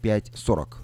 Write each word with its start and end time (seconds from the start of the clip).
540. 0.00 0.78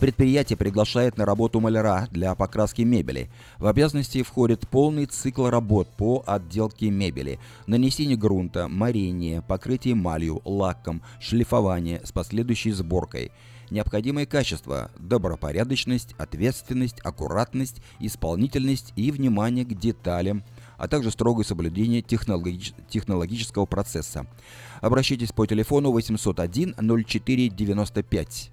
Предприятие 0.00 0.56
приглашает 0.56 1.18
на 1.18 1.26
работу 1.26 1.60
маляра 1.60 2.08
для 2.10 2.34
покраски 2.34 2.80
мебели. 2.80 3.28
В 3.58 3.66
обязанности 3.66 4.22
входит 4.22 4.66
полный 4.66 5.04
цикл 5.04 5.48
работ 5.48 5.88
по 5.98 6.24
отделке 6.26 6.88
мебели, 6.88 7.38
нанесение 7.66 8.16
грунта, 8.16 8.66
морение, 8.66 9.42
покрытие 9.42 9.92
эмалью, 9.92 10.40
лаком, 10.46 11.02
шлифование 11.20 12.00
с 12.02 12.12
последующей 12.12 12.72
сборкой. 12.72 13.32
Необходимые 13.68 14.26
качества– 14.26 14.90
добропорядочность, 14.98 16.14
ответственность, 16.16 17.00
аккуратность, 17.02 17.82
исполнительность 18.00 18.94
и 18.96 19.10
внимание 19.10 19.66
к 19.66 19.74
деталям, 19.78 20.42
а 20.76 20.88
также 20.88 21.10
строгое 21.10 21.44
соблюдение 21.44 22.02
технологич... 22.02 22.72
технологического 22.88 23.66
процесса. 23.66 24.26
Обращайтесь 24.80 25.32
по 25.32 25.46
телефону 25.46 25.90
801 25.90 26.74
0495. 27.06 28.50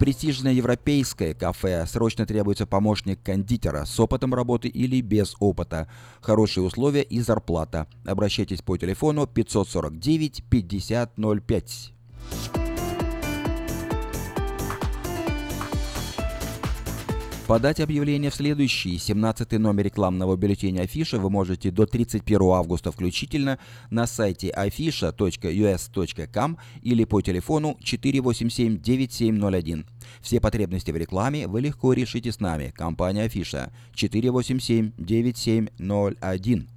престижное 0.00 0.54
европейское 0.54 1.34
кафе 1.34 1.84
срочно 1.86 2.24
требуется 2.24 2.66
помощник 2.66 3.22
кондитера 3.22 3.84
с 3.84 4.00
опытом 4.00 4.34
работы 4.34 4.66
или 4.66 5.02
без 5.02 5.36
опыта. 5.40 5.88
Хорошие 6.22 6.64
условия 6.64 7.02
и 7.02 7.20
зарплата. 7.20 7.86
Обращайтесь 8.06 8.62
по 8.62 8.78
телефону 8.78 9.26
549 9.26 10.42
5005. 10.48 11.92
Подать 17.50 17.80
объявление 17.80 18.30
в 18.30 18.34
следующий, 18.36 18.96
17 18.96 19.58
номер 19.58 19.86
рекламного 19.86 20.36
бюллетеня 20.36 20.82
Афиша 20.82 21.18
вы 21.18 21.30
можете 21.30 21.72
до 21.72 21.84
31 21.84 22.42
августа 22.42 22.92
включительно 22.92 23.58
на 23.90 24.06
сайте 24.06 24.54
afisha.us.com 24.56 26.58
или 26.82 27.02
по 27.02 27.20
телефону 27.20 27.76
487-9701. 27.82 29.84
Все 30.20 30.40
потребности 30.40 30.92
в 30.92 30.96
рекламе 30.96 31.48
вы 31.48 31.62
легко 31.62 31.92
решите 31.92 32.30
с 32.30 32.38
нами. 32.38 32.72
Компания 32.72 33.24
Афиша 33.24 33.72
487-9701. 33.96 36.68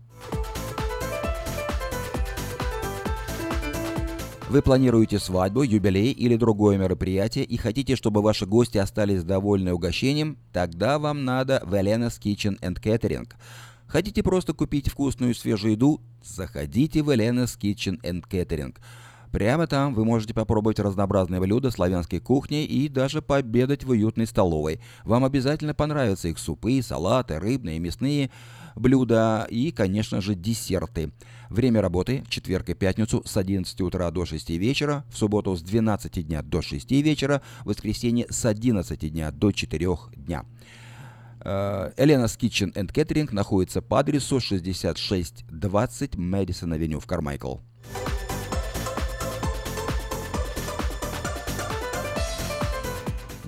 Вы 4.54 4.62
планируете 4.62 5.18
свадьбу, 5.18 5.64
юбилей 5.64 6.12
или 6.12 6.36
другое 6.36 6.78
мероприятие 6.78 7.44
и 7.44 7.58
хотите, 7.58 7.96
чтобы 7.96 8.22
ваши 8.22 8.46
гости 8.46 8.78
остались 8.78 9.24
довольны 9.24 9.74
угощением? 9.74 10.38
Тогда 10.52 11.00
вам 11.00 11.26
надо 11.26 11.64
в 11.66 11.74
Elena's 11.74 12.22
Kitchen 12.24 12.60
and 12.62 12.80
Catering. 12.80 13.28
Хотите 13.88 14.22
просто 14.22 14.54
купить 14.54 14.92
вкусную 14.92 15.34
свежую 15.34 15.72
еду? 15.72 16.02
Заходите 16.24 17.02
в 17.02 17.10
Elena's 17.10 17.58
Kitchen 17.60 18.00
and 18.04 18.26
Catering. 18.30 18.76
Прямо 19.32 19.66
там 19.66 19.96
вы 19.96 20.06
можете 20.06 20.36
попробовать 20.36 20.78
разнообразные 20.78 21.42
блюда 21.42 21.72
славянской 21.72 22.20
кухни 22.20 22.64
и 22.64 22.88
даже 22.88 23.24
пообедать 23.24 23.84
в 23.84 23.90
уютной 23.90 24.28
столовой. 24.28 24.80
Вам 25.04 25.26
обязательно 25.26 25.74
понравятся 25.74 26.28
их 26.28 26.38
супы, 26.38 26.80
салаты, 26.84 27.40
рыбные, 27.40 27.80
мясные 27.80 28.30
блюда 28.76 29.48
и, 29.50 29.72
конечно 29.72 30.22
же, 30.22 30.36
десерты. 30.36 31.12
Время 31.50 31.82
работы 31.82 32.24
четверг 32.30 32.70
и 32.70 32.74
пятницу 32.74 33.22
с 33.26 33.38
11 33.38 33.82
утра 33.82 34.10
до 34.12 34.26
6 34.26 34.50
вечера, 34.52 35.06
в 35.10 35.18
субботу 35.18 35.56
с 35.56 35.62
12 35.62 36.28
дня 36.28 36.42
до 36.42 36.62
6 36.62 36.92
вечера, 36.92 37.42
в 37.62 37.70
воскресенье 37.70 38.26
с 38.30 38.46
11 38.46 39.12
дня 39.12 39.32
до 39.32 39.52
4 39.52 39.88
дня. 40.16 40.46
Элена's 41.44 42.38
Kitchen 42.40 42.74
and 42.74 42.94
Catering 42.94 43.34
находится 43.34 43.82
по 43.82 44.00
адресу 44.00 44.40
6620 44.40 46.16
Мэдисон 46.16 46.74
Авеню 46.74 47.00
в 47.00 47.06
Кармайкл. 47.06 47.58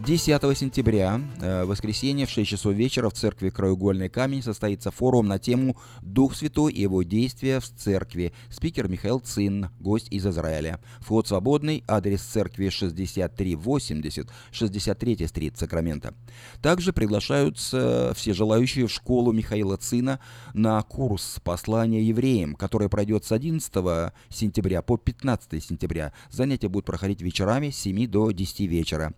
10 0.06 0.56
сентября, 0.56 1.20
э, 1.42 1.66
воскресенье 1.66 2.28
в 2.28 2.30
6 2.30 2.48
часов 2.48 2.76
вечера 2.76 3.10
в 3.10 3.14
церкви 3.14 3.50
Краеугольный 3.50 4.08
камень 4.08 4.44
состоится 4.44 4.92
форум 4.92 5.26
на 5.26 5.40
тему 5.40 5.78
«Дух 6.04 6.36
Святой 6.36 6.74
и 6.74 6.82
его 6.82 7.02
действия 7.02 7.60
в 7.60 7.66
церкви». 7.66 8.32
Спикер 8.52 8.88
Михаил 8.88 9.18
Цин, 9.18 9.70
гость 9.80 10.10
из 10.12 10.28
Израиля. 10.28 10.80
Вход 11.00 11.28
свободный, 11.28 11.84
адрес 11.88 12.22
церкви 12.22 12.70
6380, 12.70 14.30
63 14.52 15.26
стрит, 15.26 15.58
Сакраменто. 15.58 16.14
Также 16.62 16.94
приглашаются 16.94 18.14
все 18.16 18.36
желающие 18.36 18.86
в 18.86 18.92
школу 18.92 19.32
Михаила 19.32 19.76
Цина 19.78 20.20
на 20.54 20.80
курс 20.84 21.40
«Послание 21.44 22.08
евреям», 22.08 22.54
который 22.54 22.90
пройдет 22.90 23.26
с 23.26 23.32
11 23.32 24.14
сентября 24.30 24.84
по 24.84 24.98
15 24.98 25.64
сентября. 25.64 26.14
Занятия 26.30 26.68
будут 26.68 26.86
проходить 26.86 27.24
вечерами 27.24 27.72
с 27.72 27.78
7 27.78 28.06
до 28.06 28.30
10 28.30 28.60
вечера. 28.70 29.16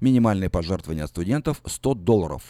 Минимальный 0.00 0.29
Минимальное 0.30 0.48
пожертвование 0.48 1.02
от 1.02 1.10
студентов 1.10 1.60
100 1.66 1.94
долларов. 1.94 2.44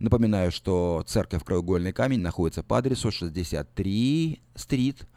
Напоминаю, 0.00 0.52
что 0.52 1.02
церковь 1.06 1.42
Краеугольный 1.42 1.94
камень 1.94 2.20
находится 2.20 2.62
по 2.62 2.76
адресу 2.76 3.10
63 3.10 4.42
стрит 4.54 5.08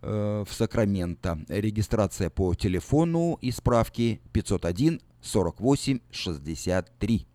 э, 0.00 0.44
в 0.48 0.54
Сакраменто. 0.54 1.38
Регистрация 1.48 2.30
по 2.30 2.54
телефону 2.54 3.36
и 3.42 3.50
справки 3.50 4.22
501 4.32 5.02
48 5.20 5.98
63. 6.10 7.26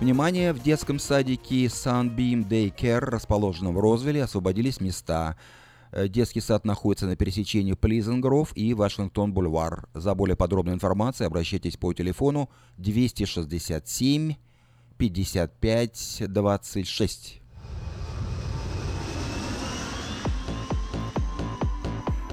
Внимание, 0.00 0.54
в 0.54 0.62
детском 0.62 0.98
садике 0.98 1.66
Sunbeam 1.66 2.48
Daycare, 2.48 3.00
расположенном 3.00 3.74
в 3.74 3.80
Розвилле, 3.80 4.24
освободились 4.24 4.80
места. 4.80 5.36
Э, 5.92 6.08
детский 6.08 6.40
сад 6.40 6.64
находится 6.64 7.04
на 7.04 7.16
пересечении 7.16 7.74
Плизенгров 7.74 8.56
и 8.56 8.72
Вашингтон-Бульвар. 8.72 9.90
За 9.92 10.14
более 10.14 10.36
подробной 10.36 10.72
информацией 10.72 11.26
обращайтесь 11.26 11.76
по 11.76 11.92
телефону 11.92 12.48
267 12.78 14.36
55 14.96 16.22
26. 16.28 17.39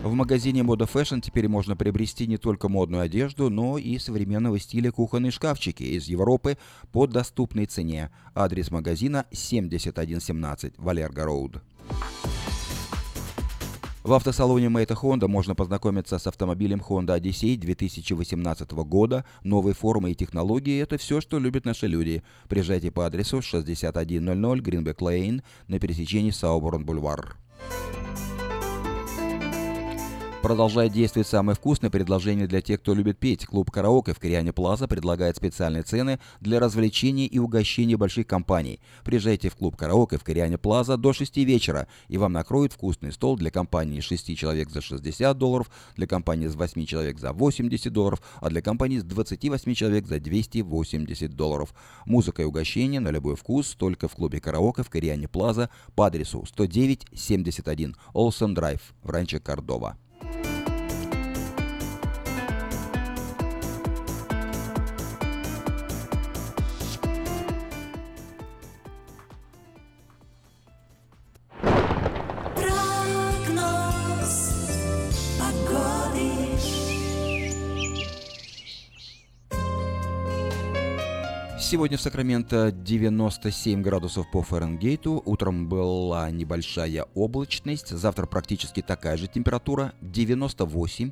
В 0.08 0.14
магазине 0.14 0.62
Moda 0.62 0.90
Fashion 0.90 1.20
теперь 1.20 1.50
можно 1.50 1.76
приобрести 1.76 2.28
не 2.28 2.38
только 2.38 2.70
модную 2.70 3.04
одежду, 3.04 3.50
но 3.50 3.78
и 3.78 4.00
современного 4.00 4.58
стиля 4.58 4.90
кухонные 4.90 5.32
шкафчики 5.32 5.84
из 5.84 6.08
Европы 6.08 6.58
по 6.94 7.08
доступной 7.08 7.66
цене. 7.66 8.10
Адрес 8.34 8.72
магазина 8.72 9.26
7117 9.34 10.76
Валерго 10.78 11.26
Роуд. 11.26 11.62
В 14.02 14.14
автосалоне 14.14 14.70
Мэйта 14.70 14.94
Honda 14.94 15.28
можно 15.28 15.56
познакомиться 15.56 16.18
с 16.18 16.26
автомобилем 16.26 16.82
Honda 16.88 17.20
Odyssey 17.20 17.58
2018 17.58 18.72
года. 18.72 19.26
Новые 19.44 19.74
формы 19.74 20.12
и 20.12 20.16
технологии– 20.16 20.80
это 20.82 20.98
все, 20.98 21.20
что 21.20 21.38
любят 21.38 21.66
наши 21.66 21.86
люди. 21.86 22.24
Приезжайте 22.48 22.92
по 22.92 23.06
адресу 23.06 23.42
6100 23.42 23.92
Greenback 23.92 25.00
Lane 25.00 25.44
на 25.68 25.80
пересечении 25.80 26.32
Сауборн-Бульвар. 26.32 27.36
Продолжает 30.48 30.94
действовать 30.94 31.28
самое 31.28 31.58
вкусное 31.58 31.90
предложение 31.90 32.48
для 32.48 32.62
тех, 32.62 32.80
кто 32.80 32.94
любит 32.94 33.20
петь. 33.20 33.46
Клуб 33.46 33.70
«Караоке» 33.70 34.14
в 34.14 34.20
Кориане 34.20 34.54
Плаза 34.54 34.88
предлагает 34.88 35.36
специальные 35.36 35.84
цены 35.84 36.22
для 36.40 36.62
развлечений 36.62 37.26
и 37.26 37.38
угощений 37.38 37.96
больших 37.96 38.28
компаний. 38.28 38.80
Приезжайте 39.04 39.50
в 39.50 39.58
клуб 39.58 39.76
«Караоке» 39.76 40.18
в 40.18 40.24
Кориане 40.24 40.58
Плаза 40.58 40.96
до 40.96 41.12
6 41.12 41.36
вечера, 41.36 41.90
и 42.08 42.18
вам 42.18 42.32
накроют 42.32 42.72
вкусный 42.72 43.12
стол 43.12 43.36
для 43.36 43.52
компании 43.52 44.00
6 44.00 44.38
человек 44.38 44.70
за 44.70 44.80
60 44.80 45.38
долларов, 45.38 45.70
для 45.98 46.08
компании 46.08 46.48
с 46.48 46.56
8 46.56 46.86
человек 46.86 47.20
за 47.20 47.34
80 47.34 47.92
долларов, 47.92 48.22
а 48.40 48.50
для 48.50 48.62
компании 48.62 49.00
с 49.00 49.04
28 49.04 49.74
человек 49.74 50.08
за 50.08 50.22
280 50.22 51.36
долларов. 51.36 51.74
Музыка 52.06 52.44
и 52.44 52.46
угощения 52.46 53.02
на 53.02 53.10
любой 53.10 53.36
вкус 53.36 53.76
только 53.76 54.08
в 54.08 54.16
клубе 54.16 54.40
«Караоке» 54.40 54.84
в 54.84 54.90
Кориане 54.90 55.28
Плаза 55.28 55.70
по 55.94 56.06
адресу 56.08 56.46
10971 56.46 57.98
Олсен 58.14 58.54
Драйв 58.54 58.94
в 59.04 59.10
Ранче 59.10 59.42
Кордова. 59.42 59.98
Сегодня 81.70 81.98
в 81.98 82.02
Сакраменто 82.02 82.72
97 82.72 83.82
градусов 83.82 84.32
по 84.32 84.42
Фаренгейту. 84.42 85.22
Утром 85.26 85.68
была 85.68 86.32
небольшая 86.32 87.06
облачность. 87.14 87.90
Завтра 87.90 88.26
практически 88.26 88.82
такая 88.82 89.18
же 89.18 89.28
температура 89.28 89.94
98 90.00 91.12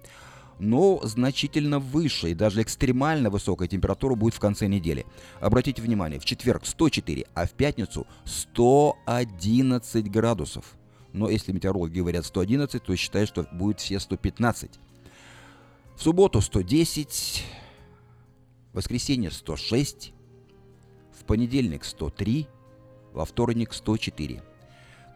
но 0.59 1.01
значительно 1.03 1.79
выше 1.79 2.31
и 2.31 2.33
даже 2.33 2.61
экстремально 2.61 3.29
высокая 3.29 3.67
температура 3.67 4.15
будет 4.15 4.33
в 4.33 4.39
конце 4.39 4.67
недели. 4.67 5.05
Обратите 5.41 5.81
внимание, 5.81 6.21
в 6.21 6.23
четверг 6.23 6.65
104, 6.65 7.25
а 7.33 7.45
в 7.45 7.51
пятницу 7.51 8.07
111 8.23 10.09
градусов. 10.09 10.77
Но 11.11 11.29
если 11.29 11.51
метеорологи 11.51 11.99
говорят 11.99 12.25
111, 12.25 12.81
то 12.81 12.95
считаю, 12.95 13.27
что 13.27 13.45
будет 13.51 13.81
все 13.81 13.99
115. 13.99 14.79
В 15.97 16.01
субботу 16.01 16.39
110, 16.39 17.43
в 18.71 18.77
воскресенье 18.77 19.31
106, 19.31 20.13
понедельник 21.25 21.83
103, 21.83 22.47
во 23.13 23.25
вторник 23.25 23.73
104. 23.73 24.41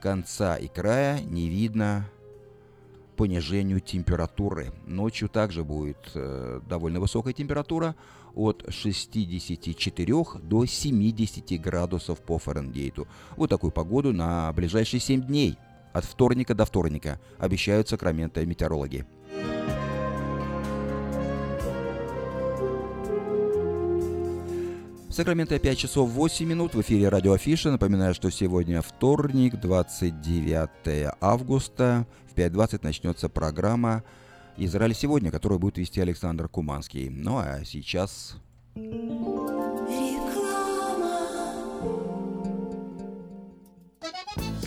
Конца 0.02 0.56
и 0.56 0.68
края 0.68 1.20
не 1.22 1.50
видно 1.50 2.10
понижению 3.18 3.82
температуры. 3.82 4.72
Ночью 4.88 5.28
также 5.28 5.66
будет 5.66 5.98
э, 6.16 6.62
довольно 6.70 7.02
высокая 7.02 7.34
температура 7.34 7.96
от 8.34 8.66
64 8.70 10.14
до 10.42 10.66
70 10.66 11.62
градусов 11.62 12.22
по 12.22 12.38
Фаренгейту. 12.38 13.08
Вот 13.36 13.50
такую 13.50 13.72
погоду 13.72 14.14
на 14.14 14.54
ближайшие 14.54 15.02
7 15.02 15.24
дней. 15.24 15.58
От 15.92 16.06
вторника 16.06 16.54
до 16.54 16.66
вторника 16.66 17.20
обещают 17.40 17.90
Сакраменто 17.90 18.46
метеорологи. 18.46 19.06
Сакраменто 25.12 25.58
5 25.58 25.78
часов 25.78 26.12
8 26.12 26.46
минут. 26.46 26.76
В 26.76 26.82
эфире 26.82 27.10
радио 27.10 27.34
Афиша. 27.34 27.72
Напоминаю, 27.72 28.14
что 28.14 28.30
сегодня 28.30 28.84
вторник, 28.84 29.60
29 29.60 31.16
августа. 31.20 32.06
В 32.32 32.38
5.20 32.38 32.80
начнется 32.84 33.28
программа 33.28 34.04
«Израиль 34.56 34.94
сегодня», 34.94 35.32
которую 35.32 35.58
будет 35.58 35.80
вести 35.80 36.00
Александр 36.00 36.48
Куманский. 36.48 37.10
Ну 37.10 37.40
а 37.40 37.66
сейчас... 37.66 38.38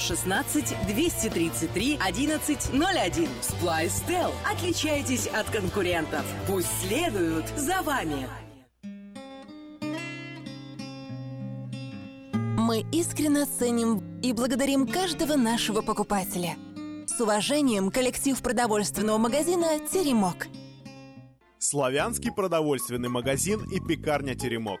916 0.00 0.76
233 0.86 1.96
1101. 1.96 3.28
Flystel. 3.60 4.32
Отличайтесь 4.50 5.26
от 5.26 5.48
конкурентов. 5.50 6.24
Пусть 6.46 6.68
следуют 6.80 7.46
за 7.56 7.82
вами. 7.82 8.26
Мы 12.32 12.84
искренне 12.92 13.44
ценим 13.46 14.20
и 14.22 14.32
благодарим 14.32 14.86
каждого 14.86 15.36
нашего 15.36 15.82
покупателя. 15.82 16.56
С 17.06 17.20
уважением, 17.20 17.90
коллектив 17.90 18.40
продовольственного 18.40 19.18
магазина 19.18 19.78
«Теремок». 19.92 20.46
Славянский 21.58 22.32
продовольственный 22.32 23.08
магазин 23.10 23.60
и 23.70 23.80
пекарня 23.80 24.34
«Теремок». 24.34 24.80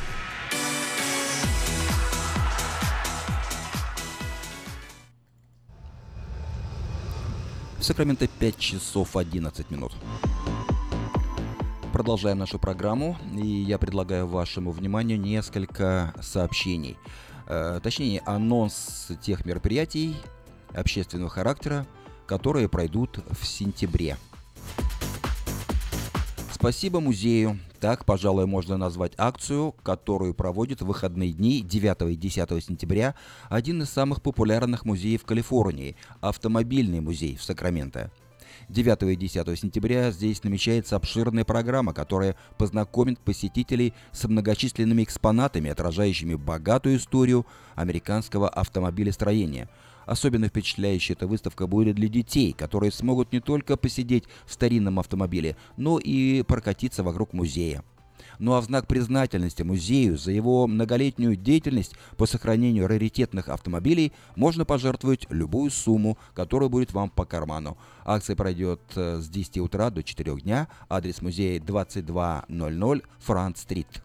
В 7.81 7.83
Сакраменто 7.83 8.27
5 8.27 8.57
часов 8.59 9.17
11 9.17 9.71
минут. 9.71 9.91
Продолжаем 11.91 12.37
нашу 12.37 12.59
программу, 12.59 13.17
и 13.33 13.43
я 13.43 13.79
предлагаю 13.79 14.27
вашему 14.27 14.69
вниманию 14.69 15.19
несколько 15.19 16.13
сообщений. 16.21 16.95
Э, 17.47 17.79
точнее, 17.81 18.21
анонс 18.27 19.09
тех 19.23 19.45
мероприятий 19.45 20.15
общественного 20.75 21.31
характера, 21.31 21.87
которые 22.27 22.69
пройдут 22.69 23.17
в 23.31 23.47
сентябре. 23.47 24.15
Спасибо 26.51 26.99
музею. 26.99 27.57
Так, 27.81 28.05
пожалуй, 28.05 28.45
можно 28.45 28.77
назвать 28.77 29.13
акцию, 29.17 29.71
которую 29.81 30.35
проводит 30.35 30.81
в 30.81 30.85
выходные 30.85 31.33
дни 31.33 31.61
9 31.61 32.13
и 32.13 32.15
10 32.15 32.63
сентября 32.63 33.15
один 33.49 33.81
из 33.81 33.89
самых 33.89 34.21
популярных 34.21 34.85
музеев 34.85 35.25
Калифорнии– 35.25 35.95
автомобильный 36.21 36.99
музей 36.99 37.35
в 37.35 37.43
Сакраменто. 37.43 38.11
9 38.69 39.01
и 39.01 39.15
10 39.15 39.59
сентября 39.59 40.11
здесь 40.11 40.43
намечается 40.43 40.95
обширная 40.95 41.43
программа, 41.43 41.91
которая 41.91 42.35
познакомит 42.59 43.17
посетителей 43.17 43.95
с 44.11 44.27
многочисленными 44.27 45.01
экспонатами, 45.01 45.71
отражающими 45.71 46.35
богатую 46.35 46.97
историю 46.97 47.47
американского 47.73 48.47
автомобилестроения– 48.47 49.67
Особенно 50.05 50.47
впечатляющая 50.47 51.15
эта 51.15 51.27
выставка 51.27 51.67
будет 51.67 51.95
для 51.95 52.07
детей, 52.07 52.53
которые 52.53 52.91
смогут 52.91 53.31
не 53.31 53.39
только 53.39 53.77
посидеть 53.77 54.25
в 54.45 54.53
старинном 54.53 54.99
автомобиле, 54.99 55.55
но 55.77 55.99
и 55.99 56.43
прокатиться 56.43 57.03
вокруг 57.03 57.33
музея. 57.33 57.83
Ну 58.39 58.53
а 58.53 58.61
в 58.61 58.65
знак 58.65 58.87
признательности 58.87 59.61
музею 59.61 60.17
за 60.17 60.31
его 60.31 60.65
многолетнюю 60.65 61.35
деятельность 61.35 61.93
по 62.17 62.25
сохранению 62.25 62.87
раритетных 62.87 63.49
автомобилей 63.49 64.13
можно 64.35 64.65
пожертвовать 64.65 65.27
любую 65.29 65.69
сумму, 65.69 66.17
которая 66.33 66.69
будет 66.69 66.91
вам 66.91 67.09
по 67.09 67.25
карману. 67.25 67.77
Акция 68.03 68.35
пройдет 68.35 68.81
э, 68.95 69.19
с 69.19 69.29
10 69.29 69.59
утра 69.59 69.91
до 69.91 70.01
4 70.03 70.41
дня. 70.41 70.67
Адрес 70.89 71.21
музея 71.21 71.59
2200 71.59 73.03
Франц-стрит. 73.19 74.01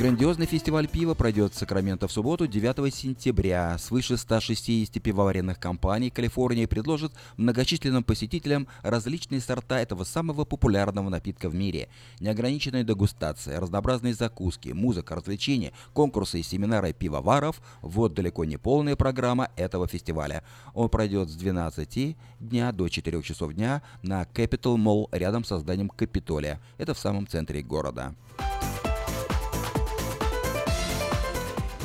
Грандиозный 0.00 0.46
фестиваль 0.46 0.88
пива 0.88 1.12
пройдет 1.12 1.52
в 1.52 1.58
Сакраменто 1.58 2.08
в 2.08 2.12
субботу 2.12 2.46
9 2.46 2.94
сентября. 2.94 3.76
Свыше 3.76 4.16
160 4.16 4.94
пивоваренных 5.02 5.60
компаний 5.60 6.08
Калифорнии 6.08 6.64
предложат 6.64 7.12
многочисленным 7.36 8.02
посетителям 8.02 8.66
различные 8.80 9.42
сорта 9.42 9.78
этого 9.78 10.04
самого 10.04 10.46
популярного 10.46 11.10
напитка 11.10 11.50
в 11.50 11.54
мире. 11.54 11.90
Неограниченная 12.18 12.82
дегустация, 12.82 13.60
разнообразные 13.60 14.14
закуски, 14.14 14.70
музыка, 14.70 15.16
развлечения, 15.16 15.74
конкурсы 15.92 16.40
и 16.40 16.42
семинары 16.42 16.94
пивоваров– 16.94 17.60
вот 17.82 18.14
далеко 18.14 18.46
не 18.46 18.56
полная 18.56 18.96
программа 18.96 19.50
этого 19.56 19.86
фестиваля. 19.86 20.44
Он 20.72 20.88
пройдет 20.88 21.28
с 21.28 21.34
12 21.34 22.16
дня 22.40 22.72
до 22.72 22.88
4 22.88 23.22
часов 23.22 23.52
дня 23.52 23.82
на 24.00 24.22
Capital 24.22 24.76
Mall 24.76 25.08
рядом 25.12 25.44
с 25.44 25.58
зданием 25.58 25.90
Капитолия. 25.90 26.58
Это 26.78 26.94
в 26.94 26.98
самом 26.98 27.26
центре 27.26 27.60
города. 27.60 28.14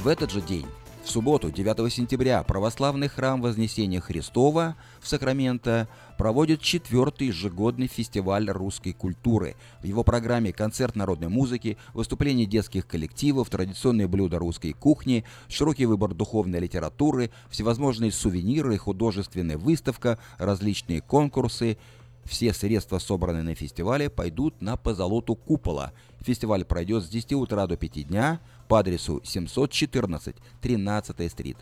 В 0.05 0.07
этот 0.07 0.29
же 0.29 0.39
день, 0.39 0.67
в 1.03 1.09
субботу, 1.09 1.49
9 1.49 1.91
сентября, 1.91 2.43
православный 2.43 3.07
храм 3.07 3.41
Вознесения 3.41 3.99
Христова 3.99 4.75
в 5.01 5.07
Сакраменто 5.07 5.87
проводит 6.19 6.61
четвертый 6.61 7.29
ежегодный 7.29 7.87
фестиваль 7.87 8.47
русской 8.51 8.93
культуры. 8.93 9.55
В 9.81 9.85
его 9.85 10.03
программе 10.03 10.53
концерт 10.53 10.95
народной 10.95 11.29
музыки, 11.29 11.79
выступления 11.95 12.45
детских 12.45 12.85
коллективов, 12.85 13.49
традиционные 13.49 14.07
блюда 14.07 14.37
русской 14.37 14.73
кухни, 14.73 15.23
широкий 15.47 15.87
выбор 15.87 16.13
духовной 16.13 16.59
литературы, 16.59 17.31
всевозможные 17.49 18.11
сувениры, 18.11 18.77
художественная 18.77 19.57
выставка, 19.57 20.19
различные 20.37 21.01
конкурсы. 21.01 21.79
Все 22.25 22.53
средства, 22.53 22.99
собранные 22.99 23.41
на 23.41 23.55
фестивале, 23.55 24.11
пойдут 24.11 24.61
на 24.61 24.77
позолоту 24.77 25.33
купола. 25.33 25.93
Фестиваль 26.21 26.63
пройдет 26.63 27.03
с 27.03 27.07
10 27.07 27.33
утра 27.33 27.65
до 27.65 27.75
5 27.75 28.07
дня– 28.07 28.39
по 28.67 28.79
адресу 28.79 29.21
714 29.23 30.35
13 30.61 31.31
стрит. 31.31 31.57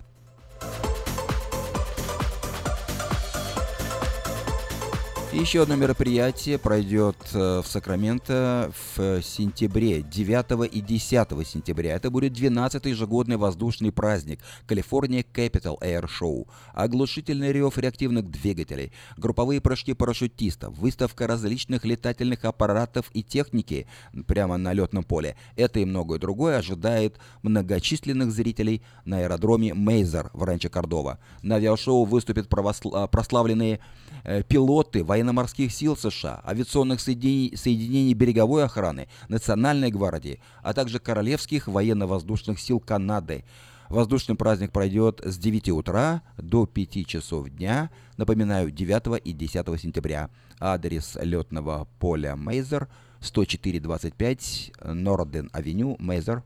Еще 5.34 5.63
одно 5.63 5.75
мероприятие 5.75 6.60
пройдет 6.60 7.18
э, 7.34 7.62
в 7.63 7.68
Сакраменто 7.68 8.72
в 8.96 9.20
сентябре, 9.24 10.04
9 10.04 10.72
и 10.72 10.80
10 10.80 11.48
сентября. 11.48 11.96
Это 11.96 12.12
будет 12.12 12.34
12-й 12.34 12.92
ежегодный 12.92 13.38
воздушный 13.38 13.92
праздник 13.92 14.42
California 14.68 15.25
Capital 15.34 15.80
Air 15.82 16.08
Show. 16.08 16.48
Оглушительный 16.74 17.52
рев 17.52 17.80
реактивных 17.80 18.30
двигателей, 18.30 18.94
групповые 19.18 19.60
прыжки 19.60 19.96
парашютистов, 19.96 20.78
выставка 20.78 21.25
различных 21.25 21.84
летательных 21.84 22.46
аппаратов 22.46 23.10
и 23.13 23.24
техники 23.24 23.88
прямо 24.28 24.58
на 24.58 24.72
летном 24.72 25.04
поле. 25.04 25.36
Это 25.56 25.80
и 25.80 25.86
многое 25.86 26.20
другое 26.20 26.60
ожидает 26.60 27.18
многочисленных 27.42 28.32
зрителей 28.32 28.84
на 29.04 29.18
аэродроме 29.18 29.74
Мейзер 29.74 30.30
в 30.34 30.44
Ранчо 30.44 30.70
Кордова. 30.70 31.18
На 31.42 31.56
авиашоу 31.56 32.06
выступят 32.06 32.48
прославленные 32.50 33.80
э, 34.24 34.44
пилоты 34.44 35.04
военно 35.04 35.23
военно-морских 35.24 35.72
сил 35.72 35.96
США, 35.96 36.42
авиационных 36.46 37.00
соединений, 37.00 37.56
соединений 37.56 38.13
береговой 38.13 38.65
охраны, 38.65 39.08
Национальной 39.30 39.89
гвардии, 39.89 40.42
а 40.62 40.74
также 40.74 41.00
Королевских 41.00 41.68
военно-воздушных 41.68 42.60
сил 42.60 42.82
Канады. 42.82 43.46
Воздушный 43.89 44.36
праздник 44.36 44.72
пройдет 44.72 45.22
с 45.24 45.38
9 45.38 45.70
утра 45.70 46.24
до 46.38 46.65
5 46.65 47.08
часов 47.08 47.50
дня, 47.50 47.89
напоминаю, 48.18 48.70
9 48.70 49.22
и 49.24 49.32
10 49.32 49.80
сентября. 49.80 50.30
Адрес 50.60 51.18
летного 51.22 51.88
поля 52.00 52.36
Мейзер 52.36 52.89
10425 53.22 54.74
Норден-авеню, 54.84 55.96
Мейзер, 56.00 56.44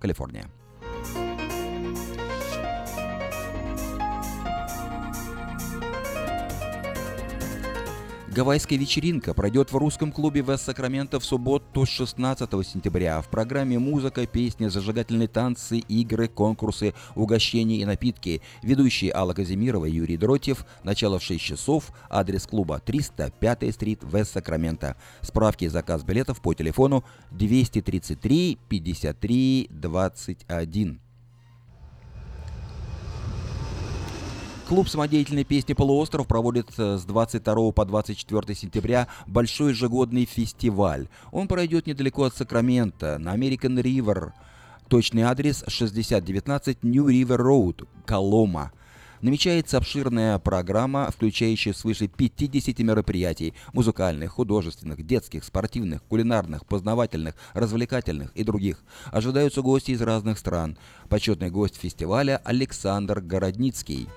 Калифорния. 0.00 0.46
Гавайская 8.34 8.78
вечеринка 8.78 9.34
пройдет 9.34 9.72
в 9.72 9.76
русском 9.76 10.10
клубе 10.10 10.40
Вест 10.40 10.64
Сакраменто 10.64 11.20
в 11.20 11.24
субботу 11.24 11.84
16 11.84 12.48
сентября. 12.66 13.20
В 13.20 13.28
программе 13.28 13.78
музыка, 13.78 14.26
песни, 14.26 14.68
зажигательные 14.68 15.28
танцы, 15.28 15.80
игры, 15.80 16.28
конкурсы, 16.28 16.94
угощения 17.14 17.76
и 17.76 17.84
напитки. 17.84 18.40
Ведущие 18.62 19.12
Алла 19.12 19.34
Казимирова 19.34 19.84
и 19.84 19.92
Юрий 19.92 20.16
Дротьев. 20.16 20.64
Начало 20.82 21.18
в 21.18 21.22
6 21.22 21.44
часов. 21.44 21.92
Адрес 22.08 22.46
клуба 22.46 22.80
305 22.80 23.74
стрит 23.74 24.00
Вест 24.02 24.32
Сакраменто. 24.32 24.96
Справки 25.20 25.64
и 25.64 25.68
заказ 25.68 26.02
билетов 26.02 26.40
по 26.40 26.54
телефону 26.54 27.04
233 27.32 28.58
53 28.66 29.68
21. 29.70 31.01
Клуб 34.72 34.88
самодеятельной 34.88 35.44
песни 35.44 35.74
«Полуостров» 35.74 36.26
проводит 36.26 36.70
э, 36.78 36.96
с 36.96 37.04
22 37.04 37.72
по 37.72 37.84
24 37.84 38.54
сентября 38.54 39.06
большой 39.26 39.72
ежегодный 39.72 40.24
фестиваль. 40.24 41.08
Он 41.30 41.46
пройдет 41.46 41.86
недалеко 41.86 42.24
от 42.24 42.34
Сакрамента, 42.34 43.18
на 43.18 43.36
American 43.36 43.82
River. 43.82 44.32
Точный 44.88 45.24
адрес 45.24 45.62
6019 45.68 46.84
New 46.84 47.06
River 47.06 47.36
Road, 47.36 47.86
Колома. 48.06 48.72
Намечается 49.20 49.76
обширная 49.76 50.38
программа, 50.38 51.10
включающая 51.10 51.74
свыше 51.74 52.08
50 52.08 52.78
мероприятий– 52.78 53.52
музыкальных, 53.74 54.32
художественных, 54.32 55.04
детских, 55.04 55.44
спортивных, 55.44 56.02
кулинарных, 56.04 56.64
познавательных, 56.64 57.34
развлекательных 57.52 58.32
и 58.34 58.42
других. 58.42 58.82
Ожидаются 59.10 59.60
гости 59.60 59.90
из 59.90 60.00
разных 60.00 60.38
стран. 60.38 60.78
Почетный 61.10 61.50
гость 61.50 61.76
фестиваля– 61.76 62.40
Александр 62.44 63.20
Городницкий. 63.20 64.08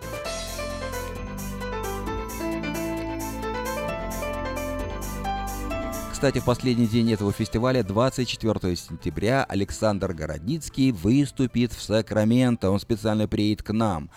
Кстати, 6.15 6.39
в 6.39 6.45
последний 6.45 6.87
день 6.87 7.11
этого 7.11 7.33
фестиваля, 7.33 7.83
24 7.83 8.77
сентября, 8.77 9.43
Александр 9.43 10.13
Городницкий 10.13 10.91
выступит 10.91 11.73
в 11.73 11.81
Сакраменто. 11.81 12.71
Он 12.71 12.79
специально 12.79 13.27
приедет 13.27 13.63
к 13.63 13.73
нам. 13.73 14.09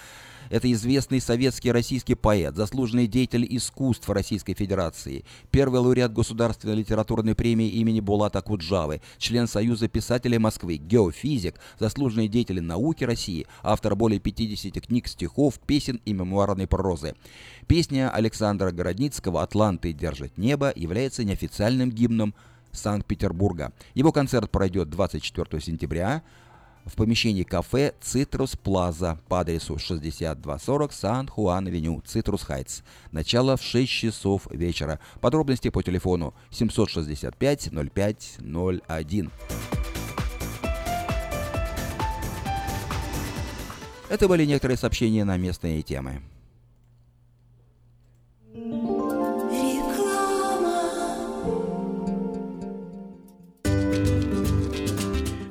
Это 0.50 0.70
известный 0.72 1.20
советский 1.20 1.72
российский 1.72 2.14
поэт, 2.14 2.56
заслуженный 2.56 3.06
деятель 3.06 3.46
искусств 3.48 4.08
Российской 4.08 4.54
Федерации, 4.54 5.24
первый 5.50 5.80
лауреат 5.80 6.12
Государственной 6.12 6.76
литературной 6.76 7.34
премии 7.34 7.68
имени 7.68 8.00
Булата 8.00 8.40
Куджавы, 8.40 9.00
член 9.18 9.46
Союза 9.46 9.88
писателей 9.88 10.38
Москвы, 10.38 10.76
геофизик, 10.76 11.56
заслуженный 11.78 12.28
деятель 12.28 12.60
науки 12.60 13.04
России, 13.04 13.46
автор 13.62 13.94
более 13.94 14.20
50 14.20 14.80
книг, 14.86 15.08
стихов, 15.08 15.58
песен 15.58 16.00
и 16.04 16.12
мемуарной 16.12 16.66
прозы. 16.66 17.14
Песня 17.66 18.10
Александра 18.10 18.70
Городницкого 18.70 19.42
«Атланты 19.42 19.92
держат 19.92 20.38
небо» 20.38 20.72
является 20.74 21.24
неофициальным 21.24 21.90
гимном 21.90 22.34
Санкт-Петербурга. 22.72 23.72
Его 23.94 24.12
концерт 24.12 24.50
пройдет 24.50 24.90
24 24.90 25.60
сентября 25.60 26.22
в 26.88 26.96
помещении 26.96 27.42
кафе 27.42 27.94
«Citrus 28.00 28.56
Plaza» 28.56 29.18
по 29.28 29.40
адресу 29.40 29.78
6240 29.78 30.92
San 30.92 31.16
Juan 31.16 31.47
Avenue, 31.47 32.02
Citrus 32.06 32.42
Heights. 32.42 32.80
Начало 33.12 33.56
в 33.56 33.62
6 33.62 33.90
часов 33.90 34.46
вечера. 34.50 34.98
Подробности 35.20 35.68
по 35.70 35.82
телефону 35.82 36.34
765 36.50 37.70
0501. 37.72 39.30
Это 44.08 44.26
были 44.26 44.46
некоторые 44.46 44.78
сообщения 44.78 45.24
на 45.24 45.36
местные 45.36 45.82
темы. 45.82 46.22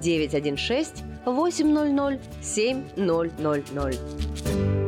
916 0.00 1.04
800 1.26 2.18
7000. 2.40 4.87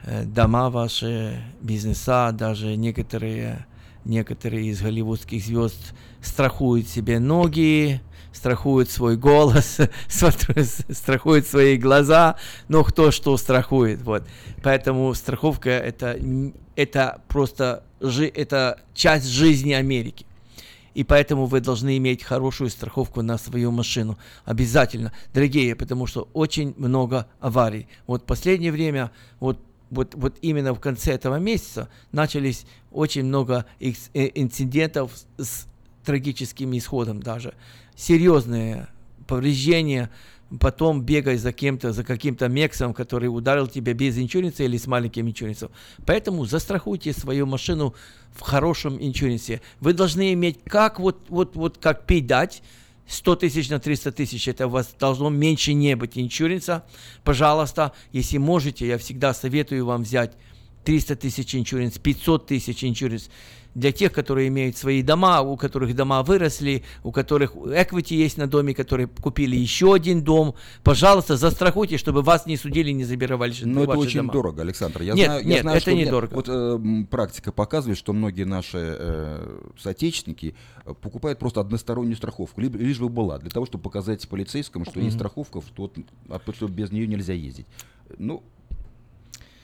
э, 0.03 0.25
дома 0.25 0.69
ваши, 0.69 1.41
бизнеса, 1.61 2.29
даже 2.31 2.75
некоторые 2.75 3.65
некоторые 4.07 4.67
из 4.67 4.81
голливудских 4.81 5.43
звезд 5.43 5.93
страхуют 6.21 6.87
себе 6.87 7.19
ноги, 7.19 8.01
страхуют 8.33 8.89
свой 8.89 9.17
голос, 9.17 9.79
страхуют 10.07 11.47
свои 11.47 11.77
глаза, 11.77 12.37
но 12.67 12.83
кто 12.83 13.11
что 13.11 13.37
страхует, 13.37 14.01
вот. 14.01 14.23
Поэтому 14.63 15.13
страховка 15.13 15.69
это, 15.69 16.19
это 16.75 17.21
просто 17.27 17.83
это 17.99 18.79
часть 18.93 19.27
жизни 19.27 19.73
Америки. 19.73 20.25
И 20.93 21.03
поэтому 21.03 21.45
вы 21.45 21.59
должны 21.59 21.97
иметь 21.97 22.23
хорошую 22.23 22.71
страховку 22.71 23.21
на 23.21 23.37
свою 23.37 23.71
машину. 23.71 24.17
Обязательно, 24.45 25.13
дорогие, 25.31 25.75
потому 25.75 26.07
что 26.07 26.27
очень 26.33 26.73
много 26.75 27.27
аварий. 27.39 27.87
Вот 28.07 28.25
последнее 28.25 28.71
время, 28.71 29.11
вот 29.39 29.59
вот, 29.89 30.15
вот 30.15 30.37
именно 30.41 30.73
в 30.73 30.79
конце 30.79 31.13
этого 31.13 31.37
месяца 31.37 31.89
начались 32.11 32.65
очень 32.91 33.25
много 33.25 33.65
э, 33.79 33.93
инцидентов 34.35 35.11
с 35.37 35.67
трагическим 36.03 36.75
исходом 36.77 37.21
даже. 37.21 37.53
Серьезные 37.95 38.87
повреждения, 39.27 40.09
потом 40.59 41.01
бегай 41.01 41.37
за 41.37 41.51
кем-то, 41.51 41.91
за 41.91 42.03
каким-то 42.03 42.47
мексом, 42.47 42.93
который 42.93 43.27
ударил 43.27 43.67
тебя 43.67 43.93
без 43.93 44.17
иншуренса 44.17 44.63
или 44.63 44.77
с 44.77 44.87
маленьким 44.87 45.27
иншуренсом. 45.27 45.69
Поэтому 46.05 46.45
застрахуйте 46.45 47.13
свою 47.13 47.45
машину 47.45 47.93
в 48.31 48.41
хорошем 48.41 48.97
иншуренсе. 48.99 49.61
Вы 49.79 49.93
должны 49.93 50.33
иметь 50.33 50.59
как 50.63 50.99
вот, 50.99 51.17
вот, 51.29 51.55
вот 51.55 51.77
как 51.77 52.05
пить 52.05 52.27
дать, 52.27 52.63
100 53.07 53.35
тысяч 53.37 53.69
на 53.69 53.79
300 53.79 54.11
тысяч, 54.11 54.47
это 54.47 54.67
у 54.67 54.69
вас 54.69 54.93
должно 54.99 55.29
меньше 55.29 55.73
не 55.73 55.95
быть 55.95 56.17
иншуренса. 56.17 56.85
Пожалуйста, 57.23 57.93
если 58.11 58.37
можете, 58.37 58.87
я 58.87 58.97
всегда 58.97 59.33
советую 59.33 59.85
вам 59.85 60.03
взять 60.03 60.33
300 60.83 61.15
тысяч 61.15 61.55
иншуренс, 61.55 61.97
500 61.97 62.47
тысяч 62.47 62.83
иншуренс 62.83 63.29
для 63.77 63.91
тех, 63.91 64.11
которые 64.11 64.47
имеют 64.47 64.75
свои 64.75 65.03
дома, 65.03 65.41
у 65.41 65.55
которых 65.55 65.95
дома 65.95 66.23
выросли, 66.23 66.83
у 67.03 67.11
которых 67.11 67.55
equity 67.55 68.15
есть 68.15 68.35
на 68.37 68.47
доме, 68.47 68.73
которые 68.73 69.05
купили 69.07 69.55
еще 69.55 69.93
один 69.93 70.23
дом. 70.23 70.55
Пожалуйста, 70.83 71.37
застрахуйте, 71.37 71.97
чтобы 71.99 72.23
вас 72.23 72.47
не 72.47 72.57
судили, 72.57 72.89
не 72.89 73.03
забировали 73.03 73.53
Но 73.63 73.83
это 73.83 73.91
очень 73.97 74.21
дома. 74.21 74.33
дорого, 74.33 74.63
Александр. 74.63 75.03
Я 75.03 75.13
нет, 75.13 75.25
знаю, 75.27 75.41
я 75.43 75.47
нет, 75.47 75.61
знаю, 75.61 75.77
это 75.77 75.81
что 75.83 75.91
не 75.93 76.01
мне- 76.01 76.09
дорого. 76.11 76.33
Вот 76.33 76.45
э, 76.49 76.79
практика 77.11 77.51
показывает, 77.51 77.99
что 77.99 78.13
многие 78.13 78.45
наши 78.45 78.79
э, 78.97 79.59
соотечественники 79.77 80.55
э, 80.83 80.93
покупают 80.99 81.37
просто 81.37 81.61
одностороннюю 81.61 82.15
страховку, 82.15 82.59
либо, 82.59 82.79
лишь 82.79 82.97
бы 82.99 83.09
была, 83.09 83.37
для 83.37 83.51
того, 83.51 83.67
чтобы 83.67 83.83
показать 83.83 84.27
полицейскому, 84.27 84.85
что 84.85 84.99
есть 84.99 85.11
Мгм. 85.11 85.19
страховка, 85.19 85.61
что, 85.61 85.91
а 86.29 86.39
то, 86.39 86.51
что 86.51 86.67
без 86.67 86.91
нее 86.91 87.05
нельзя 87.05 87.33
ездить. 87.33 87.67
Ну, 88.17 88.41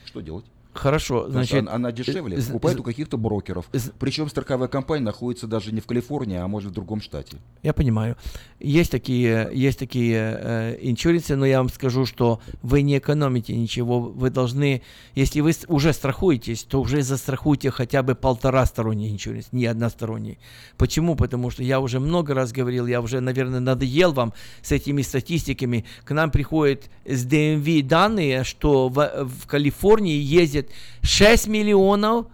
что 0.06 0.21
делать? 0.21 0.45
Хорошо, 0.73 1.29
значит, 1.29 1.59
она, 1.59 1.73
она 1.73 1.91
дешевле, 1.91 2.39
з- 2.39 2.51
у 2.53 2.83
каких-то 2.83 3.17
брокеров. 3.17 3.65
Причем 3.99 4.27
страховая 4.29 4.67
компания 4.67 5.03
находится 5.03 5.47
даже 5.47 5.71
не 5.71 5.81
в 5.81 5.86
Калифорнии, 5.86 6.38
а 6.38 6.47
может 6.47 6.71
в 6.71 6.73
другом 6.73 7.01
штате. 7.01 7.38
Я 7.62 7.73
понимаю. 7.73 8.17
Есть 8.59 8.91
такие, 8.91 9.49
есть 9.53 9.77
такие 9.79 10.38
э, 10.41 10.77
иншуренсы, 10.81 11.36
но 11.36 11.45
я 11.45 11.59
вам 11.59 11.69
скажу, 11.69 12.05
что 12.05 12.39
вы 12.62 12.81
не 12.81 12.97
экономите 12.97 13.55
ничего. 13.55 13.99
Вы 13.99 14.29
должны, 14.29 14.81
если 15.15 15.41
вы 15.41 15.53
уже 15.67 15.93
страхуетесь, 15.93 16.63
то 16.63 16.81
уже 16.81 17.01
застрахуйте 17.03 17.69
хотя 17.69 18.01
бы 18.01 18.15
полтора 18.15 18.65
сторонний 18.65 19.12
иншуренс, 19.12 19.49
не 19.51 19.65
односторонний. 19.65 20.39
Почему? 20.77 21.15
Потому 21.15 21.51
что 21.51 21.62
я 21.63 21.79
уже 21.79 21.99
много 21.99 22.33
раз 22.33 22.51
говорил, 22.51 22.88
я 22.88 23.01
уже, 23.01 23.19
наверное, 23.19 23.59
надоел 23.59 24.12
вам 24.13 24.33
с 24.62 24.71
этими 24.71 25.01
статистиками. 25.03 25.86
К 26.03 26.12
нам 26.12 26.31
приходят 26.31 26.89
с 27.05 27.25
DMV 27.25 27.83
данные, 27.83 28.43
что 28.43 28.89
в, 28.89 29.25
в 29.25 29.47
Калифорнии 29.47 30.17
ездит 30.63 30.71
6 31.02 31.47
миллионов 31.47 32.28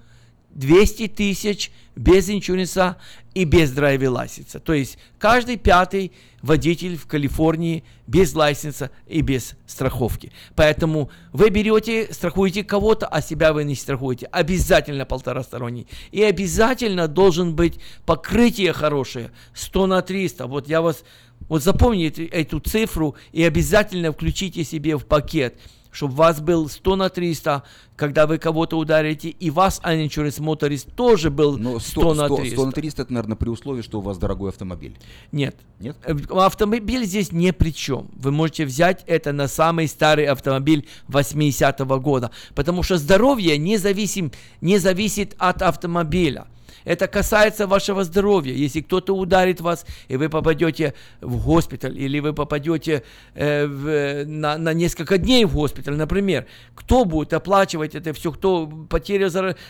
200 0.52 1.08
тысяч 1.10 1.72
без 1.96 2.30
иншуренса 2.30 2.98
и 3.34 3.44
без 3.44 3.72
драйвер 3.72 4.10
лайсенса. 4.10 4.60
То 4.60 4.74
есть 4.74 4.98
каждый 5.20 5.58
пятый 5.58 6.12
водитель 6.42 6.98
в 6.98 7.06
Калифорнии 7.06 7.84
без 8.08 8.34
лайсенса 8.34 8.90
и 9.08 9.22
без 9.22 9.56
страховки. 9.68 10.32
Поэтому 10.56 11.12
вы 11.34 11.50
берете, 11.50 12.12
страхуете 12.12 12.64
кого-то, 12.64 13.06
а 13.06 13.22
себя 13.22 13.54
вы 13.54 13.64
не 13.64 13.76
страхуете. 13.76 14.26
Обязательно 14.28 15.06
полторасторонний. 15.06 15.88
И 16.12 16.24
обязательно 16.24 17.08
должен 17.08 17.56
быть 17.56 17.80
покрытие 18.06 18.74
хорошее. 18.74 19.32
100 19.54 19.88
на 19.88 20.02
300. 20.02 20.48
Вот 20.48 20.68
я 20.68 20.82
вас... 20.82 21.04
Вот 21.48 21.64
запомните 21.64 22.26
эту 22.26 22.60
цифру 22.60 23.16
и 23.32 23.44
обязательно 23.44 24.12
включите 24.12 24.64
себе 24.64 24.98
в 24.98 25.06
пакет 25.06 25.58
чтобы 25.92 26.14
вас 26.14 26.42
был 26.42 26.70
100 26.70 26.96
на 26.96 27.10
300, 27.10 27.64
когда 27.96 28.28
вы 28.28 28.38
кого-то 28.38 28.78
ударите, 28.78 29.30
и 29.30 29.50
вас 29.50 29.82
uninsurance 29.84 30.40
motorist 30.40 30.94
тоже 30.96 31.30
был 31.30 31.58
100, 31.80 32.14
на 32.14 32.30
300. 32.30 32.56
100 32.56 32.66
на 32.66 32.72
300 32.72 33.02
это, 33.02 33.14
наверное, 33.14 33.36
при 33.36 33.50
условии, 33.50 33.82
что 33.82 34.00
у 34.00 34.02
вас 34.02 34.18
дорогой 34.18 34.50
автомобиль. 34.50 34.98
Нет. 35.32 35.56
Нет? 35.80 35.98
Э, 36.04 36.16
Автомобиль 36.30 37.06
здесь 37.06 37.32
ни 37.32 37.52
при 37.52 37.72
чем. 37.72 38.10
Вы 38.16 38.32
можете 38.32 38.66
взять 38.66 39.04
это 39.08 39.32
на 39.34 39.48
самый 39.48 39.88
старый 39.88 40.26
автомобиль 40.26 40.88
80-го 41.08 42.00
года, 42.00 42.32
потому 42.56 42.84
что 42.84 42.98
здоровье 42.98 43.58
не, 43.58 43.78
зависим, 43.78 44.32
не 44.62 44.78
зависит 44.78 45.36
от 45.38 45.62
автомобиля. 45.62 46.48
Это 46.86 47.08
касается 47.08 47.68
вашего 47.68 48.04
здоровья. 48.04 48.54
Если 48.54 48.82
кто-то 48.82 49.16
ударит 49.16 49.62
вас, 49.62 49.86
и 50.08 50.18
вы 50.18 50.30
попадете 50.30 50.94
в 51.22 51.44
госпиталь, 51.46 51.98
или 51.98 52.20
вы 52.20 52.34
попадете 52.34 53.04
э, 53.36 53.66
в- 53.66 54.26
на, 54.26 54.58
на 54.58 54.74
несколько 54.74 55.18
дней 55.18 55.46
в 55.46 55.54
госпиталь, 55.54 55.96
например, 55.96 56.46
кто 56.76 57.06
будет 57.06 57.34
оплачивать 57.34 57.96
это 57.96 58.14
все? 58.14 58.32
Кто 58.32 58.68
потеря, 58.68 59.30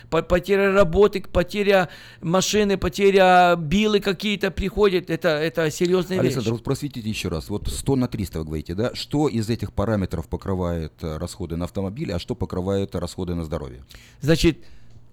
по- 0.09 0.21
потеря 0.21 0.71
работы, 0.73 1.21
потеря 1.21 1.89
машины, 2.21 2.77
потеря 2.77 3.55
билы 3.57 3.99
какие-то 3.99 4.51
приходят, 4.51 5.09
это, 5.09 5.29
это 5.29 5.69
серьезная 5.71 6.17
вещь. 6.17 6.33
Александр, 6.35 6.51
вот 6.51 6.63
просветите 6.63 7.09
еще 7.09 7.29
раз. 7.29 7.49
Вот 7.49 7.67
100 7.67 7.95
на 7.95 8.07
300 8.07 8.39
вы 8.39 8.45
говорите, 8.45 8.73
да? 8.75 8.91
Что 8.95 9.27
из 9.27 9.49
этих 9.49 9.73
параметров 9.73 10.27
покрывает 10.27 10.93
э, 11.01 11.17
расходы 11.17 11.55
на 11.55 11.65
автомобиль, 11.65 12.11
а 12.13 12.19
что 12.19 12.35
покрывает 12.35 12.95
расходы 12.95 13.35
на 13.35 13.43
здоровье? 13.43 13.83
Значит, 14.21 14.59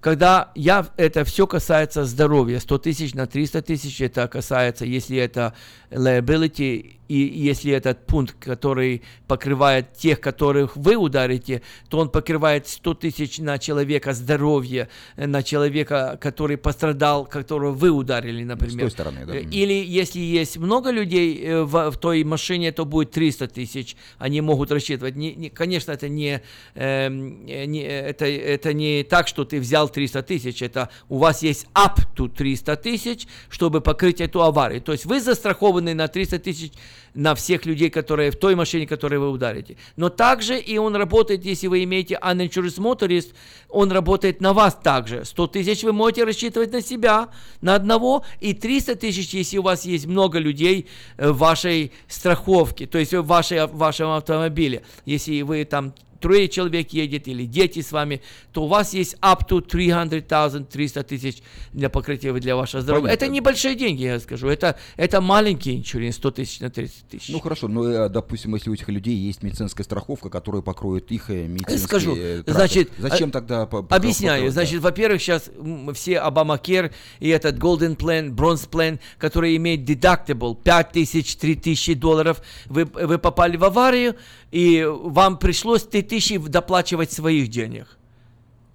когда 0.07 0.53
я, 0.55 0.87
это 0.97 1.25
все 1.25 1.49
касается 1.49 2.05
здоровья, 2.05 2.61
100 2.61 2.79
тысяч 2.79 3.14
на 3.14 3.27
300 3.27 3.62
тысяч, 3.62 4.01
это 4.01 4.29
касается, 4.29 4.85
если 4.85 5.16
это 5.16 5.53
liability, 5.90 6.97
и 7.09 7.19
если 7.19 7.73
этот 7.73 8.07
пункт, 8.07 8.35
который 8.40 9.03
покрывает 9.29 9.92
тех, 9.95 10.21
которых 10.21 10.77
вы 10.77 10.97
ударите, 10.97 11.62
то 11.88 11.99
он 11.99 12.09
покрывает 12.09 12.66
100 12.66 12.95
тысяч 12.95 13.38
на 13.38 13.59
человека 13.59 14.12
здоровье, 14.12 14.88
э, 15.16 15.27
на 15.27 15.42
человека, 15.42 16.19
который 16.21 16.57
пострадал, 16.57 17.25
которого 17.25 17.73
вы 17.73 17.90
ударили, 17.90 18.42
например. 18.42 18.81
той 18.81 18.90
стороны, 18.90 19.25
да. 19.27 19.37
Э, 19.37 19.42
Или 19.42 19.85
если 19.85 20.19
есть 20.21 20.57
много 20.57 20.90
людей 20.90 21.40
э, 21.45 21.62
в, 21.62 21.90
в 21.90 21.99
той 21.99 22.25
машине, 22.25 22.73
то 22.73 22.85
будет 22.85 23.12
300 23.12 23.49
тысяч. 23.49 23.97
Они 24.19 24.40
могут 24.40 24.73
рассчитывать. 24.73 25.16
Не- 25.16 25.35
не- 25.35 25.51
конечно, 25.51 25.92
это 25.92 26.09
не, 26.09 26.42
э, 26.75 27.09
не- 27.09 27.83
это, 27.83 28.27
это 28.27 28.73
не 28.73 29.05
так, 29.05 29.29
что 29.29 29.45
ты 29.45 29.61
взял 29.61 29.88
300 29.97 30.23
тысяч. 30.23 30.61
Это 30.61 30.91
у 31.09 31.17
вас 31.17 31.43
есть 31.43 31.67
up 31.75 32.01
to 32.15 32.29
300 32.29 32.77
тысяч, 32.77 33.27
чтобы 33.49 33.81
покрыть 33.81 34.21
эту 34.21 34.43
аварию. 34.43 34.83
То 34.83 34.93
есть 34.93 35.07
вы 35.07 35.23
застрахованы 35.23 35.95
на 35.95 36.07
300 36.07 36.39
тысяч 36.39 36.73
на 37.15 37.35
всех 37.35 37.65
людей, 37.65 37.89
которые 37.89 38.31
в 38.31 38.37
той 38.37 38.55
машине, 38.55 38.87
которой 38.87 39.19
вы 39.19 39.31
ударите. 39.31 39.79
Но 39.97 40.11
также 40.11 40.59
и 40.59 40.77
он 40.77 40.95
работает, 40.97 41.47
если 41.47 41.67
вы 41.67 41.83
имеете 41.85 42.19
uninsurance 42.23 42.79
motorist, 42.79 43.33
он 43.71 43.91
работает 43.91 44.43
на 44.43 44.53
вас 44.53 44.75
также. 44.75 45.25
100 45.25 45.47
тысяч 45.47 45.83
вы 45.83 45.95
можете 45.95 46.25
рассчитывать 46.25 46.73
на 46.73 46.83
себя, 46.83 47.29
на 47.63 47.75
одного, 47.75 48.23
и 48.41 48.53
300 48.53 48.97
тысяч, 48.97 49.33
если 49.33 49.57
у 49.57 49.63
вас 49.63 49.87
есть 49.87 50.05
много 50.05 50.39
людей 50.39 50.89
э, 51.17 51.31
в 51.31 51.39
вашей 51.39 51.91
страховке, 52.07 52.87
то 52.87 52.99
есть 52.99 53.15
в, 53.15 53.23
вашей, 53.23 53.67
в 53.67 53.77
вашем 53.77 54.11
автомобиле. 54.11 54.83
Если 55.07 55.41
вы 55.41 55.65
там 55.65 55.95
трое 56.27 56.49
человек 56.49 56.93
едет 56.93 57.29
или 57.29 57.47
дети 57.47 57.83
с 57.83 57.93
вами, 57.93 58.21
то 58.51 58.65
у 58.65 58.67
вас 58.67 58.93
есть 58.95 59.15
up 59.23 59.49
to 59.49 59.61
300,000, 59.61 60.69
300 60.69 61.05
тысяч 61.05 61.37
для 61.73 61.89
покрытия 61.89 62.33
для 62.33 62.57
вашего 62.57 62.83
здоровья. 62.83 63.05
Понятно. 63.05 63.25
Это 63.25 63.33
небольшие 63.33 63.77
деньги, 63.77 64.03
я 64.03 64.19
скажу. 64.19 64.49
Это, 64.49 64.77
это 64.97 65.21
маленький 65.21 65.77
иншуренс, 65.77 66.17
100 66.17 66.31
тысяч 66.33 66.59
на 66.59 66.69
30 66.69 67.09
тысяч. 67.09 67.29
Ну 67.29 67.39
хорошо, 67.39 67.69
но, 67.69 67.89
э, 67.89 68.09
допустим, 68.09 68.57
если 68.57 68.71
у 68.71 68.75
этих 68.75 68.89
людей 68.89 69.15
есть 69.15 69.45
медицинская 69.45 69.85
страховка, 69.85 70.29
которая 70.29 70.62
покроет 70.62 71.12
их 71.12 71.31
э, 71.31 71.47
медицинские 71.47 71.87
Скажу, 71.87 72.17
э, 72.17 72.43
траты, 72.43 72.53
значит, 72.53 72.91
зачем 72.99 73.29
а- 73.29 73.33
тогда 73.33 73.62
Объясняю. 73.62 74.47
покроют, 74.47 74.47
да? 74.47 74.51
Значит, 74.51 74.81
во-первых, 74.81 75.23
сейчас 75.23 75.49
все 75.95 76.15
Obamacare 76.15 76.91
и 77.21 77.29
этот 77.29 77.57
Golden 77.57 77.97
Plan, 77.97 78.35
Bronze 78.35 78.69
Plan, 78.69 78.99
который 79.19 79.55
имеет 79.55 79.89
deductible 79.89 80.61
5 80.61 80.91
тысяч, 80.91 81.37
3 81.37 81.55
тысячи 81.55 81.95
долларов, 81.95 82.43
вы, 82.67 82.85
вы 82.85 83.19
попали 83.19 83.57
в 83.57 83.62
аварию, 83.62 84.17
и 84.51 84.85
вам 84.87 85.39
пришлось 85.39 85.85
3 85.85 86.03
тысячи 86.03 86.39
доплачивать 86.39 87.13
своих 87.13 87.49
денег. 87.49 87.99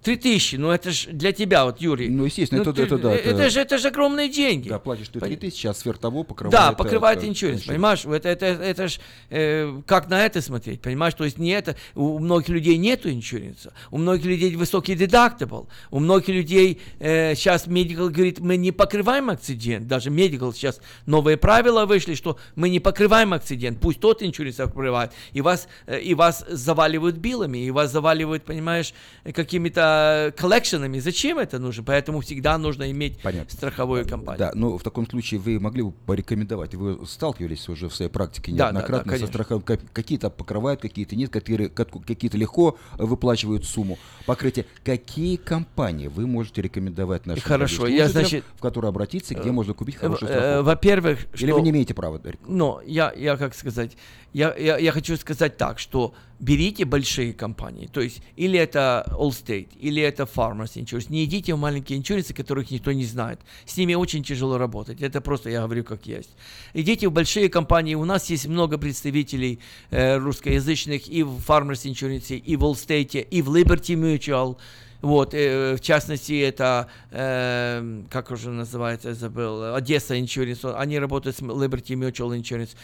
Три 0.02 0.16
тысячи, 0.16 0.56
ну 0.56 0.70
это 0.70 0.90
же 0.90 1.10
для 1.10 1.30
тебя, 1.30 1.64
вот, 1.64 1.80
Юрий. 1.80 2.08
Ну, 2.08 2.24
естественно, 2.24 2.62
это- 2.62 2.72
ты- 2.72 2.82
это 2.82 2.98
да, 2.98 3.12
Это, 3.12 3.30
это- 3.30 3.50
же, 3.50 3.60
это 3.60 3.78
же 3.78 3.88
огромные 3.88 4.28
деньги. 4.28 4.68
Да, 4.68 4.80
платишь 4.80 5.08
ты 5.08 5.20
3 5.20 5.36
тысячи, 5.36 5.68
а 5.68 5.74
сверх 5.74 5.98
того 5.98 6.24
покрывает... 6.24 6.52
Да, 6.52 6.72
э, 6.72 6.76
покрывает 6.76 7.22
э, 7.22 7.28
иншуренс, 7.28 7.62
понимаешь? 7.62 8.04
Это, 8.04 8.28
это, 8.28 8.46
это 8.46 8.88
ж, 8.88 8.98
э, 9.30 9.80
как 9.86 10.08
на 10.10 10.26
это 10.26 10.42
смотреть, 10.42 10.80
понимаешь? 10.80 11.14
То 11.14 11.22
есть 11.22 11.38
не 11.38 11.50
это, 11.50 11.76
у 11.94 12.18
многих 12.18 12.48
людей 12.48 12.78
нету 12.78 13.10
иншуренса, 13.10 13.72
у 13.92 13.98
многих 13.98 14.24
людей 14.24 14.56
высокий 14.56 14.94
deductible, 14.96 15.68
у 15.92 16.00
многих 16.00 16.28
людей 16.28 16.80
э, 16.98 17.36
сейчас 17.36 17.68
медикал 17.68 18.08
говорит, 18.08 18.40
мы 18.40 18.56
не 18.56 18.72
покрываем 18.72 19.30
акцидент, 19.30 19.86
даже 19.86 20.10
медикал 20.10 20.52
сейчас 20.52 20.80
новые 21.06 21.36
правила 21.36 21.86
вышли, 21.86 22.14
что 22.16 22.38
мы 22.56 22.70
не 22.70 22.80
покрываем 22.80 23.32
акцидент, 23.34 23.78
пусть 23.80 24.00
тот 24.00 24.20
иншуренс 24.20 24.56
покрывает, 24.56 25.12
и 25.32 25.40
вас, 25.40 25.68
э, 25.86 26.00
и 26.00 26.14
вас 26.14 26.44
заваливают 26.48 27.18
билами, 27.18 27.58
и 27.58 27.70
вас 27.70 27.92
заваливают, 27.92 28.44
понимаешь, 28.44 28.94
какими-то 29.32 29.91
коллекшенами. 30.36 30.98
Зачем 30.98 31.38
это 31.38 31.58
нужно? 31.58 31.82
Поэтому 31.84 32.20
всегда 32.20 32.58
нужно 32.58 32.90
иметь 32.90 33.18
страховую 33.48 34.06
компанию. 34.06 34.38
Да, 34.38 34.52
ну 34.54 34.78
в 34.78 34.82
таком 34.82 35.08
случае 35.08 35.40
вы 35.40 35.58
могли 35.60 35.82
бы 35.82 35.92
порекомендовать, 35.92 36.74
вы 36.74 37.04
сталкивались 37.06 37.68
уже 37.68 37.88
в 37.88 37.94
своей 37.94 38.10
практике 38.10 38.52
Да, 38.52 38.66
да, 38.66 38.72
неоднократно 38.72 39.12
да, 39.12 39.18
со 39.18 39.26
страховкой, 39.26 39.76
Ка- 39.78 39.84
какие-то 39.92 40.30
покрывают, 40.30 40.80
какие-то 40.80 41.16
нет, 41.16 41.30
которые- 41.30 41.68
как- 41.68 41.90
какие-то 42.06 42.36
легко 42.36 42.78
выплачивают 42.98 43.64
сумму 43.64 43.98
покрытия. 44.26 44.66
Какие 44.84 45.36
компании 45.36 46.08
вы 46.08 46.26
можете 46.26 46.62
рекомендовать 46.62 47.26
нашим 47.26 47.42
Хорошо, 47.42 47.86
я, 47.86 48.08
значит, 48.08 48.44
в 48.56 48.60
которые 48.60 48.88
обратиться, 48.90 49.34
где 49.34 49.48
э, 49.48 49.52
можно 49.52 49.74
купить 49.74 49.96
хорошую 49.96 50.30
э, 50.30 50.34
страховку? 50.34 50.64
Во-первых, 50.66 51.18
Или 51.34 51.46
что- 51.46 51.54
вы 51.54 51.62
не 51.62 51.70
имеете 51.70 51.94
права? 51.94 52.20
Но 52.46 52.80
я, 52.86 53.12
я 53.16 53.36
как 53.36 53.54
сказать, 53.54 53.96
я, 54.32 54.54
я, 54.56 54.78
я 54.78 54.92
хочу 54.92 55.16
сказать 55.16 55.56
так, 55.56 55.78
что 55.78 56.14
берите 56.40 56.84
большие 56.84 57.32
компании, 57.32 57.88
то 57.92 58.00
есть 58.00 58.22
или 58.36 58.58
это 58.58 59.04
Allstate, 59.10 59.68
или 59.78 60.02
это 60.02 60.24
Farmers 60.24 60.74
Insurance, 60.74 61.06
не 61.08 61.24
идите 61.24 61.54
в 61.54 61.58
маленькие 61.58 61.98
иншуренсы, 61.98 62.34
которых 62.34 62.70
никто 62.70 62.92
не 62.92 63.04
знает. 63.04 63.38
С 63.64 63.76
ними 63.76 63.94
очень 63.94 64.24
тяжело 64.24 64.58
работать, 64.58 65.02
это 65.02 65.20
просто 65.20 65.50
я 65.50 65.62
говорю 65.62 65.84
как 65.84 66.06
есть. 66.06 66.30
Идите 66.74 67.08
в 67.08 67.12
большие 67.12 67.48
компании, 67.48 67.94
у 67.94 68.04
нас 68.04 68.30
есть 68.30 68.48
много 68.48 68.78
представителей 68.78 69.60
э, 69.90 70.16
русскоязычных 70.18 71.08
и 71.08 71.22
в 71.22 71.38
Farmers 71.38 71.84
Insurance, 71.84 72.36
и 72.36 72.56
в 72.56 72.64
Allstate, 72.64 73.20
и 73.20 73.42
в 73.42 73.54
Liberty 73.54 73.94
Mutual, 73.94 74.56
Вот, 75.02 75.34
э, 75.34 75.74
в 75.76 75.80
частности, 75.80 76.40
это, 76.40 76.86
э, 77.10 78.02
как 78.08 78.30
уже 78.30 78.50
называется, 78.50 79.14
забыл, 79.14 79.74
Одесса 79.74 80.14
Insurance, 80.16 80.74
они 80.76 81.00
работают 81.00 81.36
с 81.36 81.40
Liberty 81.40 81.96
Mutual 81.96 82.38
Insurance. 82.38 82.76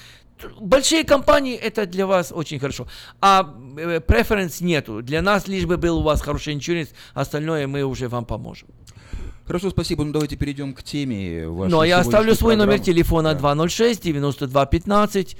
Большие 0.60 1.04
компании, 1.04 1.56
это 1.56 1.86
для 1.86 2.06
вас 2.06 2.32
очень 2.32 2.58
хорошо. 2.58 2.86
А 3.20 3.44
преференс 4.06 4.60
нету. 4.60 5.02
Для 5.02 5.22
нас 5.22 5.48
лишь 5.48 5.66
бы 5.66 5.76
был 5.76 5.98
у 5.98 6.02
вас 6.02 6.20
хороший 6.20 6.54
иншуренс, 6.54 6.90
остальное 7.14 7.66
мы 7.66 7.82
уже 7.84 8.08
вам 8.08 8.24
поможем. 8.24 8.68
Хорошо, 9.46 9.70
спасибо. 9.70 10.04
Ну 10.04 10.12
давайте 10.12 10.36
перейдем 10.36 10.74
к 10.74 10.82
теме 10.82 11.48
вашей 11.48 11.70
Ну, 11.70 11.80
а 11.80 11.86
я 11.86 12.00
оставлю 12.00 12.34
свой 12.34 12.54
программы. 12.54 12.72
номер 12.72 12.84
телефона 12.84 13.32
да. 13.32 13.54
206 13.54 14.02
92 14.02 14.66
15. 14.66 15.36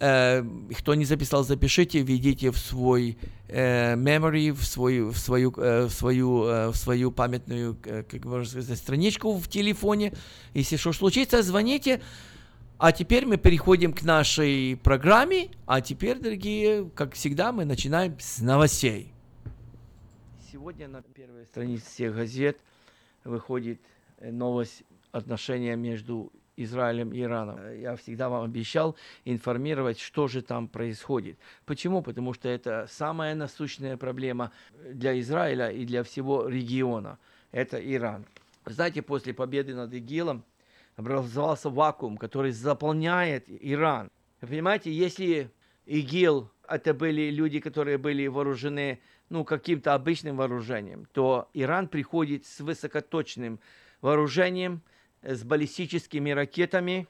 Э, 0.00 0.44
кто 0.78 0.94
не 0.94 1.04
записал, 1.04 1.42
запишите, 1.42 1.98
введите 2.02 2.52
в 2.52 2.58
свой 2.58 3.18
э, 3.48 3.96
memory, 3.96 4.52
в 4.52 4.64
свою, 4.64 5.10
в 5.10 5.18
свою, 5.18 5.52
э, 5.56 5.86
в 5.86 5.90
свою, 5.90 6.44
э, 6.44 6.68
в 6.68 6.76
свою 6.76 7.10
памятную, 7.10 7.76
э, 7.84 8.04
как 8.08 8.24
можно 8.24 8.44
сказать, 8.48 8.78
страничку 8.78 9.36
в 9.36 9.48
телефоне. 9.48 10.12
Если 10.54 10.76
что 10.76 10.92
случится, 10.92 11.42
звоните. 11.42 12.00
А 12.80 12.92
теперь 12.92 13.26
мы 13.26 13.38
переходим 13.38 13.92
к 13.92 14.02
нашей 14.02 14.76
программе. 14.76 15.50
А 15.66 15.80
теперь, 15.80 16.20
дорогие, 16.20 16.88
как 16.94 17.14
всегда, 17.14 17.50
мы 17.50 17.64
начинаем 17.64 18.16
с 18.20 18.38
новостей. 18.38 19.12
Сегодня 20.52 20.86
на 20.86 21.02
первой 21.02 21.44
странице 21.44 21.86
всех 21.86 22.14
газет 22.14 22.56
выходит 23.24 23.80
э, 24.18 24.30
новость 24.30 24.84
отношения 25.10 25.74
между 25.74 26.30
Израилем 26.56 27.12
и 27.12 27.20
Ираном. 27.20 27.58
Я 27.80 27.96
всегда 27.96 28.28
вам 28.28 28.44
обещал 28.44 28.94
информировать, 29.24 29.98
что 29.98 30.28
же 30.28 30.40
там 30.40 30.68
происходит. 30.68 31.36
Почему? 31.66 32.00
Потому 32.00 32.32
что 32.32 32.48
это 32.48 32.86
самая 32.88 33.34
насущная 33.34 33.96
проблема 33.96 34.52
для 34.88 35.18
Израиля 35.18 35.72
и 35.72 35.84
для 35.84 36.04
всего 36.04 36.46
региона. 36.46 37.18
Это 37.50 37.76
Иран. 37.76 38.24
Знаете, 38.66 39.02
после 39.02 39.34
победы 39.34 39.74
над 39.74 39.92
ИГИЛом 39.92 40.44
образовался 40.98 41.70
вакуум, 41.70 42.16
который 42.16 42.50
заполняет 42.50 43.44
Иран. 43.48 44.10
Вы 44.40 44.48
понимаете, 44.48 44.92
если 44.92 45.50
ИГИЛ 45.86 46.50
это 46.68 46.92
были 46.92 47.30
люди, 47.30 47.60
которые 47.60 47.98
были 47.98 48.26
вооружены 48.26 49.00
ну, 49.28 49.44
каким-то 49.44 49.94
обычным 49.94 50.36
вооружением, 50.36 51.06
то 51.12 51.48
Иран 51.54 51.86
приходит 51.86 52.46
с 52.46 52.58
высокоточным 52.58 53.60
вооружением, 54.00 54.82
с 55.22 55.44
баллистическими 55.44 56.30
ракетами, 56.30 57.06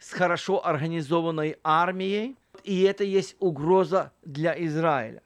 с 0.00 0.10
хорошо 0.10 0.66
организованной 0.66 1.58
армией, 1.62 2.36
и 2.64 2.82
это 2.82 3.04
есть 3.04 3.36
угроза 3.38 4.12
для 4.24 4.52
Израиля. 4.66 5.22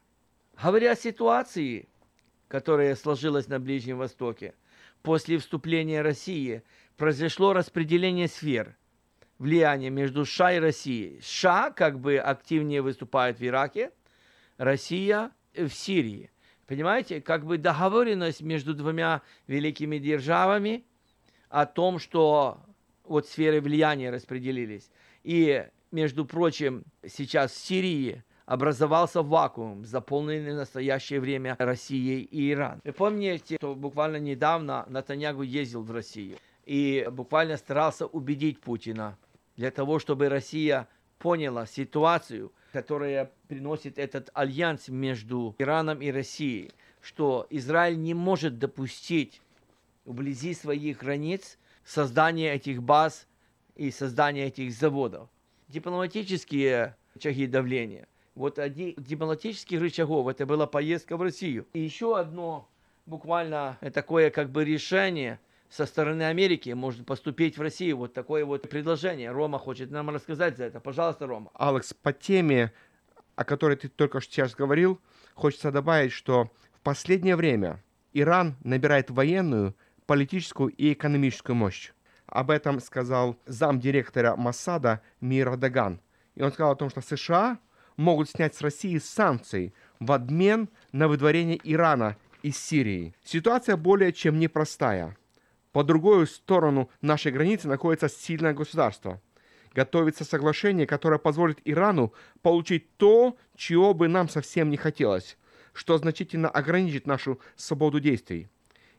Говоря 0.61 0.91
о 0.91 0.95
ситуации, 0.95 1.89
которая 2.47 2.95
сложилась 2.95 3.47
на 3.47 3.59
Ближнем 3.59 3.97
Востоке, 3.97 4.53
после 5.01 5.39
вступления 5.39 6.03
России– 6.03 6.61
произошло 7.01 7.53
распределение 7.53 8.27
сфер 8.27 8.77
влияния 9.39 9.89
между 9.89 10.23
США 10.23 10.53
и 10.53 10.59
Россией. 10.59 11.19
США 11.23 11.71
как 11.71 11.99
бы 11.99 12.17
активнее 12.17 12.83
выступает 12.83 13.39
в 13.39 13.43
Ираке, 13.43 13.89
Россия 14.57 15.31
в 15.55 15.69
Сирии. 15.69 16.29
Понимаете, 16.67 17.19
как 17.19 17.43
бы 17.43 17.57
договоренность 17.57 18.43
между 18.43 18.75
двумя 18.75 19.23
великими 19.47 19.97
державами 19.97 20.85
о 21.49 21.65
том, 21.65 21.97
что 21.97 22.59
вот 23.03 23.25
сферы 23.25 23.61
влияния 23.61 24.11
распределились. 24.11 24.91
И, 25.23 25.65
между 25.89 26.23
прочим, 26.23 26.83
сейчас 27.07 27.51
в 27.51 27.57
Сирии 27.57 28.23
образовался 28.45 29.23
вакуум, 29.23 29.85
заполненный 29.85 30.51
в 30.51 30.57
настоящее 30.57 31.19
время 31.19 31.55
Россией 31.57 32.21
и 32.21 32.51
Иран. 32.51 32.79
Вы 32.83 32.91
помните, 32.91 33.55
что 33.55 33.73
буквально 33.73 34.17
недавно 34.17 34.85
Натаньягу 34.87 35.41
ездил 35.41 35.81
в 35.81 35.89
Россию 35.89 36.37
и 36.65 37.07
буквально 37.11 37.57
старался 37.57 38.05
убедить 38.05 38.59
Путина 38.59 39.17
для 39.55 39.71
того, 39.71 39.99
чтобы 39.99 40.29
Россия 40.29 40.87
поняла 41.17 41.65
ситуацию, 41.65 42.51
которая 42.71 43.31
приносит 43.47 43.97
этот 43.97 44.29
альянс 44.33 44.87
между 44.87 45.55
Ираном 45.59 46.01
и 46.01 46.11
Россией, 46.11 46.71
что 47.01 47.47
Израиль 47.49 47.99
не 47.99 48.13
может 48.13 48.59
допустить 48.59 49.41
вблизи 50.05 50.53
своих 50.53 50.99
границ 50.99 51.57
создание 51.83 52.53
этих 52.53 52.81
баз 52.81 53.27
и 53.75 53.91
создание 53.91 54.47
этих 54.47 54.71
заводов. 54.73 55.29
Дипломатические 55.67 56.95
рычаги 57.13 57.47
давления. 57.47 58.07
Вот 58.33 58.59
один 58.59 58.95
дипломатических 58.97 59.79
рычагов 59.81 60.27
это 60.27 60.45
была 60.45 60.65
поездка 60.65 61.17
в 61.17 61.21
Россию. 61.21 61.67
И 61.73 61.79
еще 61.79 62.17
одно 62.17 62.67
буквально 63.05 63.77
такое 63.93 64.29
как 64.29 64.49
бы 64.49 64.63
решение– 64.63 65.39
со 65.71 65.85
стороны 65.85 66.23
Америки 66.23 66.69
может 66.71 67.05
поступить 67.05 67.57
в 67.57 67.61
Россию. 67.61 67.97
Вот 67.97 68.13
такое 68.13 68.43
вот 68.43 68.69
предложение. 68.69 69.31
Рома 69.31 69.57
хочет 69.57 69.89
нам 69.89 70.09
рассказать 70.09 70.57
за 70.57 70.65
это. 70.65 70.81
Пожалуйста, 70.81 71.25
Рома. 71.25 71.49
Алекс, 71.53 71.93
по 71.93 72.11
теме, 72.11 72.73
о 73.37 73.45
которой 73.45 73.77
ты 73.77 73.87
только 73.87 74.19
что 74.19 74.33
сейчас 74.33 74.53
говорил, 74.53 74.99
хочется 75.33 75.71
добавить, 75.71 76.11
что 76.11 76.51
в 76.73 76.81
последнее 76.81 77.37
время 77.37 77.81
Иран 78.11 78.57
набирает 78.63 79.09
военную, 79.09 79.73
политическую 80.05 80.71
и 80.71 80.91
экономическую 80.91 81.55
мощь. 81.55 81.93
Об 82.25 82.51
этом 82.51 82.81
сказал 82.81 83.37
замдиректора 83.45 84.35
Масада 84.35 85.01
Мира 85.21 85.55
Даган. 85.55 86.01
И 86.35 86.43
он 86.43 86.51
сказал 86.51 86.73
о 86.73 86.75
том, 86.75 86.89
что 86.89 87.01
США 87.01 87.59
могут 87.95 88.29
снять 88.29 88.55
с 88.55 88.61
России 88.61 88.97
санкции 88.97 89.73
в 89.99 90.11
обмен 90.11 90.67
на 90.91 91.07
выдворение 91.07 91.59
Ирана 91.63 92.17
из 92.41 92.57
Сирии. 92.57 93.13
Ситуация 93.23 93.77
более 93.77 94.11
чем 94.11 94.39
непростая. 94.39 95.15
По 95.71 95.83
другую 95.83 96.27
сторону 96.27 96.89
нашей 97.01 97.31
границы 97.31 97.67
находится 97.67 98.09
сильное 98.09 98.53
государство. 98.53 99.21
Готовится 99.73 100.25
соглашение, 100.25 100.85
которое 100.85 101.17
позволит 101.17 101.59
Ирану 101.63 102.13
получить 102.41 102.97
то, 102.97 103.37
чего 103.55 103.93
бы 103.93 104.09
нам 104.09 104.27
совсем 104.27 104.69
не 104.69 104.75
хотелось, 104.75 105.37
что 105.71 105.97
значительно 105.97 106.49
ограничит 106.49 107.07
нашу 107.07 107.39
свободу 107.55 108.01
действий. 108.01 108.49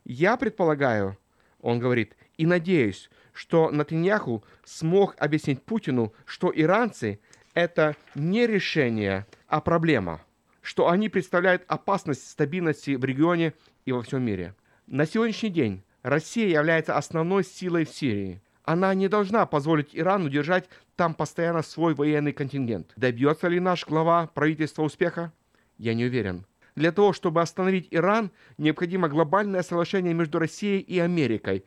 Я 0.05 0.39
предполагаю, 0.39 1.19
он 1.61 1.79
говорит, 1.79 2.17
и 2.39 2.47
надеюсь, 2.47 3.11
что 3.35 3.71
Натаньяху 3.71 4.43
смог 4.65 5.15
объяснить 5.19 5.63
Путину, 5.63 6.15
что 6.25 6.51
иранцы– 6.55 7.21
это 7.55 7.95
не 8.15 8.47
решение, 8.47 9.27
а 9.47 9.61
проблема, 9.61 10.23
что 10.63 10.89
они 10.89 11.11
представляют 11.11 11.65
опасность 11.67 12.31
стабильности 12.31 12.95
в 12.95 13.05
регионе 13.05 13.53
и 13.85 13.93
во 13.93 14.03
всем 14.03 14.23
мире. 14.23 14.55
На 14.87 15.05
сегодняшний 15.07 15.51
день 15.51 15.83
Россия 16.03 16.49
является 16.49 16.97
основной 16.97 17.45
силой 17.45 17.85
в 17.85 17.91
Сирии. 17.91 18.43
Она 18.65 18.95
не 18.95 19.09
должна 19.09 19.47
позволить 19.47 19.91
Ирану 19.93 20.29
держать 20.29 20.69
там 20.97 21.15
постоянно 21.15 21.63
свой 21.63 21.95
военный 21.95 22.33
контингент. 22.33 22.93
Добьется 22.97 23.49
ли 23.49 23.61
наш 23.61 23.87
глава 23.87 24.27
правительства 24.29 24.83
успеха? 24.83 25.33
Я 25.79 25.95
не 25.95 26.05
уверен. 26.05 26.47
Для 26.75 26.93
того, 26.93 27.13
чтобы 27.13 27.41
остановить 27.41 27.89
Иран, 27.91 28.31
необходимо 28.59 29.09
глобальное 29.09 29.63
соглашение 29.63 30.15
между 30.15 30.39
Россией 30.39 30.81
и 30.81 30.99
Америкой, 30.99 31.65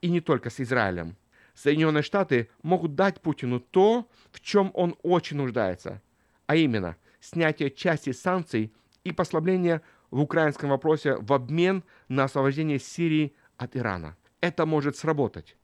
и 0.00 0.08
не 0.08 0.20
только 0.20 0.50
с 0.50 0.60
Израилем. 0.60 1.16
Соединенные 1.54 2.02
Штаты 2.02 2.48
могут 2.62 2.94
дать 2.94 3.20
Путину 3.20 3.60
то, 3.60 4.08
в 4.30 4.40
чем 4.40 4.70
он 4.74 4.96
очень 5.02 5.36
нуждается, 5.36 6.02
а 6.46 6.56
именно 6.56 6.96
снятие 7.20 7.70
части 7.70 8.12
санкций 8.12 8.72
и 9.04 9.12
послабление 9.12 9.82
в 10.10 10.20
украинском 10.20 10.70
вопросе 10.70 11.16
в 11.16 11.32
обмен 11.32 11.82
на 12.08 12.24
освобождение 12.24 12.78
Сирии 12.78 13.34
от 13.56 13.76
Ирана. 13.76 14.16
Это 14.40 14.66
может 14.66 14.96
сработать. 14.96 15.56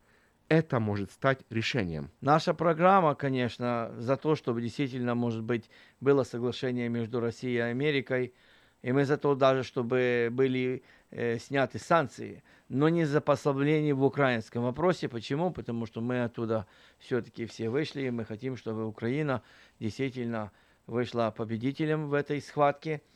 Это 0.49 0.81
может 0.81 1.11
стать 1.13 1.41
решением. 1.51 2.11
Наша 2.21 2.53
программа, 2.53 3.15
конечно, 3.15 3.93
за 3.97 4.17
то, 4.17 4.35
чтобы 4.35 4.61
действительно, 4.61 5.15
может 5.15 5.43
быть, 5.43 5.71
было 6.01 6.25
соглашение 6.25 6.89
между 6.89 7.21
Россией 7.21 7.57
и 7.57 7.61
Америкой, 7.61 8.35
и 8.83 8.93
мы 8.93 9.05
за 9.05 9.17
то 9.17 9.35
даже, 9.35 9.63
чтобы 9.63 10.29
были 10.31 10.83
э, 11.11 11.39
сняты 11.39 11.79
санкции, 11.79 12.43
но 12.69 12.89
не 12.89 13.05
за 13.05 13.21
послабление 13.21 13.95
в 13.95 14.05
украинском 14.05 14.65
вопросе. 14.65 15.09
Почему? 15.09 15.53
Потому 15.53 15.87
что 15.87 16.01
мы 16.01 16.25
оттуда 16.25 16.67
все-таки 16.99 17.47
все 17.47 17.71
вышли, 17.71 18.03
и 18.03 18.11
мы 18.11 18.25
хотим, 18.25 18.57
чтобы 18.57 18.87
Украина 18.87 19.43
действительно 19.79 20.51
вышла 20.87 21.33
победителем 21.35 22.09
в 22.09 22.15
этой 22.15 22.41
схватке– 22.41 23.01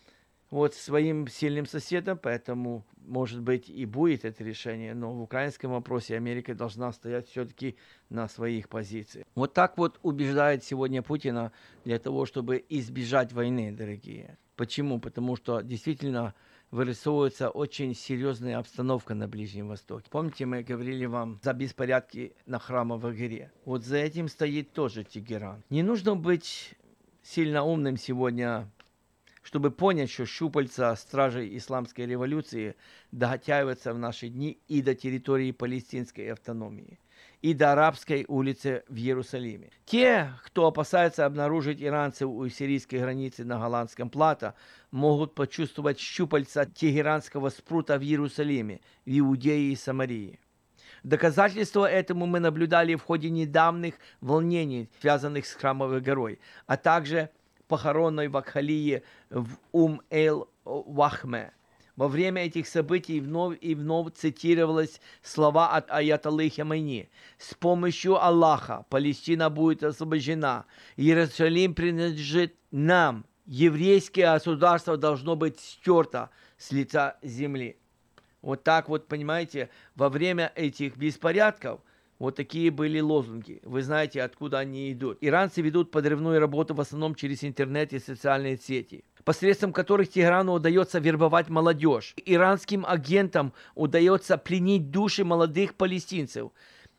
вот 0.50 0.74
своим 0.74 1.26
сильным 1.28 1.66
соседом, 1.66 2.18
поэтому, 2.22 2.85
может 2.98 3.42
быть, 3.42 3.68
и 3.68 3.85
будет 3.85 4.24
это 4.24 4.44
решение, 4.44 4.94
но 4.94 5.12
в 5.12 5.22
украинском 5.22 5.72
вопросе 5.72 6.16
Америка 6.16 6.54
должна 6.54 6.92
стоять 6.92 7.28
все-таки 7.28 7.76
на 8.09 8.28
своих 8.28 8.68
позициях. 8.68 9.26
Вот 9.35 9.54
так 9.54 9.76
вот 9.76 9.98
убеждает 10.02 10.64
сегодня 10.64 11.02
Путина 11.02 11.52
для 11.85 11.98
того, 11.98 12.26
чтобы 12.26 12.64
избежать 12.68 13.32
войны, 13.32 13.72
дорогие. 13.72 14.38
Почему? 14.56 15.00
Потому 15.00 15.37
что 15.37 15.61
действительно 15.61 16.35
вырисовывается 16.70 17.50
очень 17.50 17.94
серьезная 17.94 18.59
обстановка 18.59 19.14
на 19.14 19.28
Ближнем 19.28 19.68
Востоке. 19.68 20.06
Помните, 20.11 20.46
мы 20.46 20.62
говорили 20.62 21.06
вам 21.06 21.38
за 21.42 21.52
беспорядки 21.52 22.35
на 22.46 22.59
храмовой 22.59 23.14
горе? 23.14 23.52
Вот 23.64 23.85
за 23.85 23.98
этим 23.98 24.28
стоит 24.28 24.72
тоже 24.72 25.04
Тегеран. 25.04 25.62
Не 25.70 25.82
нужно 25.82 26.16
быть 26.16 26.74
сильно 27.22 27.64
умным 27.64 27.96
сегодня 27.96 28.70
чтобы 29.46 29.70
понять, 29.70 30.11
что 30.11 30.26
щупальца 30.26 30.96
стражей 30.96 31.56
исламской 31.56 32.04
революции 32.04 32.74
дотягиваются 33.12 33.94
в 33.94 33.98
наши 33.98 34.26
дни 34.28 34.59
и 34.66 34.82
до 34.82 34.96
территории 34.96 35.52
палестинской 35.52 36.32
автономии 36.32 36.98
и 37.42 37.54
до 37.54 37.70
арабской 37.70 38.24
улицы 38.26 38.82
в 38.88 38.96
Иерусалиме. 38.96 39.70
Те, 39.85 40.32
кто 40.42 40.66
опасается 40.66 41.26
обнаружить 41.26 41.80
иранцев 41.80 42.28
у 42.28 42.48
сирийской 42.48 42.96
границы 42.96 43.44
на 43.44 43.61
голландском 43.61 44.11
плато, 44.11 44.54
могут 44.90 45.37
почувствовать 45.37 46.00
щупальца 46.00 46.66
тегеранского 46.66 47.50
спрута 47.50 47.98
в 47.98 48.02
Иерусалиме, 48.02 48.80
в 49.04 49.16
Иудее 49.16 49.70
и 49.72 49.76
Самарии. 49.76 50.40
Доказательство 51.04 51.88
этому 51.88 52.26
мы 52.26 52.40
наблюдали 52.40 52.96
в 52.96 53.02
ходе 53.02 53.30
недавних 53.30 53.94
волнений, 54.20 54.90
связанных 55.00 55.46
с 55.46 55.54
Храмовой 55.54 56.00
горой, 56.00 56.40
а 56.66 56.76
также 56.76 57.30
похоронной 57.66 58.29
вакхалии 58.29 59.02
в 59.31 59.59
Ум-эль-Вахме. 59.72 61.52
Во 61.96 62.09
время 62.09 62.44
этих 62.44 62.68
событий 62.68 63.20
вновь 63.20 63.57
и 63.62 63.74
вновь 63.74 64.12
цитировалось 64.14 65.00
слова 65.22 65.70
от 65.70 65.90
Аятоллы 65.90 66.50
Хамайни. 66.50 67.09
С 67.38 67.55
помощью 67.55 68.22
Аллаха 68.22 68.85
Палестина 68.90 69.48
будет 69.48 69.83
освобождена. 69.83 70.66
Иерусалим 70.96 71.74
принадлежит 71.74 72.55
нам. 72.70 73.24
Еврейское 73.46 74.33
государство 74.35 74.98
должно 74.98 75.37
быть 75.37 75.59
стерто 75.59 76.29
с 76.59 76.70
лица 76.70 77.16
земли. 77.22 77.79
Вот 78.42 78.62
так 78.62 78.88
вот, 78.88 79.09
понимаете, 79.09 79.70
во 79.94 80.11
время 80.11 80.52
этих 80.55 80.96
беспорядков 80.96 81.81
вот 82.18 82.37
такие 82.37 82.70
были 82.70 83.00
лозунги. 83.00 83.61
Вы 83.62 83.83
знаете, 83.83 84.22
откуда 84.22 84.59
они 84.59 84.92
идут. 84.92 85.18
Иранцы 85.20 85.61
ведут 85.61 85.90
подрывную 85.90 86.40
работу 86.40 86.74
в 86.74 86.81
основном 86.81 87.14
через 87.14 87.44
интернет 87.44 87.92
и 87.92 87.98
социальные 87.98 88.59
сети 88.59 89.05
посредством 89.26 89.72
которых 89.72 90.09
Теграну 90.09 90.52
удается 90.52 91.00
вербовать 91.00 91.48
молодежь. 91.48 92.14
Иранским 92.24 92.87
агентам 92.87 93.52
удается 93.74 94.38
пленить 94.38 94.92
души 94.92 95.24
молодых 95.24 95.74
палестинцев 95.74 96.52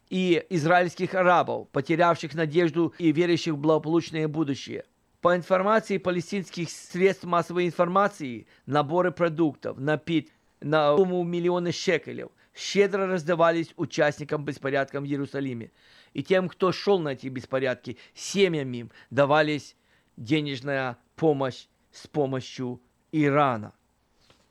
и 0.10 0.46
израильских 0.50 1.16
арабов, 1.16 1.70
потерявших 1.70 2.36
надежду 2.36 2.94
и 3.00 3.14
верящих 3.14 3.54
в 3.54 3.58
благополучное 3.58 4.28
будущее. 4.28 4.84
По 5.22 5.38
информации 5.38 6.00
палестинских 6.00 6.70
средств 6.70 7.24
массовой 7.24 7.66
информации, 7.66 8.46
наборы 8.66 9.12
продуктов, 9.12 9.80
напит 9.80 10.30
на 10.60 10.98
сумму 10.98 11.24
миллионы 11.24 11.72
шекелев 11.72 12.32
щедро 12.58 13.08
раздавались 13.08 13.74
участникам 13.78 14.44
беспорядков 14.44 15.04
в 15.04 15.06
Иерусалиме. 15.06 15.72
И 16.14 16.24
тем, 16.24 16.50
кто 16.50 16.72
шел 16.72 17.00
на 17.00 17.10
эти 17.10 17.28
беспорядки, 17.28 17.98
семьям 18.14 18.72
им 18.74 18.92
давались 19.10 19.76
денежная 20.18 20.98
помощь 21.16 21.68
с 21.92 22.08
помощью 22.08 22.82
Ирана. 23.12 23.74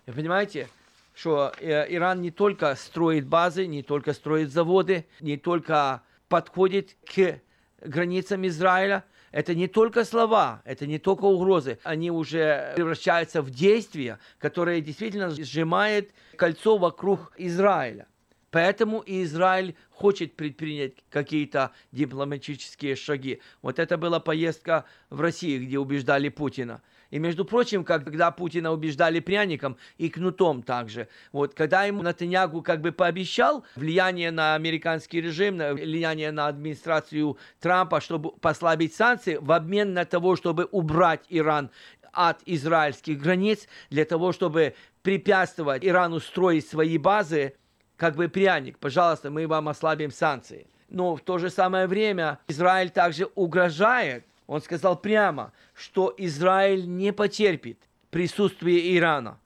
Вы 0.06 0.12
понимаете, 0.12 0.68
что 1.14 1.52
э, 1.58 1.92
Иран 1.92 2.20
не 2.20 2.30
только 2.30 2.74
строит 2.76 3.26
базы, 3.26 3.66
не 3.66 3.82
только 3.82 4.12
строит 4.12 4.52
заводы, 4.52 5.06
не 5.20 5.36
только 5.36 6.02
подходит 6.28 6.96
к 7.04 7.40
границам 7.80 8.46
Израиля, 8.46 9.04
это 9.32 9.54
не 9.54 9.68
только 9.68 10.04
слова, 10.04 10.62
это 10.64 10.86
не 10.86 10.98
только 10.98 11.24
угрозы, 11.24 11.78
они 11.82 12.10
уже 12.10 12.72
превращаются 12.76 13.42
в 13.42 13.50
действия, 13.50 14.18
которые 14.38 14.80
действительно 14.80 15.30
сжимают 15.30 16.10
кольцо 16.36 16.76
вокруг 16.76 17.32
Израиля. 17.36 18.06
Поэтому 18.50 19.00
и 19.00 19.24
Израиль 19.24 19.76
хочет 19.90 20.34
предпринять 20.34 20.92
какие-то 21.10 21.72
дипломатические 21.92 22.96
шаги. 22.96 23.40
Вот 23.60 23.78
это 23.78 23.98
была 23.98 24.20
поездка 24.20 24.84
в 25.10 25.20
Россию, 25.20 25.66
где 25.66 25.78
убеждали 25.78 26.28
Путина– 26.28 26.82
и, 27.10 27.18
между 27.18 27.44
прочим, 27.44 27.84
когда 27.84 28.30
Путина 28.30 28.72
убеждали 28.72 29.20
пряником 29.20 29.76
и 29.98 30.08
кнутом 30.08 30.62
также, 30.62 31.08
вот, 31.32 31.54
когда 31.54 31.84
ему 31.84 32.02
Натаньягу 32.02 32.62
как 32.62 32.80
бы 32.80 32.92
пообещал 32.92 33.64
влияние 33.76 34.30
на 34.30 34.54
американский 34.54 35.20
режим, 35.20 35.58
влияние 35.58 36.32
на 36.32 36.48
администрацию 36.48 37.38
Трампа, 37.60 38.00
чтобы 38.00 38.32
послабить 38.32 38.94
санкции, 38.94 39.38
в 39.40 39.52
обмен 39.52 39.94
на 39.94 40.04
того, 40.04 40.36
чтобы 40.36 40.68
убрать 40.70 41.24
Иран 41.28 41.70
от 42.12 42.40
израильских 42.46 43.20
границ, 43.20 43.68
для 43.90 44.04
того, 44.04 44.32
чтобы 44.32 44.74
препятствовать 45.02 45.84
Ирану 45.84 46.18
строить 46.18 46.66
свои 46.66 46.98
базы, 46.98 47.54
как 47.96 48.16
бы 48.16 48.28
пряник, 48.28 48.78
пожалуйста, 48.78 49.30
мы 49.30 49.46
вам 49.46 49.68
ослабим 49.68 50.10
санкции. 50.10 50.66
Но 50.88 51.16
в 51.16 51.20
то 51.20 51.38
же 51.38 51.50
самое 51.50 51.86
время 51.86 52.38
Израиль 52.48 52.90
также 52.90 53.26
угрожает 53.34 54.24
он 54.46 54.60
сказал 54.60 55.00
прямо, 55.00 55.52
что 55.74 56.14
Израиль 56.16 56.88
не 56.88 57.12
потерпит 57.12 57.82
присутствие 58.10 58.96
Ирана. 58.96 59.40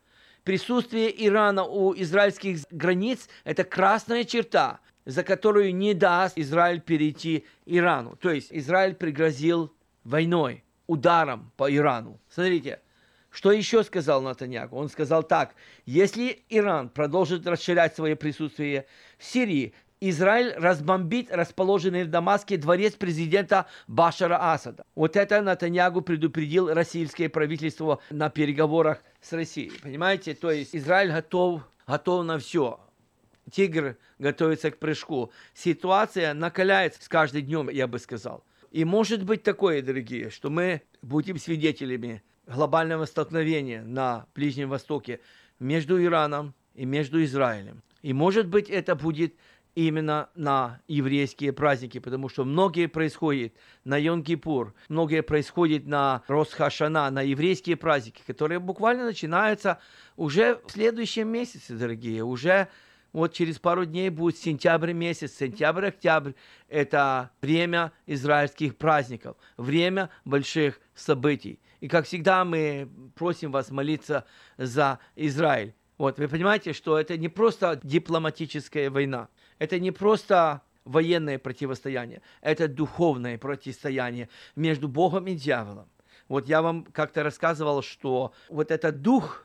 Присутствие 0.44 1.12
Ирана 1.26 1.64
у 1.64 1.94
израильских 1.94 2.60
границ– 2.70 3.28
это 3.44 3.64
красная 3.64 4.24
черта, 4.24 4.80
за 5.04 5.22
которую 5.22 5.74
не 5.74 5.94
даст 5.94 6.38
Израиль 6.38 6.80
перейти 6.80 7.44
Ирану. 7.66 8.16
То 8.16 8.30
есть 8.30 8.48
Израиль 8.50 8.94
пригрозил 8.94 9.72
войной, 10.04 10.64
ударом 10.86 11.52
по 11.56 11.74
Ирану. 11.74 12.20
Смотрите, 12.28 12.80
что 13.30 13.52
еще 13.52 13.84
сказал 13.84 14.22
Натаньяку? 14.22 14.76
Он 14.76 14.88
сказал 14.88 15.22
так, 15.22 15.54
если 15.86 16.42
Иран 16.48 16.88
продолжит 16.88 17.46
расширять 17.46 17.94
свое 17.94 18.16
присутствие 18.16 18.86
в 19.18 19.24
Сирии, 19.24 19.72
Израиль 20.02 20.54
разбомбит 20.56 21.30
расположенный 21.30 22.04
в 22.04 22.08
Дамаске 22.08 22.56
дворец 22.56 22.94
президента 22.94 23.66
Башара 23.86 24.52
Асада. 24.52 24.86
Вот 24.94 25.14
это 25.14 25.42
Натаньягу 25.42 26.00
предупредил 26.00 26.72
российское 26.72 27.28
правительство 27.28 28.00
на 28.08 28.30
переговорах 28.30 29.02
с 29.20 29.34
Россией. 29.34 29.72
Понимаете? 29.82 30.32
То 30.32 30.50
есть 30.50 30.74
Израиль 30.74 31.12
готов, 31.12 31.68
готов 31.86 32.24
на 32.24 32.38
все. 32.38 32.80
Тигр 33.52 33.98
готовится 34.18 34.70
к 34.70 34.78
прыжку. 34.78 35.32
Ситуация 35.52 36.32
накаляется 36.32 37.02
с 37.02 37.08
каждым 37.08 37.42
днем, 37.42 37.68
я 37.68 37.86
бы 37.86 37.98
сказал. 37.98 38.42
И 38.70 38.86
может 38.86 39.22
быть 39.24 39.42
такое, 39.42 39.82
дорогие, 39.82 40.30
что 40.30 40.48
мы 40.48 40.80
будем 41.02 41.36
свидетелями 41.36 42.22
глобального 42.46 43.04
столкновения 43.04 43.82
на 43.82 44.24
Ближнем 44.34 44.70
Востоке 44.70 45.20
между 45.58 46.02
Ираном 46.02 46.54
и 46.74 46.86
между 46.86 47.22
Израилем. 47.22 47.82
И 48.00 48.14
может 48.14 48.46
быть 48.46 48.70
это 48.70 48.94
будет 48.94 49.34
именно 49.74 50.28
на 50.34 50.80
еврейские 50.88 51.52
праздники, 51.52 51.98
потому 51.98 52.28
что 52.28 52.44
многие 52.44 52.86
происходят 52.86 53.52
на 53.84 54.00
Йом-Кипур, 54.00 54.72
многие 54.88 55.22
происходят 55.22 55.86
на 55.86 56.22
Росхашана, 56.28 57.10
на 57.10 57.22
еврейские 57.22 57.76
праздники, 57.76 58.22
которые 58.26 58.58
буквально 58.58 59.04
начинаются 59.04 59.78
уже 60.16 60.60
в 60.66 60.72
следующем 60.72 61.28
месяце, 61.28 61.74
дорогие, 61.74 62.24
уже 62.24 62.68
вот 63.12 63.32
через 63.32 63.58
пару 63.58 63.84
дней 63.84 64.08
будет 64.08 64.38
сентябрь 64.38 64.92
месяц, 64.92 65.32
сентябрь-октябрь– 65.32 66.32
это 66.68 67.30
время 67.42 67.92
израильских 68.06 68.76
праздников, 68.76 69.36
время 69.56 70.10
больших 70.24 70.80
событий. 70.94 71.58
И 71.80 71.88
как 71.88 72.06
всегда 72.06 72.44
мы 72.44 72.88
просим 73.16 73.50
вас 73.50 73.70
молиться 73.70 74.26
за 74.58 74.98
Израиль. 75.16 75.74
Вот, 75.98 76.18
вы 76.18 76.28
понимаете, 76.28 76.72
что 76.72 76.98
это 76.98 77.18
не 77.18 77.28
просто 77.28 77.78
дипломатическая 77.82 78.90
война, 78.90 79.28
это 79.60 79.78
не 79.78 79.92
просто 79.92 80.62
военное 80.84 81.38
противостояние, 81.38 82.22
это 82.40 82.66
духовное 82.66 83.38
противостояние 83.38 84.28
между 84.56 84.88
Богом 84.88 85.28
и 85.28 85.34
дьяволом. 85.34 85.88
Вот 86.28 86.48
я 86.48 86.62
вам 86.62 86.84
как-то 86.84 87.22
рассказывал, 87.22 87.82
что 87.82 88.32
вот 88.48 88.70
этот 88.70 89.02
дух 89.02 89.44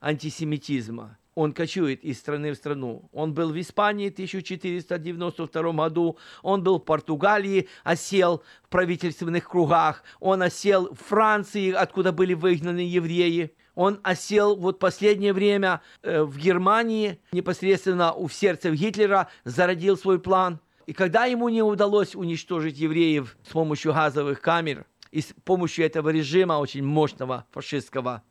антисемитизма, 0.00 1.18
он 1.34 1.52
кочует 1.52 2.04
из 2.04 2.18
страны 2.18 2.52
в 2.52 2.56
страну. 2.56 3.08
Он 3.12 3.34
был 3.34 3.52
в 3.52 3.60
Испании 3.60 4.08
в 4.08 4.12
1492 4.12 5.72
году, 5.72 6.18
он 6.42 6.62
был 6.62 6.78
в 6.78 6.84
Португалии, 6.84 7.68
осел 7.82 8.42
в 8.62 8.68
правительственных 8.68 9.48
кругах, 9.48 10.02
он 10.20 10.42
осел 10.42 10.94
в 10.94 10.98
Франции, 10.98 11.72
откуда 11.72 12.12
были 12.12 12.34
выгнаны 12.34 12.80
евреи– 12.80 13.54
он 13.76 14.00
осел 14.02 14.56
вот 14.56 14.80
последнее 14.80 15.32
время 15.32 15.82
э, 16.02 16.22
в 16.22 16.36
Германии, 16.38 17.20
непосредственно 17.30 18.12
у 18.12 18.28
сердца 18.28 18.70
Гитлера, 18.70 19.28
зародил 19.44 19.96
свой 19.96 20.18
план. 20.18 20.58
И 20.86 20.94
когда 20.94 21.26
ему 21.26 21.48
не 21.50 21.62
удалось 21.62 22.16
уничтожить 22.16 22.78
евреев 22.78 23.36
с 23.46 23.52
помощью 23.52 23.92
газовых 23.92 24.40
камер 24.40 24.86
и 25.12 25.20
с 25.20 25.34
помощью 25.44 25.84
этого 25.84 26.08
режима 26.08 26.54
очень 26.54 26.84
мощного 26.84 27.46
фашистского, 27.50 28.22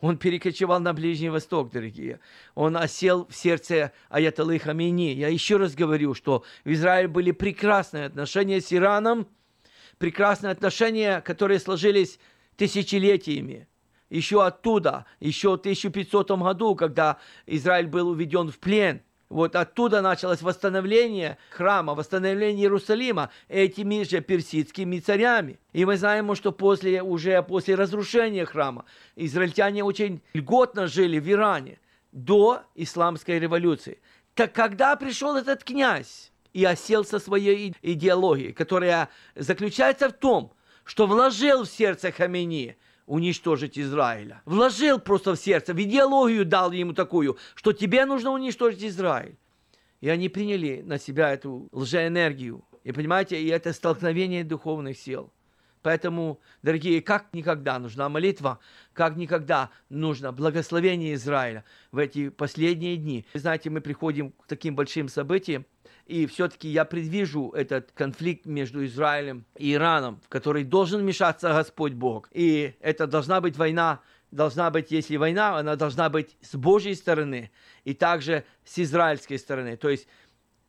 он 0.00 0.16
перекочевал 0.16 0.80
на 0.80 0.94
Ближний 0.94 1.28
Восток, 1.28 1.70
дорогие. 1.70 2.20
Он 2.54 2.76
осел 2.76 3.26
в 3.26 3.36
сердце 3.36 3.92
Аятоллы 4.08 4.58
Хамини. 4.58 5.12
Я 5.12 5.28
еще 5.28 5.58
раз 5.58 5.74
говорю, 5.74 6.14
что 6.14 6.44
в 6.64 6.72
Израиле 6.72 7.08
были 7.08 7.32
прекрасные 7.32 8.06
отношения 8.06 8.60
с 8.60 8.72
Ираном, 8.72 9.28
прекрасные 9.98 10.52
отношения, 10.52 11.20
которые 11.20 11.58
сложились 11.58 12.18
тысячелетиями 12.56 13.68
еще 14.10 14.44
оттуда, 14.44 15.06
еще 15.20 15.50
в 15.50 15.60
1500 15.60 16.30
году, 16.30 16.74
когда 16.74 17.18
Израиль 17.46 17.86
был 17.86 18.08
уведен 18.08 18.50
в 18.50 18.58
плен 18.58 19.02
Вот 19.28 19.56
оттуда 19.56 20.00
началось 20.00 20.40
восстановление 20.40 21.36
храма, 21.50 21.94
восстановление 21.94 22.64
Иерусалима 22.64 23.30
этими 23.48 24.02
же 24.02 24.20
персидскими 24.22 25.00
царями. 25.00 25.58
И 25.74 25.84
мы 25.84 25.98
знаем, 25.98 26.34
что 26.34 26.50
после, 26.50 27.02
уже 27.02 27.42
после 27.42 27.74
разрушения 27.74 28.46
храма 28.46 28.86
израильтяне 29.16 29.84
очень 29.84 30.22
льготно 30.32 30.86
жили 30.86 31.18
в 31.18 31.30
Иране 31.30 31.78
до 32.12 32.62
исламской 32.74 33.38
революции. 33.38 34.00
Так 34.34 34.54
когда 34.54 34.96
пришел 34.96 35.36
этот 35.36 35.62
князь 35.62 36.32
и 36.54 36.64
осел 36.64 37.04
со 37.04 37.18
своей 37.18 37.74
идеологией, 37.82 38.52
которая 38.52 39.10
заключается 39.34 40.08
в 40.08 40.12
том, 40.12 40.54
что 40.84 41.06
вложил 41.06 41.64
в 41.64 41.68
сердце 41.68 42.10
Хамени 42.12 42.78
уничтожить 43.08 43.78
Израиля. 43.78 44.42
Вложил 44.44 45.00
просто 45.00 45.34
в 45.34 45.38
сердце, 45.38 45.74
в 45.74 45.80
идеологию 45.82 46.44
дал 46.44 46.70
ему 46.72 46.92
такую, 46.92 47.38
что 47.54 47.72
тебе 47.72 48.04
нужно 48.04 48.30
уничтожить 48.30 48.84
Израиль. 48.84 49.36
И 50.00 50.08
они 50.08 50.28
приняли 50.28 50.82
на 50.82 50.98
себя 50.98 51.32
эту 51.32 51.68
лжеэнергию. 51.72 52.64
И 52.84 52.92
понимаете, 52.92 53.42
и 53.42 53.48
это 53.48 53.72
столкновение 53.72 54.44
духовных 54.44 54.96
сил. 54.96 55.32
Поэтому, 55.82 56.40
дорогие, 56.62 57.00
как 57.00 57.32
никогда 57.32 57.78
нужна 57.78 58.08
молитва, 58.08 58.58
как 58.92 59.16
никогда 59.16 59.70
нужно 59.88 60.32
благословение 60.32 61.14
Израиля 61.14 61.64
в 61.92 61.98
эти 61.98 62.28
последние 62.28 62.96
дни. 62.96 63.24
Вы 63.32 63.40
знаете, 63.40 63.70
мы 63.70 63.80
приходим 63.80 64.32
к 64.32 64.46
таким 64.46 64.74
большим 64.74 65.08
событиям, 65.08 65.64
и 66.08 66.26
все-таки 66.26 66.68
я 66.68 66.86
предвижу 66.86 67.50
этот 67.50 67.92
конфликт 67.92 68.46
между 68.46 68.84
Израилем 68.86 69.44
и 69.56 69.74
Ираном, 69.74 70.20
в 70.24 70.28
который 70.28 70.64
должен 70.64 71.02
вмешаться 71.02 71.52
Господь 71.52 71.92
Бог. 71.92 72.30
И 72.32 72.74
это 72.80 73.06
должна 73.06 73.42
быть 73.42 73.58
война, 73.58 74.00
должна 74.30 74.70
быть, 74.70 74.90
если 74.90 75.16
война, 75.16 75.58
она 75.58 75.76
должна 75.76 76.08
быть 76.08 76.36
с 76.40 76.56
Божьей 76.56 76.94
стороны 76.94 77.50
и 77.84 77.92
также 77.92 78.44
с 78.64 78.78
израильской 78.78 79.38
стороны. 79.38 79.76
То 79.76 79.90
есть 79.90 80.08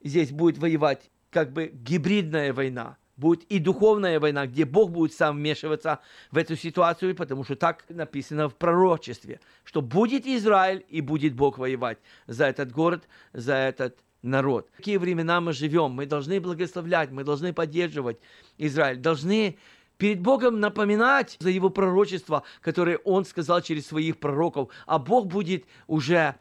здесь 0.03 0.31
будет 0.31 0.57
воевать 0.57 1.09
как 1.31 1.53
бы 1.53 1.71
гибридная 1.73 2.53
война 2.53 2.97
будет 3.15 3.43
и 3.51 3.59
духовная 3.59 4.19
война, 4.19 4.47
где 4.47 4.63
Бог 4.63 4.91
будет 4.91 5.13
сам 5.13 5.37
вмешиваться 5.37 5.99
в 6.31 6.37
эту 6.37 6.55
ситуацию, 6.55 7.15
потому 7.15 7.43
что 7.43 7.55
так 7.57 7.83
написано 7.89 8.47
в 8.47 8.55
пророчестве, 8.55 9.41
что 9.65 9.81
будет 9.81 10.25
Израиль 10.25 10.85
и 10.87 11.01
будет 11.01 11.35
Бог 11.35 11.57
воевать 11.57 11.97
за 12.27 12.45
этот 12.45 12.71
город, 12.71 13.07
за 13.33 13.55
этот 13.55 13.99
народ. 14.22 14.70
В 14.74 14.78
какие 14.78 14.97
времена 14.97 15.41
мы 15.41 15.53
живем? 15.53 15.91
Мы 15.91 16.05
должны 16.05 16.39
благословлять, 16.39 17.11
мы 17.11 17.24
должны 17.24 17.53
поддерживать 17.53 18.20
Израиль, 18.57 18.97
должны 18.97 19.57
перед 19.97 20.22
Богом 20.22 20.59
напоминать 20.59 21.38
за 21.39 21.49
его 21.49 21.70
пророчество, 21.70 22.43
которое 22.61 22.97
он 22.97 23.26
сказал 23.26 23.61
через 23.61 23.88
своих 23.88 24.17
пророков, 24.20 24.70
а 24.86 24.97
Бог 24.97 25.28
будет 25.28 25.65
уже 25.88 26.36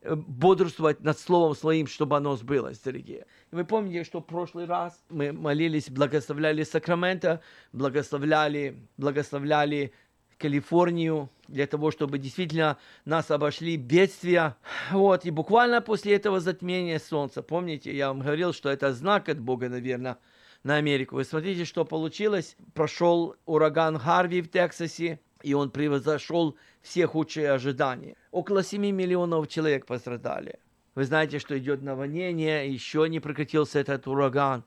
э, 0.00 0.14
бодрствовать 0.14 1.00
над 1.02 1.18
словом 1.18 1.54
своим, 1.54 1.86
чтобы 1.86 2.16
оно 2.16 2.36
сбылось, 2.36 2.80
дорогие. 2.80 3.26
Вы 3.50 3.64
помните, 3.64 4.04
что 4.04 4.20
в 4.20 4.26
прошлый 4.26 4.64
раз 4.64 5.04
мы 5.10 5.32
молились, 5.32 5.90
благословляли 5.90 6.62
Сакрамента, 6.64 7.42
благословляли, 7.72 8.88
благословляли 8.96 9.92
Калифорнию, 10.38 11.30
для 11.48 11.66
того, 11.66 11.90
чтобы 11.90 12.18
действительно 12.18 12.78
нас 13.04 13.30
обошли 13.30 13.76
бедствия. 13.76 14.56
Вот, 14.90 15.24
и 15.24 15.30
буквально 15.30 15.80
после 15.80 16.14
этого 16.14 16.40
затмения 16.40 16.98
солнца, 16.98 17.42
помните, 17.42 17.94
я 17.96 18.08
вам 18.08 18.20
говорил, 18.20 18.52
что 18.52 18.68
это 18.68 18.92
знак 18.92 19.28
от 19.28 19.38
Бога, 19.38 19.68
наверное, 19.68 20.18
на 20.62 20.76
Америку. 20.76 21.16
Вы 21.16 21.24
смотрите, 21.24 21.64
что 21.64 21.84
получилось. 21.84 22.56
Прошел 22.74 23.36
ураган 23.44 23.98
Харви 23.98 24.42
в 24.42 24.50
Тексасе, 24.50 25.20
и 25.42 25.54
он 25.54 25.70
превзошел 25.70 26.56
все 26.80 27.06
худшие 27.06 27.50
ожидания. 27.50 28.16
Около 28.30 28.62
7 28.62 28.80
миллионов 28.80 29.48
человек 29.48 29.86
пострадали. 29.86 30.58
Вы 30.94 31.04
знаете, 31.04 31.38
что 31.38 31.58
идет 31.58 31.82
наводнение, 31.82 32.70
еще 32.70 33.08
не 33.08 33.20
прекратился 33.20 33.78
этот 33.78 34.06
ураган. 34.06 34.64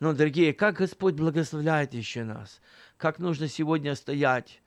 Но, 0.00 0.12
дорогие, 0.12 0.54
как 0.54 0.76
Господь 0.76 1.14
благословляет 1.14 1.94
еще 1.94 2.22
нас. 2.22 2.60
Как 2.96 3.18
нужно 3.18 3.48
сегодня 3.48 3.94
стоять 3.96 4.60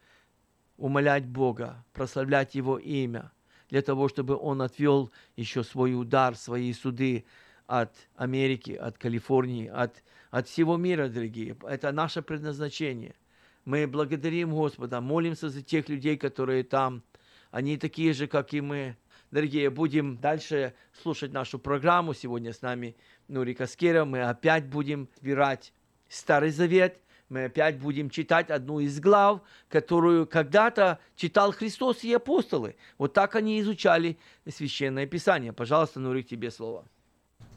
умолять 0.78 1.26
Бога, 1.26 1.84
прославлять 1.94 2.56
Его 2.56 2.78
имя, 2.78 3.32
для 3.70 3.82
того, 3.82 4.10
чтобы 4.10 4.36
Он 4.36 4.62
отвел 4.62 5.12
еще 5.36 5.64
свой 5.64 6.00
удар, 6.00 6.36
свои 6.36 6.74
суды 6.74 7.26
от 7.68 7.96
Америки, 8.16 8.72
от 8.72 8.98
Калифорнии, 8.98 9.68
от, 9.68 10.04
от 10.30 10.48
всего 10.48 10.78
мира, 10.78 11.08
дорогие. 11.08 11.56
Это 11.64 11.92
наше 11.92 12.22
предназначение. 12.22 13.16
Мы 13.64 13.88
благодарим 13.88 14.52
Господа, 14.52 15.00
молимся 15.00 15.50
за 15.50 15.62
тех 15.62 15.88
людей, 15.88 16.18
которые 16.18 16.64
там. 16.64 17.04
Они 17.52 17.78
такие 17.78 18.14
же, 18.14 18.28
как 18.28 18.54
и 18.54 18.62
мы. 18.62 18.98
Дорогие, 19.30 19.70
будем 19.70 20.18
дальше 20.18 20.74
слушать 21.02 21.32
нашу 21.32 21.60
программу. 21.60 22.14
Сегодня 22.14 22.52
с 22.52 22.62
нами 22.62 22.98
Нури 23.28 23.54
Каскера. 23.54 24.04
Мы 24.04 24.24
опять 24.24 24.68
будем 24.68 25.08
избирать 25.16 25.74
Старый 26.10 26.50
Завет– 26.50 27.00
мы 27.32 27.46
опять 27.46 27.80
будем 27.80 28.10
читать 28.10 28.50
одну 28.50 28.82
из 28.82 29.00
глав, 29.00 29.42
которую 29.70 30.28
когда-то 30.28 31.00
читал 31.16 31.54
Христос 31.54 32.04
и 32.04 32.14
апостолы. 32.14 32.76
Вот 32.98 33.14
так 33.14 33.36
они 33.36 33.60
изучали 33.62 34.18
Священное 34.48 35.08
Писание. 35.08 35.54
Пожалуйста, 35.54 36.02
Нурик, 36.02 36.28
тебе 36.28 36.52
слово. 36.52 36.84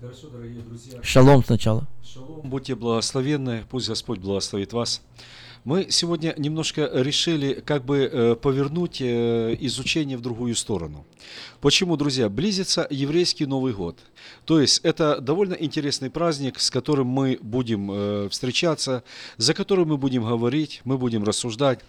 Хорошо, 0.01 0.29
дорогие 0.29 0.63
друзья. 0.63 1.03
Шалом 1.03 1.45
сначала. 1.45 1.89
Шалом. 2.05 2.49
Будьте 2.49 2.77
благословенны, 2.77 3.65
пусть 3.69 3.89
Господь 3.89 4.21
благословит 4.21 4.73
вас. 4.73 5.03
Мы 5.65 5.87
сегодня 5.89 6.35
немножко 6.37 6.91
решили 6.93 7.55
как 7.55 7.87
бы 7.87 8.01
э, 8.01 8.37
повернуть 8.37 9.01
э, 9.01 9.57
изучение 9.61 10.19
в 10.19 10.21
другую 10.21 10.55
сторону. 10.57 11.07
Почему, 11.63 11.97
друзья? 11.97 12.29
Близится 12.29 12.87
еврейский 12.91 13.47
Новый 13.47 13.73
год. 13.73 13.99
То 14.45 14.61
есть 14.61 14.81
это 14.85 15.23
довольно 15.23 15.55
интересный 15.55 16.11
праздник, 16.11 16.61
с 16.61 16.71
которым 16.71 17.07
мы 17.07 17.39
будем 17.41 17.91
э, 17.91 18.29
встречаться, 18.29 19.05
за 19.39 19.55
которым 19.55 19.89
мы 19.89 19.97
будем 19.97 20.27
говорить, 20.27 20.83
мы 20.85 20.99
будем 20.99 21.25
рассуждать. 21.25 21.81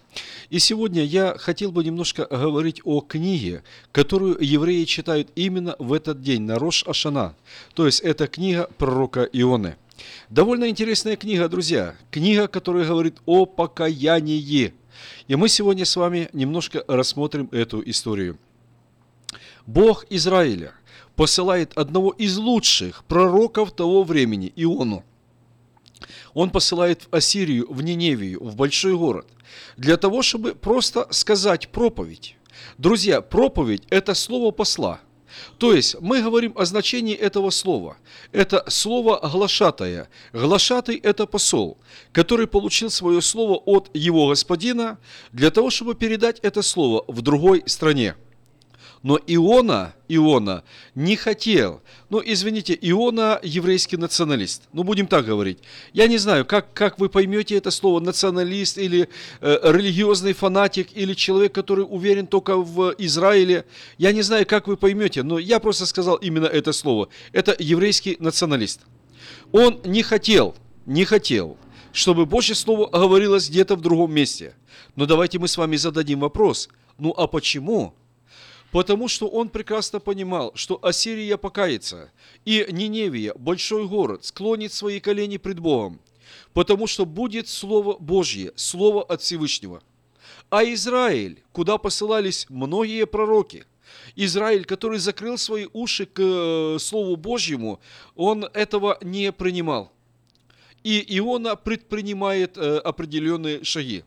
И 0.50 0.60
сегодня 0.60 1.04
я 1.04 1.36
хотел 1.38 1.74
бы 1.74 1.84
немножко 1.84 2.28
говорить 2.32 2.80
о 2.86 3.02
книге, 3.02 3.62
которую 3.92 4.38
евреи 4.40 4.86
читают 4.86 5.28
именно 5.36 5.76
в 5.80 5.92
этот 5.92 6.22
день, 6.22 6.44
на 6.44 6.60
Рош 6.60 6.88
Ашана. 6.88 7.36
То 7.74 7.86
есть 7.86 8.00
это 8.00 8.28
книга 8.28 8.70
пророка 8.78 9.28
Ионы. 9.34 9.76
Довольно 10.30 10.70
интересная 10.70 11.16
книга, 11.16 11.48
друзья. 11.48 11.96
Книга, 12.12 12.48
которая 12.48 12.86
говорит 12.86 13.18
о 13.26 13.46
покаянии. 13.46 14.74
И 15.28 15.36
мы 15.36 15.50
сегодня 15.50 15.86
с 15.86 15.96
вами 15.96 16.30
немножко 16.34 16.84
рассмотрим 16.88 17.50
эту 17.52 17.88
историю. 17.90 18.38
Бог 19.66 20.06
Израиля 20.10 20.74
посылает 21.16 21.78
одного 21.78 22.12
из 22.12 22.38
лучших 22.38 23.04
пророков 23.06 23.72
того 23.72 24.04
времени, 24.04 24.52
Иону. 24.56 25.04
Он 26.34 26.50
посылает 26.50 27.04
в 27.04 27.16
Ассирию, 27.16 27.72
в 27.72 27.82
Ниневию, 27.82 28.44
в 28.44 28.56
большой 28.56 28.98
город, 28.98 29.28
для 29.78 29.98
того, 29.98 30.22
чтобы 30.22 30.54
просто 30.54 31.08
сказать 31.12 31.70
проповедь. 31.70 32.36
Друзья, 32.78 33.22
проповедь– 33.22 33.84
это 33.90 34.14
слово 34.14 34.52
посла– 34.52 35.00
то 35.58 35.74
есть 35.74 35.96
мы 36.02 36.22
говорим 36.22 36.54
о 36.56 36.66
значении 36.66 37.16
этого 37.16 37.50
слова. 37.50 37.98
Это 38.32 38.64
слово 38.68 39.20
глашатая. 39.24 40.10
Глашатый– 40.34 40.98
это 41.04 41.26
посол, 41.26 41.78
который 42.12 42.48
получил 42.48 42.90
свое 42.90 43.22
слово 43.22 43.56
от 43.66 43.90
его 43.94 44.28
господина 44.28 44.98
для 45.32 45.52
того, 45.52 45.70
чтобы 45.70 45.96
передать 45.96 46.40
это 46.40 46.62
слово 46.62 47.04
в 47.08 47.22
другой 47.22 47.64
стране. 47.66 48.16
Но 49.06 49.20
Иона, 49.28 49.94
Иона 50.08 50.64
не 50.96 51.16
хотел. 51.16 51.84
Ну, 52.10 52.24
извините, 52.26 52.76
Иона 52.82 53.40
еврейский 53.44 53.98
националист. 53.98 54.64
Ну, 54.74 54.84
будем 54.84 55.06
так 55.06 55.26
говорить. 55.26 55.60
Я 55.94 56.08
не 56.08 56.18
знаю, 56.18 56.44
как, 56.44 56.74
как 56.74 56.98
вы 56.98 57.08
поймете 57.08 57.56
это 57.56 57.70
слово 57.70 58.00
националист 58.00 58.80
или 58.80 59.08
э, 59.42 59.60
религиозный 59.62 60.34
фанатик 60.34 60.88
или 60.98 61.14
человек, 61.14 61.54
который 61.54 61.86
уверен 61.88 62.26
только 62.26 62.58
в 62.58 62.96
Израиле. 62.98 63.66
Я 64.00 64.12
не 64.12 64.24
знаю, 64.24 64.48
как 64.48 64.68
вы 64.68 64.76
поймете, 64.76 65.22
но 65.22 65.38
я 65.38 65.60
просто 65.60 65.86
сказал 65.86 66.16
именно 66.16 66.48
это 66.48 66.74
слово. 66.74 67.10
Это 67.32 67.56
еврейский 67.60 68.18
националист. 68.20 68.82
Он 69.52 69.82
не 69.86 70.02
хотел, 70.02 70.56
не 70.88 71.06
хотел, 71.06 71.58
чтобы 71.92 72.26
Божье 72.26 72.56
Слово 72.56 72.90
говорилось 72.90 73.52
где-то 73.52 73.76
в 73.76 73.82
другом 73.82 74.12
месте. 74.12 74.56
Но 74.96 75.06
давайте 75.06 75.38
мы 75.38 75.48
с 75.48 75.58
вами 75.58 75.76
зададим 75.76 76.22
вопрос. 76.22 76.70
Ну 76.98 77.14
а 77.16 77.28
почему? 77.28 77.94
Потому 78.76 79.08
что 79.08 79.30
он 79.30 79.48
прекрасно 79.48 80.02
понимал, 80.02 80.52
что 80.54 80.78
Ассирия 80.82 81.38
покается, 81.38 82.12
и 82.44 82.68
Ниневия, 82.70 83.34
большой 83.34 83.88
город, 83.88 84.26
склонит 84.26 84.74
свои 84.74 85.00
колени 85.00 85.38
пред 85.38 85.62
Богом, 85.62 86.02
потому 86.52 86.86
что 86.86 87.06
будет 87.06 87.48
Слово 87.48 87.96
Божье, 87.98 88.52
Слово 88.58 89.02
от 89.02 89.22
Всевышнего. 89.22 89.82
А 90.50 90.66
Израиль, 90.66 91.42
куда 91.54 91.78
посылались 91.78 92.48
многие 92.50 93.06
пророки, 93.06 93.64
Израиль, 94.18 94.66
который 94.66 95.00
закрыл 95.00 95.38
свои 95.38 95.68
уши 95.72 96.06
к 96.06 96.20
э, 96.20 96.78
Слову 96.78 97.16
Божьему, 97.16 97.80
он 98.18 98.44
этого 98.44 98.98
не 99.02 99.32
принимал. 99.32 99.94
И 100.84 101.02
Иона 101.18 101.56
предпринимает 101.56 102.58
э, 102.58 102.80
определенные 102.80 103.64
шаги. 103.64 104.04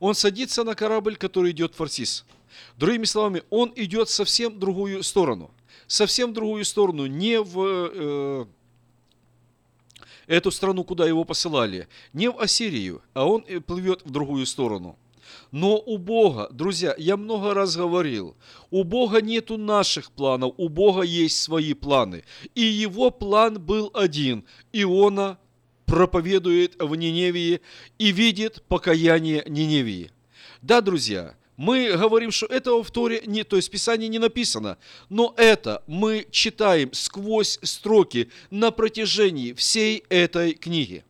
Он 0.00 0.16
садится 0.16 0.64
на 0.64 0.74
корабль, 0.74 1.14
который 1.14 1.52
идет 1.52 1.74
в 1.74 1.76
Фарсис– 1.76 2.24
Другими 2.76 3.04
словами, 3.04 3.42
он 3.50 3.72
идет 3.76 4.08
совсем 4.08 4.58
другую 4.58 5.02
сторону. 5.02 5.50
совсем 5.86 6.30
в 6.30 6.32
другую 6.32 6.64
сторону, 6.64 7.06
не 7.06 7.40
в 7.40 7.60
э, 7.92 8.46
эту 10.26 10.50
страну, 10.50 10.84
куда 10.84 11.06
его 11.06 11.24
посылали, 11.24 11.88
не 12.12 12.30
в 12.30 12.38
Ассирию, 12.38 13.02
а 13.14 13.26
он 13.26 13.44
э, 13.46 13.60
плывет 13.60 14.02
в 14.04 14.10
другую 14.10 14.46
сторону. 14.46 14.96
Но 15.50 15.78
у 15.78 15.98
Бога, 15.98 16.48
друзья, 16.50 16.94
я 16.98 17.16
много 17.16 17.54
раз 17.54 17.76
говорил, 17.76 18.36
у 18.70 18.84
Бога 18.84 19.20
нету 19.20 19.58
наших 19.58 20.10
планов, 20.10 20.54
у 20.56 20.68
Бога 20.68 21.02
есть 21.02 21.42
свои 21.42 21.74
планы. 21.74 22.24
И 22.54 22.62
его 22.62 23.10
план 23.10 23.60
был 23.60 23.90
один. 23.94 24.44
Иона 24.72 25.38
проповедует 25.84 26.82
в 26.82 26.94
Ниневии 26.94 27.60
и 27.98 28.12
видит 28.12 28.62
покаяние 28.66 29.44
Ниневии. 29.46 30.10
Да, 30.62 30.80
друзья, 30.80 31.34
мы 31.62 31.92
говорим, 31.96 32.32
что 32.32 32.46
этого 32.46 32.82
в 32.82 32.90
Торе, 32.90 33.22
не, 33.24 33.44
то 33.44 33.54
есть 33.54 33.68
в 33.68 33.70
Писании 33.70 34.08
не 34.08 34.18
написано, 34.18 34.78
но 35.08 35.32
это 35.36 35.84
мы 35.86 36.26
читаем 36.32 36.92
сквозь 36.92 37.60
строки 37.62 38.32
на 38.50 38.72
протяжении 38.72 39.52
всей 39.52 40.02
этой 40.08 40.54
книги. 40.54 41.04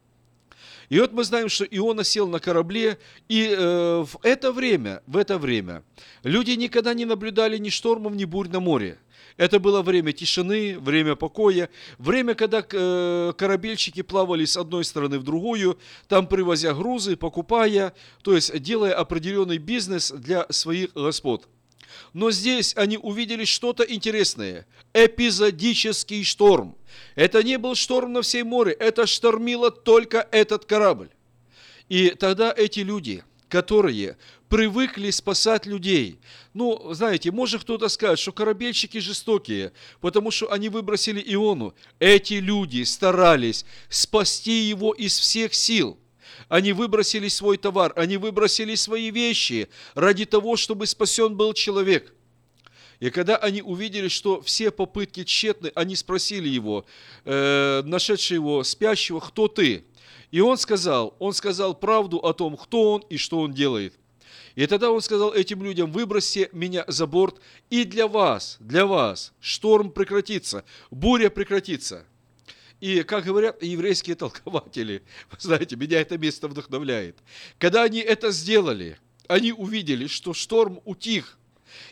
И 0.90 1.00
вот 1.00 1.12
мы 1.12 1.24
знаем, 1.24 1.48
что 1.48 1.64
Иона 1.64 2.04
сел 2.04 2.28
на 2.28 2.38
корабле, 2.38 2.98
и 3.30 3.48
э, 3.48 4.04
в 4.06 4.18
это 4.22 4.52
время, 4.52 5.02
в 5.06 5.16
это 5.16 5.38
время 5.38 5.84
люди 6.22 6.50
никогда 6.50 6.92
не 6.92 7.06
наблюдали 7.06 7.56
ни 7.56 7.70
штормов, 7.70 8.12
ни 8.12 8.26
бурь 8.26 8.48
на 8.48 8.60
море. 8.60 8.98
Это 9.36 9.58
было 9.58 9.82
время 9.82 10.12
тишины, 10.12 10.78
время 10.78 11.16
покоя, 11.16 11.70
время, 11.98 12.34
когда 12.34 12.64
э, 12.70 13.32
корабельщики 13.36 14.02
плавали 14.02 14.44
с 14.44 14.56
одной 14.56 14.84
стороны 14.84 15.18
в 15.18 15.24
другую, 15.24 15.78
там 16.08 16.26
привозя 16.26 16.74
грузы, 16.74 17.16
покупая, 17.16 17.94
то 18.22 18.34
есть 18.34 18.58
делая 18.60 18.94
определенный 18.94 19.58
бизнес 19.58 20.10
для 20.10 20.46
своих 20.50 20.92
господ. 20.92 21.48
Но 22.12 22.30
здесь 22.30 22.74
они 22.76 22.98
увидели 22.98 23.44
что-то 23.44 23.84
интересное. 23.84 24.66
Эпизодический 24.92 26.24
шторм. 26.24 26.76
Это 27.14 27.42
не 27.42 27.58
был 27.58 27.74
шторм 27.74 28.12
на 28.12 28.22
всей 28.22 28.42
море, 28.42 28.72
это 28.72 29.06
штормило 29.06 29.70
только 29.70 30.26
этот 30.30 30.66
корабль. 30.66 31.08
И 31.88 32.10
тогда 32.10 32.52
эти 32.56 32.80
люди, 32.80 33.24
которые 33.52 34.16
привыкли 34.48 35.10
спасать 35.10 35.66
людей. 35.66 36.18
Ну, 36.54 36.94
знаете, 36.94 37.30
может 37.30 37.60
кто-то 37.64 37.88
сказать, 37.88 38.18
что 38.18 38.32
корабельщики 38.32 38.96
жестокие, 38.96 39.72
потому 40.00 40.30
что 40.30 40.50
они 40.50 40.70
выбросили 40.70 41.22
Иону. 41.34 41.74
Эти 41.98 42.34
люди 42.34 42.82
старались 42.84 43.66
спасти 43.90 44.62
его 44.62 44.94
из 44.94 45.18
всех 45.18 45.52
сил. 45.52 45.98
Они 46.48 46.72
выбросили 46.72 47.28
свой 47.28 47.58
товар, 47.58 47.92
они 47.94 48.16
выбросили 48.16 48.74
свои 48.74 49.10
вещи 49.10 49.68
ради 49.94 50.24
того, 50.24 50.56
чтобы 50.56 50.86
спасен 50.86 51.36
был 51.36 51.52
человек. 51.52 52.14
И 53.00 53.10
когда 53.10 53.36
они 53.36 53.60
увидели, 53.60 54.08
что 54.08 54.40
все 54.40 54.70
попытки 54.70 55.24
тщетны, 55.24 55.72
они 55.74 55.94
спросили 55.94 56.48
его, 56.48 56.86
э, 57.26 57.82
нашедший 57.84 58.36
его 58.36 58.64
спящего, 58.64 59.20
кто 59.20 59.46
ты? 59.48 59.84
И 60.32 60.40
он 60.40 60.56
сказал, 60.56 61.14
он 61.18 61.34
сказал 61.34 61.74
правду 61.74 62.16
о 62.16 62.32
том, 62.32 62.56
кто 62.56 62.94
он 62.94 63.04
и 63.10 63.18
что 63.18 63.38
он 63.40 63.52
делает. 63.52 63.94
И 64.54 64.66
тогда 64.66 64.90
он 64.90 65.00
сказал 65.02 65.32
этим 65.32 65.62
людям, 65.62 65.92
выбросьте 65.92 66.48
меня 66.52 66.84
за 66.88 67.06
борт, 67.06 67.40
и 67.70 67.84
для 67.84 68.08
вас, 68.08 68.56
для 68.58 68.86
вас 68.86 69.32
шторм 69.40 69.90
прекратится, 69.90 70.64
буря 70.90 71.28
прекратится. 71.28 72.06
И, 72.80 73.02
как 73.02 73.24
говорят 73.24 73.62
еврейские 73.62 74.16
толкователи, 74.16 75.02
вы 75.30 75.36
знаете, 75.38 75.76
меня 75.76 76.00
это 76.00 76.16
место 76.16 76.48
вдохновляет. 76.48 77.18
Когда 77.58 77.82
они 77.82 78.00
это 78.00 78.30
сделали, 78.32 78.98
они 79.28 79.52
увидели, 79.52 80.06
что 80.06 80.32
шторм 80.32 80.80
утих. 80.86 81.38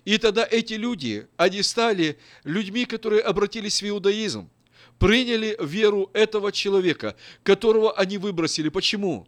И 0.07 0.17
тогда 0.17 0.47
эти 0.51 0.75
люди, 0.75 1.29
они 1.37 1.63
стали 1.63 2.19
людьми, 2.45 2.87
которые 2.87 3.21
обратились 3.21 3.83
в 3.83 3.89
иудаизм, 3.89 4.51
приняли 5.01 5.57
веру 5.61 6.11
этого 6.13 6.53
человека, 6.53 7.17
которого 7.43 7.93
они 7.93 8.19
выбросили. 8.19 8.69
Почему? 8.69 9.27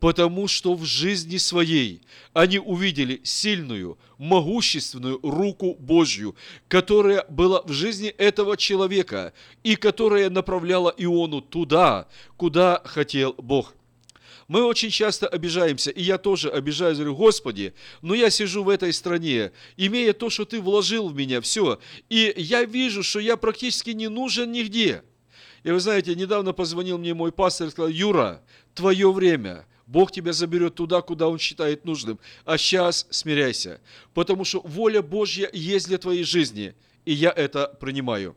потому 0.00 0.46
что 0.46 0.74
в 0.74 0.84
жизни 0.84 1.38
своей 1.38 2.02
они 2.32 2.60
увидели 2.60 3.20
сильную, 3.24 3.98
могущественную 4.16 5.18
руку 5.22 5.74
Божью, 5.74 6.36
которая 6.68 7.24
была 7.28 7.62
в 7.62 7.72
жизни 7.72 8.08
этого 8.10 8.56
человека 8.56 9.32
и 9.64 9.74
которая 9.74 10.30
направляла 10.30 10.94
Иону 10.96 11.40
туда, 11.40 12.06
куда 12.36 12.80
хотел 12.84 13.34
Бог. 13.38 13.74
Мы 14.48 14.64
очень 14.64 14.90
часто 14.90 15.28
обижаемся, 15.28 15.90
и 15.90 16.02
я 16.02 16.18
тоже 16.18 16.50
обижаюсь, 16.50 16.96
говорю, 16.96 17.14
Господи, 17.14 17.74
но 18.02 18.14
я 18.14 18.30
сижу 18.30 18.64
в 18.64 18.70
этой 18.70 18.92
стране, 18.92 19.52
имея 19.76 20.12
то, 20.12 20.30
что 20.30 20.44
Ты 20.44 20.60
вложил 20.60 21.08
в 21.08 21.14
меня, 21.14 21.40
все, 21.40 21.78
и 22.08 22.34
я 22.36 22.64
вижу, 22.64 23.02
что 23.02 23.20
я 23.20 23.36
практически 23.36 23.90
не 23.90 24.08
нужен 24.08 24.50
нигде. 24.50 25.02
И 25.64 25.70
вы 25.70 25.78
знаете, 25.80 26.14
недавно 26.14 26.52
позвонил 26.52 26.98
мне 26.98 27.14
мой 27.14 27.30
пастор 27.30 27.68
и 27.68 27.70
сказал, 27.70 27.90
Юра, 27.90 28.42
твое 28.74 29.12
время– 29.12 29.66
Бог 29.88 30.12
тебя 30.12 30.34
заберет 30.34 30.74
туда, 30.74 31.00
куда 31.00 31.28
Он 31.28 31.38
считает 31.38 31.86
нужным. 31.86 32.20
А 32.44 32.58
сейчас 32.58 33.06
смиряйся, 33.10 33.80
потому 34.12 34.44
что 34.44 34.60
воля 34.60 35.00
Божья 35.00 35.48
есть 35.50 35.88
для 35.88 35.96
твоей 35.96 36.24
жизни, 36.24 36.74
и 37.06 37.14
я 37.14 37.30
это 37.30 37.74
принимаю. 37.80 38.36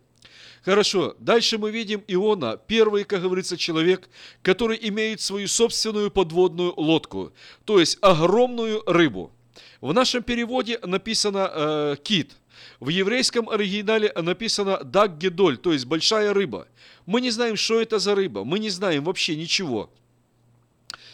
Хорошо, 0.63 1.15
дальше 1.17 1.57
мы 1.57 1.71
видим 1.71 2.03
Иона, 2.07 2.55
первый, 2.67 3.03
как 3.03 3.23
говорится, 3.23 3.57
человек, 3.57 4.07
который 4.43 4.77
имеет 4.81 5.19
свою 5.19 5.47
собственную 5.47 6.11
подводную 6.11 6.73
лодку, 6.77 7.33
то 7.65 7.79
есть 7.79 7.97
огромную 8.01 8.83
рыбу. 8.85 9.31
В 9.81 9.91
нашем 9.91 10.21
переводе 10.21 10.79
написано 10.83 11.49
э, 11.51 11.95
кит. 12.03 12.35
В 12.79 12.89
еврейском 12.89 13.49
оригинале 13.49 14.11
написано 14.15 14.83
даггедоль, 14.83 15.57
то 15.57 15.73
есть 15.73 15.85
большая 15.85 16.31
рыба. 16.31 16.67
Мы 17.07 17.21
не 17.21 17.31
знаем, 17.31 17.55
что 17.55 17.81
это 17.81 17.97
за 17.97 18.13
рыба, 18.13 18.43
мы 18.43 18.59
не 18.59 18.69
знаем 18.69 19.03
вообще 19.03 19.35
ничего. 19.35 19.91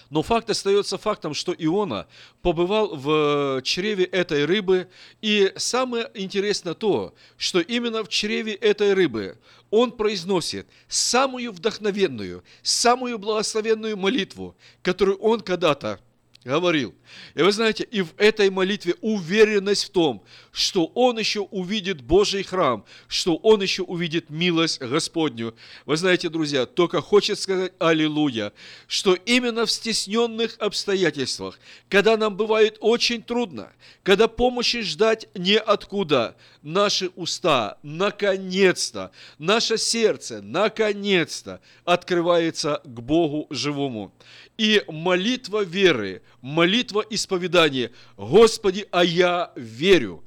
Но 0.09 0.21
факт 0.23 0.49
остается 0.49 0.97
фактом, 0.97 1.33
что 1.33 1.53
Иона 1.57 2.07
побывал 2.41 2.95
в 2.95 3.61
чреве 3.63 4.05
этой 4.05 4.45
рыбы. 4.45 4.87
И 5.21 5.51
самое 5.57 6.09
интересное 6.13 6.73
то, 6.73 7.13
что 7.37 7.59
именно 7.59 8.03
в 8.03 8.09
чреве 8.09 8.53
этой 8.53 8.93
рыбы 8.93 9.37
он 9.69 9.91
произносит 9.91 10.67
самую 10.87 11.51
вдохновенную, 11.51 12.43
самую 12.61 13.19
благословенную 13.19 13.97
молитву, 13.97 14.55
которую 14.81 15.17
он 15.17 15.41
когда-то 15.41 15.99
говорил. 16.45 16.95
И 17.35 17.41
вы 17.41 17.51
знаете, 17.51 17.83
и 17.83 18.01
в 18.01 18.13
этой 18.17 18.49
молитве 18.49 18.95
уверенность 19.01 19.85
в 19.85 19.89
том, 19.89 20.23
что 20.57 20.85
он 20.95 21.19
еще 21.19 21.41
увидит 21.41 22.01
Божий 22.01 22.41
храм, 22.41 22.83
что 23.07 23.35
он 23.35 23.61
еще 23.61 23.83
увидит 23.83 24.31
милость 24.31 24.79
Господню. 24.79 25.55
Вы 25.85 25.97
знаете, 25.97 26.29
друзья, 26.29 26.65
только 26.65 26.99
хочет 26.99 27.39
сказать 27.39 27.73
Аллилуйя, 27.77 28.51
что 28.87 29.13
именно 29.13 29.67
в 29.67 29.71
стесненных 29.71 30.57
обстоятельствах, 30.57 31.59
когда 31.89 32.17
нам 32.17 32.35
бывает 32.35 32.77
очень 32.79 33.21
трудно, 33.21 33.71
когда 34.01 34.27
помощи 34.27 34.81
ждать 34.81 35.29
неоткуда, 35.35 36.35
наши 36.63 37.11
уста 37.15 37.77
наконец-то, 37.83 39.11
наше 39.37 39.77
сердце 39.77 40.41
наконец-то 40.41 41.61
открывается 41.85 42.81
к 42.83 42.99
Богу 42.99 43.45
живому. 43.51 44.11
И 44.57 44.83
молитва 44.87 45.63
веры, 45.63 46.23
молитва 46.41 47.05
исповедания. 47.11 47.91
Господи, 48.17 48.87
а 48.89 49.03
я 49.03 49.51
верю. 49.55 50.23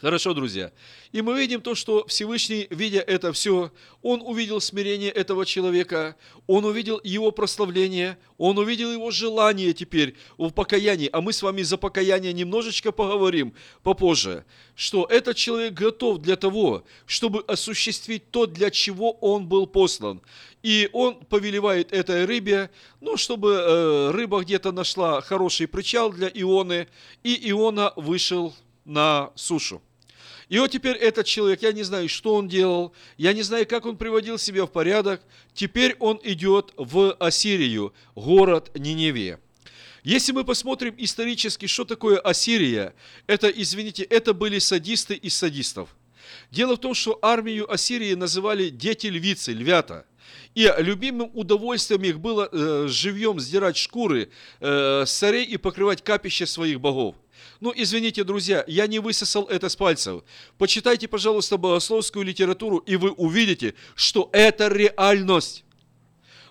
Хорошо, 0.00 0.32
друзья. 0.32 0.72
И 1.12 1.20
мы 1.20 1.38
видим 1.38 1.60
то, 1.60 1.74
что 1.74 2.06
Всевышний, 2.06 2.66
видя 2.70 3.00
это 3.00 3.34
все, 3.34 3.70
он 4.00 4.22
увидел 4.22 4.58
смирение 4.58 5.10
этого 5.10 5.44
человека, 5.44 6.16
он 6.46 6.64
увидел 6.64 6.98
его 7.04 7.30
прославление, 7.32 8.16
он 8.38 8.56
увидел 8.56 8.90
его 8.90 9.10
желание 9.10 9.74
теперь 9.74 10.16
в 10.38 10.52
покаянии. 10.52 11.10
А 11.12 11.20
мы 11.20 11.34
с 11.34 11.42
вами 11.42 11.60
за 11.60 11.76
покаяние 11.76 12.32
немножечко 12.32 12.92
поговорим 12.92 13.52
попозже, 13.82 14.46
что 14.74 15.04
этот 15.04 15.36
человек 15.36 15.74
готов 15.74 16.22
для 16.22 16.36
того, 16.36 16.84
чтобы 17.04 17.42
осуществить 17.42 18.30
то, 18.30 18.46
для 18.46 18.70
чего 18.70 19.10
он 19.20 19.48
был 19.48 19.66
послан. 19.66 20.22
И 20.62 20.88
он 20.94 21.16
повелевает 21.26 21.92
этой 21.92 22.24
рыбе, 22.24 22.70
ну, 23.02 23.18
чтобы 23.18 23.50
э, 23.52 24.10
рыба 24.12 24.40
где-то 24.40 24.72
нашла 24.72 25.20
хороший 25.20 25.68
причал 25.68 26.10
для 26.10 26.28
Ионы, 26.28 26.88
и 27.22 27.50
Иона 27.50 27.92
вышел 27.96 28.54
на 28.86 29.30
сушу. 29.34 29.82
И 30.50 30.58
вот 30.58 30.72
теперь 30.72 30.96
этот 30.96 31.26
человек, 31.26 31.62
я 31.62 31.72
не 31.72 31.84
знаю, 31.84 32.08
что 32.08 32.34
он 32.34 32.48
делал, 32.48 32.92
я 33.16 33.32
не 33.32 33.42
знаю, 33.42 33.66
как 33.66 33.86
он 33.86 33.96
приводил 33.96 34.36
себя 34.36 34.66
в 34.66 34.72
порядок, 34.72 35.22
теперь 35.54 35.94
он 36.00 36.20
идет 36.24 36.72
в 36.76 37.12
Ассирию, 37.20 37.94
город 38.16 38.72
Ниневия. 38.74 39.38
Если 40.02 40.32
мы 40.32 40.42
посмотрим 40.42 40.94
исторически, 40.98 41.66
что 41.66 41.84
такое 41.84 42.18
Ассирия, 42.18 42.94
это, 43.28 43.46
извините, 43.48 44.02
это 44.02 44.34
были 44.34 44.58
садисты 44.58 45.14
из 45.14 45.36
садистов. 45.36 45.94
Дело 46.50 46.74
в 46.74 46.80
том, 46.80 46.94
что 46.94 47.16
армию 47.22 47.72
Ассирии 47.72 48.14
называли 48.14 48.70
дети 48.70 49.06
львицы, 49.06 49.52
львята. 49.52 50.04
И 50.56 50.72
любимым 50.78 51.30
удовольствием 51.32 52.02
их 52.02 52.18
было 52.18 52.48
э, 52.50 52.86
живьем 52.88 53.38
сдирать 53.38 53.76
шкуры 53.76 54.30
э, 54.58 55.04
царей 55.06 55.44
и 55.44 55.56
покрывать 55.58 56.02
капище 56.02 56.46
своих 56.46 56.80
богов. 56.80 57.14
Ну, 57.60 57.72
извините, 57.74 58.24
друзья, 58.24 58.64
я 58.66 58.86
не 58.86 58.98
высосал 58.98 59.44
это 59.44 59.68
с 59.68 59.76
пальцев. 59.76 60.22
Почитайте, 60.58 61.08
пожалуйста, 61.08 61.56
богословскую 61.56 62.24
литературу, 62.24 62.78
и 62.78 62.96
вы 62.96 63.10
увидите, 63.10 63.74
что 63.94 64.28
это 64.32 64.68
реальность. 64.68 65.64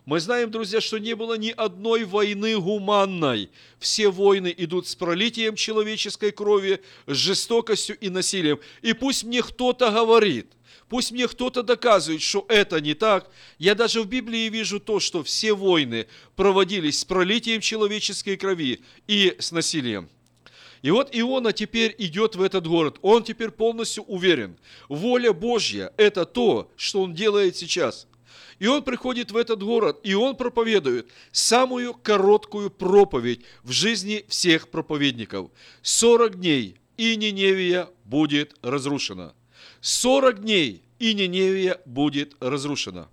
Мы 0.10 0.20
знаем, 0.20 0.50
друзья, 0.50 0.82
что 0.82 0.98
не 0.98 1.16
было 1.16 1.38
ни 1.38 1.52
одной 1.52 2.04
войны 2.04 2.58
гуманной. 2.58 3.52
Все 3.78 4.10
войны 4.10 4.52
идут 4.58 4.88
с 4.88 4.96
пролитием 4.96 5.56
человеческой 5.56 6.32
крови, 6.32 6.82
с 7.06 7.16
жестокостью 7.16 7.96
и 8.00 8.10
насилием. 8.10 8.60
И 8.82 8.94
пусть 8.94 9.24
мне 9.24 9.44
кто-то 9.44 9.92
говорит, 9.92 10.48
пусть 10.88 11.12
мне 11.12 11.28
кто-то 11.28 11.62
доказывает, 11.62 12.24
что 12.24 12.44
это 12.50 12.82
не 12.82 12.96
так. 12.96 13.30
Я 13.60 13.76
даже 13.76 14.02
в 14.02 14.08
Библии 14.08 14.50
вижу 14.50 14.80
то, 14.80 15.00
что 15.00 15.24
все 15.24 15.54
войны 15.54 16.08
проводились 16.36 17.02
с 17.02 17.06
пролитием 17.06 17.62
человеческой 17.62 18.36
крови 18.36 18.82
и 19.06 19.36
с 19.38 19.52
насилием. 19.52 20.10
И 20.82 20.92
вот 20.92 21.10
Иона 21.12 21.54
теперь 21.54 21.94
идет 21.98 22.36
в 22.36 22.42
этот 22.42 22.68
город. 22.68 22.98
Он 23.02 23.24
теперь 23.24 23.52
полностью 23.52 24.04
уверен. 24.04 24.58
Воля 24.88 25.34
Божья– 25.34 25.94
это 25.98 26.26
то, 26.26 26.72
что 26.76 27.02
он 27.02 27.14
делает 27.14 27.58
сейчас. 27.58 28.08
И 28.60 28.68
он 28.68 28.84
приходит 28.84 29.32
в 29.32 29.38
этот 29.38 29.64
город, 29.64 30.00
и 30.04 30.14
он 30.14 30.36
проповедует 30.36 31.10
самую 31.32 31.94
короткую 31.94 32.70
проповедь 32.70 33.42
в 33.64 33.72
жизни 33.72 34.26
всех 34.28 34.70
проповедников. 34.70 35.50
40 35.82 36.40
дней, 36.40 36.78
и 36.98 37.16
Ниневия 37.16 37.90
будет 38.04 38.56
разрушена. 38.62 39.34
40 39.80 40.42
дней, 40.42 40.84
и 41.00 41.14
Ниневия 41.14 41.80
будет 41.86 42.36
разрушена. 42.42 43.08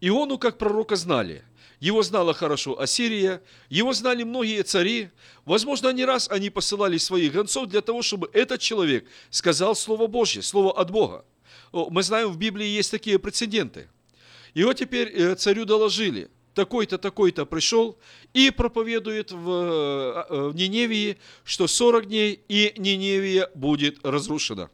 Иону, 0.00 0.38
как 0.38 0.56
пророка, 0.56 0.96
знали. 0.96 1.44
Его 1.80 2.02
знала 2.02 2.34
хорошо 2.34 2.78
Ассирия, 2.78 3.42
его 3.68 3.92
знали 3.92 4.22
многие 4.22 4.62
цари. 4.62 5.10
Возможно, 5.44 5.92
не 5.92 6.04
раз 6.04 6.28
они 6.30 6.50
посылали 6.50 6.98
своих 6.98 7.32
гонцов 7.32 7.68
для 7.68 7.80
того, 7.80 8.02
чтобы 8.02 8.30
этот 8.32 8.60
человек 8.60 9.06
сказал 9.30 9.74
Слово 9.74 10.06
Божье, 10.06 10.42
Слово 10.42 10.78
от 10.78 10.90
Бога. 10.90 11.24
Мы 11.72 12.02
знаем, 12.02 12.28
в 12.30 12.36
Библии 12.36 12.66
есть 12.66 12.90
такие 12.90 13.18
прецеденты– 13.18 13.88
и 14.54 14.64
вот 14.64 14.76
теперь 14.76 15.08
э, 15.08 15.34
царю 15.36 15.64
доложили, 15.64 16.28
такой-то, 16.54 16.98
такой-то 16.98 17.46
пришел 17.46 17.98
и 18.34 18.50
проповедует 18.50 19.30
в, 19.30 19.50
э, 19.50 20.24
э, 20.28 20.48
в 20.48 20.54
Ниневии, 20.54 21.18
что 21.44 21.66
40 21.66 22.06
дней 22.06 22.40
и 22.48 22.74
Ниневия 22.76 23.48
будет 23.54 24.04
разрушена. 24.04 24.70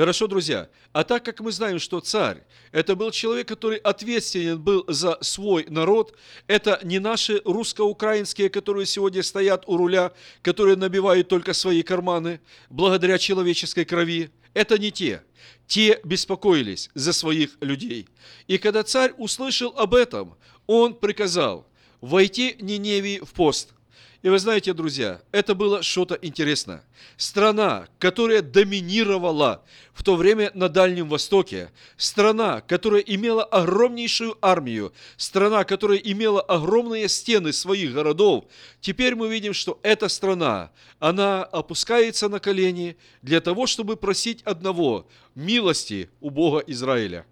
Хорошо, 0.00 0.28
друзья. 0.28 0.70
А 0.94 1.04
так 1.04 1.26
как 1.26 1.40
мы 1.40 1.52
знаем, 1.52 1.78
что 1.78 2.00
царь– 2.00 2.42
это 2.72 2.96
был 2.96 3.10
человек, 3.10 3.46
который 3.48 3.76
ответственен 3.76 4.58
был 4.58 4.82
за 4.88 5.18
свой 5.20 5.66
народ, 5.68 6.16
это 6.46 6.80
не 6.82 6.98
наши 6.98 7.42
русско-украинские, 7.44 8.48
которые 8.48 8.86
сегодня 8.86 9.22
стоят 9.22 9.64
у 9.66 9.76
руля, 9.76 10.12
которые 10.40 10.76
набивают 10.76 11.28
только 11.28 11.52
свои 11.52 11.82
карманы 11.82 12.40
благодаря 12.70 13.18
человеческой 13.18 13.84
крови. 13.84 14.30
Это 14.54 14.78
не 14.78 14.90
те 14.90 15.22
те 15.66 16.00
беспокоились 16.02 16.88
за 16.94 17.12
своих 17.12 17.58
людей. 17.60 18.08
И 18.46 18.56
когда 18.56 18.82
царь 18.82 19.12
услышал 19.18 19.74
об 19.76 19.94
этом, 19.94 20.34
он 20.66 20.94
приказал 20.94 21.66
войти 22.00 22.56
Ниневии 22.58 23.18
в 23.22 23.34
пост– 23.34 23.74
и 24.22 24.28
вы 24.28 24.38
знаете, 24.38 24.74
друзья, 24.74 25.22
это 25.32 25.54
было 25.54 25.82
что-то 25.82 26.14
интересное. 26.20 26.84
Страна, 27.16 27.88
которая 27.98 28.42
доминировала 28.42 29.64
в 29.94 30.02
то 30.02 30.14
время 30.14 30.50
на 30.52 30.68
Дальнем 30.68 31.08
Востоке, 31.08 31.70
страна, 31.96 32.60
которая 32.60 33.00
имела 33.00 33.44
огромнейшую 33.44 34.36
армию, 34.42 34.92
страна, 35.16 35.64
которая 35.64 35.98
имела 35.98 36.42
огромные 36.42 37.08
стены 37.08 37.54
своих 37.54 37.94
городов, 37.94 38.44
теперь 38.82 39.14
мы 39.14 39.30
видим, 39.30 39.54
что 39.54 39.80
эта 39.82 40.08
страна, 40.08 40.70
она 40.98 41.42
опускается 41.42 42.28
на 42.28 42.40
колени 42.40 42.98
для 43.22 43.40
того, 43.40 43.66
чтобы 43.66 43.96
просить 43.96 44.42
одного– 44.42 45.06
милости 45.34 46.10
у 46.20 46.28
Бога 46.28 46.58
Израиля. 46.66 47.24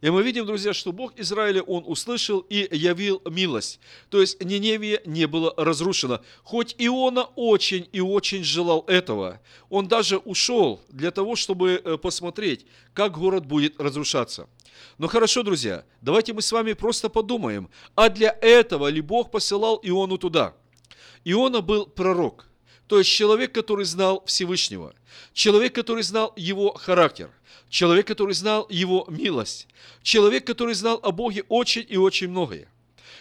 И 0.00 0.08
мы 0.08 0.22
видим, 0.22 0.46
друзья, 0.46 0.72
что 0.72 0.92
Бог 0.92 1.12
Израиля, 1.18 1.62
Он 1.62 1.84
услышал 1.86 2.40
и 2.40 2.68
явил 2.74 3.20
милость. 3.30 3.80
То 4.08 4.20
есть 4.20 4.42
Ниневия 4.42 5.02
не 5.04 5.26
было 5.26 5.52
разрушено. 5.56 6.20
Хоть 6.42 6.74
Иона 6.78 7.24
очень 7.36 7.86
и 7.92 8.00
очень 8.00 8.42
желал 8.42 8.84
этого, 8.86 9.40
он 9.68 9.88
даже 9.88 10.16
ушел 10.18 10.80
для 10.88 11.10
того, 11.10 11.36
чтобы 11.36 11.82
э, 11.84 11.98
посмотреть, 11.98 12.66
как 12.94 13.18
город 13.18 13.46
будет 13.46 13.78
разрушаться. 13.78 14.48
Но 14.96 15.06
хорошо, 15.06 15.42
друзья, 15.42 15.84
давайте 16.00 16.32
мы 16.32 16.40
с 16.40 16.52
вами 16.52 16.72
просто 16.72 17.10
подумаем, 17.10 17.68
а 17.94 18.08
для 18.08 18.36
этого 18.40 18.86
ли 18.88 19.00
Бог 19.00 19.30
посылал 19.30 19.80
Иону 19.82 20.16
туда? 20.16 20.54
Иона 21.24 21.60
был 21.60 21.84
пророк, 21.86 22.49
то 22.90 22.98
есть 22.98 23.08
человек, 23.08 23.52
который 23.52 23.84
знал 23.84 24.24
Всевышнего, 24.26 24.92
человек, 25.32 25.72
который 25.72 26.02
знал 26.02 26.32
его 26.34 26.72
характер, 26.72 27.30
человек, 27.68 28.08
который 28.08 28.34
знал 28.34 28.66
его 28.68 29.06
милость, 29.08 29.68
человек, 30.02 30.44
который 30.44 30.74
знал 30.74 30.98
о 31.00 31.12
Боге 31.12 31.44
очень 31.48 31.86
и 31.88 31.96
очень 31.96 32.30
многое. 32.30 32.66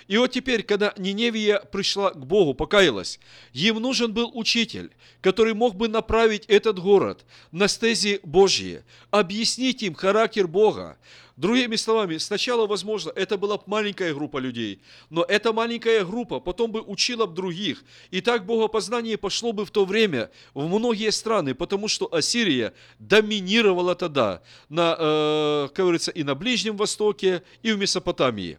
И 0.10 0.18
вот 0.18 0.32
теперь, 0.32 0.64
когда 0.64 0.91
Ниневия 0.97 1.60
пришла 1.60 2.10
к 2.10 2.26
Богу, 2.26 2.55
покаялась, 2.55 3.20
им 3.53 3.76
нужен 3.76 4.12
был 4.12 4.32
учитель, 4.34 4.89
который 5.22 5.53
мог 5.53 5.76
бы 5.76 5.88
направить 5.88 6.45
этот 6.47 6.80
город 6.80 7.26
на 7.51 7.68
стези 7.68 8.20
Божьи, 8.24 8.82
объяснить 9.12 9.84
им 9.84 9.93
характер 9.93 10.47
Бога, 10.47 10.97
Другими 11.39 11.78
словами, 11.78 12.18
сначала, 12.18 12.68
возможно, 12.68 13.14
это 13.16 13.38
была 13.38 13.57
маленькая 13.66 14.14
группа 14.14 14.39
людей, 14.39 14.82
но 15.10 15.24
эта 15.24 15.53
маленькая 15.53 16.03
группа 16.03 16.41
потом 16.41 16.70
бы 16.70 16.82
учила 16.82 17.28
бы 17.28 17.34
других. 17.34 17.86
И 18.12 18.20
так 18.20 18.45
богопознание 18.45 19.18
пошло 19.18 19.53
бы 19.53 19.66
в 19.66 19.72
то 19.72 19.86
время 19.86 20.32
в 20.53 20.68
многие 20.68 21.14
страны, 21.14 21.55
потому 21.55 21.88
что 21.88 22.14
Ассирия 22.14 22.74
доминировала 22.99 23.95
тогда, 23.95 24.41
на, 24.68 24.97
э, 24.99 25.68
как 25.70 25.86
говорится, 25.86 26.12
и 26.12 26.24
на 26.24 26.36
Ближнем 26.36 26.76
Востоке, 26.76 27.41
и 27.64 27.72
в 27.72 27.80
Месопотамии. 27.80 28.57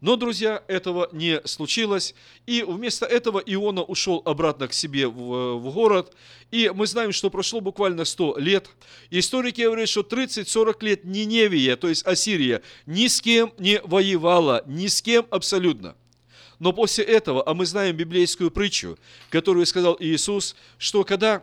Но, 0.00 0.16
друзья, 0.16 0.62
этого 0.68 1.08
не 1.12 1.40
случилось. 1.44 2.14
И 2.46 2.62
вместо 2.62 3.04
этого 3.04 3.40
Иона 3.44 3.82
ушел 3.82 4.22
обратно 4.24 4.68
к 4.68 4.72
себе 4.72 5.08
в, 5.08 5.56
в 5.56 5.72
город. 5.72 6.14
И 6.52 6.70
мы 6.72 6.86
знаем, 6.86 7.12
что 7.12 7.30
прошло 7.30 7.60
буквально 7.60 8.04
100 8.04 8.38
лет. 8.38 8.70
Историки 9.10 9.62
говорят, 9.62 9.88
что 9.88 10.02
30-40 10.02 10.84
лет 10.84 11.04
Ниневия, 11.04 11.76
то 11.76 11.88
есть 11.88 12.06
Ассирия, 12.06 12.62
ни 12.86 13.08
с 13.08 13.20
кем 13.20 13.52
не 13.58 13.80
воевала, 13.82 14.62
ни 14.66 14.86
с 14.86 15.02
кем 15.02 15.26
абсолютно. 15.30 15.96
Но 16.60 16.72
после 16.72 17.04
этого, 17.04 17.42
а 17.46 17.54
мы 17.54 17.66
знаем 17.66 17.96
библейскую 17.96 18.50
притчу, 18.50 18.98
которую 19.30 19.66
сказал 19.66 19.96
Иисус, 19.98 20.54
что 20.78 21.04
когда 21.04 21.42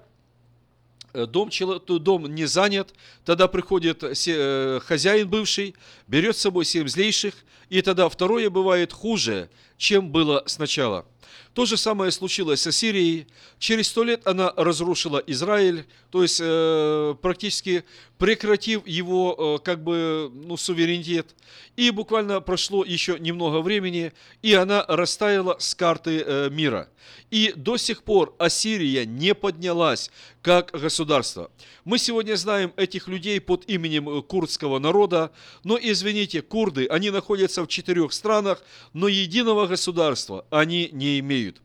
Э, 1.16 1.26
дом, 1.26 1.50
дом 1.88 2.26
не 2.36 2.46
занят, 2.46 2.94
тогда 3.24 3.48
приходит 3.48 4.04
э, 4.04 4.80
хозяин 4.84 5.30
бывший, 5.30 5.74
берет 6.08 6.36
с 6.36 6.42
собой 6.42 6.66
семь 6.66 6.90
злейших, 6.90 7.34
и 7.70 7.82
тогда 7.82 8.10
второе 8.10 8.50
бывает 8.50 8.94
хуже, 8.94 9.50
чем 9.78 10.10
было 10.12 10.44
сначала. 10.46 11.06
То 11.54 11.66
же 11.66 11.78
самое 11.78 12.12
случилось 12.12 12.62
с 12.62 12.68
Ассирией. 12.68 13.28
Через 13.60 13.88
сто 13.88 14.04
лет 14.04 14.28
она 14.28 14.54
разрушила 14.58 15.24
Израиль, 15.26 15.86
то 16.12 16.22
есть 16.22 16.40
э, 16.44 17.16
практически 17.22 17.86
прекратив 18.18 18.86
его 18.86 19.58
э, 19.62 19.64
как 19.64 19.82
бы 19.82 20.30
ну, 20.34 20.58
суверенитет. 20.58 21.34
И 21.78 21.92
буквально 21.92 22.42
прошло 22.42 22.84
еще 22.84 23.18
немного 23.20 23.62
времени, 23.62 24.12
и 24.42 24.54
она 24.54 24.86
растаяла 24.88 25.56
с 25.60 25.76
карты 25.76 26.24
э, 26.26 26.50
мира. 26.50 26.90
И 27.32 27.54
до 27.56 27.78
сих 27.78 28.04
пор 28.04 28.36
Ассирия 28.38 29.06
не 29.06 29.34
поднялась 29.34 30.12
как 30.42 30.72
государство. 30.72 31.52
Мы 31.84 31.98
сегодня 31.98 32.36
знаем 32.36 32.74
этих 32.78 33.08
людей 33.08 33.40
под 33.42 33.66
именем 33.70 34.10
э, 34.10 34.22
курдского 34.22 34.80
народа, 34.80 35.32
но 35.64 35.78
извините, 35.82 36.42
курды, 36.42 36.88
они 36.88 37.12
находятся 37.12 37.55
в 37.64 37.68
четырех 37.68 38.14
странах, 38.14 38.64
но 38.94 39.08
единого 39.08 39.68
государства 39.68 40.46
они 40.50 40.90
не 40.92 41.20
имеют. 41.20 41.62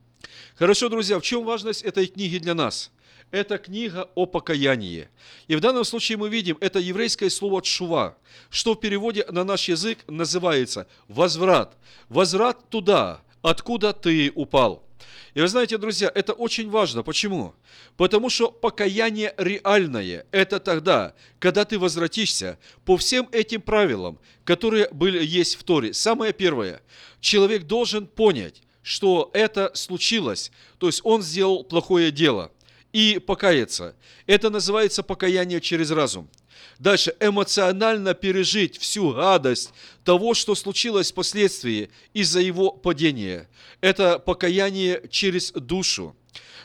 Хорошо, 0.56 0.88
друзья, 0.88 1.18
в 1.18 1.22
чем 1.22 1.44
важность 1.44 1.82
этой 1.82 2.06
книги 2.06 2.38
для 2.38 2.54
нас? 2.54 2.90
Это 3.30 3.58
книга 3.58 4.08
о 4.14 4.26
покаянии. 4.26 5.08
И 5.46 5.54
в 5.54 5.60
данном 5.60 5.84
случае 5.84 6.18
мы 6.18 6.28
видим, 6.28 6.58
это 6.60 6.80
еврейское 6.80 7.30
слово 7.30 7.62
«тшува», 7.62 8.16
что 8.50 8.74
в 8.74 8.80
переводе 8.80 9.24
на 9.30 9.44
наш 9.44 9.68
язык 9.68 10.00
называется 10.08 10.88
«возврат». 11.06 11.76
Возврат 12.08 12.68
туда, 12.68 13.22
откуда 13.40 13.92
ты 13.92 14.32
упал. 14.34 14.84
И 15.34 15.40
вы 15.40 15.48
знаете, 15.48 15.78
друзья, 15.78 16.10
это 16.14 16.32
очень 16.32 16.68
важно. 16.68 17.02
Почему? 17.02 17.54
Потому 17.96 18.30
что 18.30 18.50
покаяние 18.50 19.34
реальное– 19.36 20.26
это 20.30 20.58
тогда, 20.58 21.14
когда 21.38 21.64
ты 21.64 21.78
возвратишься 21.78 22.58
по 22.84 22.96
всем 22.96 23.28
этим 23.32 23.60
правилам, 23.60 24.18
которые 24.44 24.88
были, 24.90 25.24
есть 25.24 25.54
в 25.54 25.62
Торе. 25.62 25.94
Самое 25.94 26.32
первое– 26.32 26.82
человек 27.20 27.64
должен 27.64 28.06
понять, 28.06 28.62
что 28.82 29.30
это 29.34 29.70
случилось, 29.74 30.50
то 30.78 30.86
есть 30.86 31.00
он 31.04 31.22
сделал 31.22 31.64
плохое 31.64 32.10
дело, 32.10 32.50
и 32.92 33.20
покаяться. 33.24 33.94
Это 34.26 34.50
называется 34.50 35.02
покаяние 35.02 35.60
через 35.60 35.90
разум. 35.90 36.28
Дальше 36.78 37.14
эмоционально 37.20 38.14
пережить 38.14 38.78
всю 38.78 39.12
гадость 39.12 39.72
того, 40.04 40.34
что 40.34 40.54
случилось 40.54 41.12
впоследствии 41.12 41.90
из-за 42.14 42.40
его 42.40 42.70
падения. 42.70 43.48
Это 43.80 44.18
покаяние 44.18 45.02
через 45.10 45.52
душу. 45.52 46.16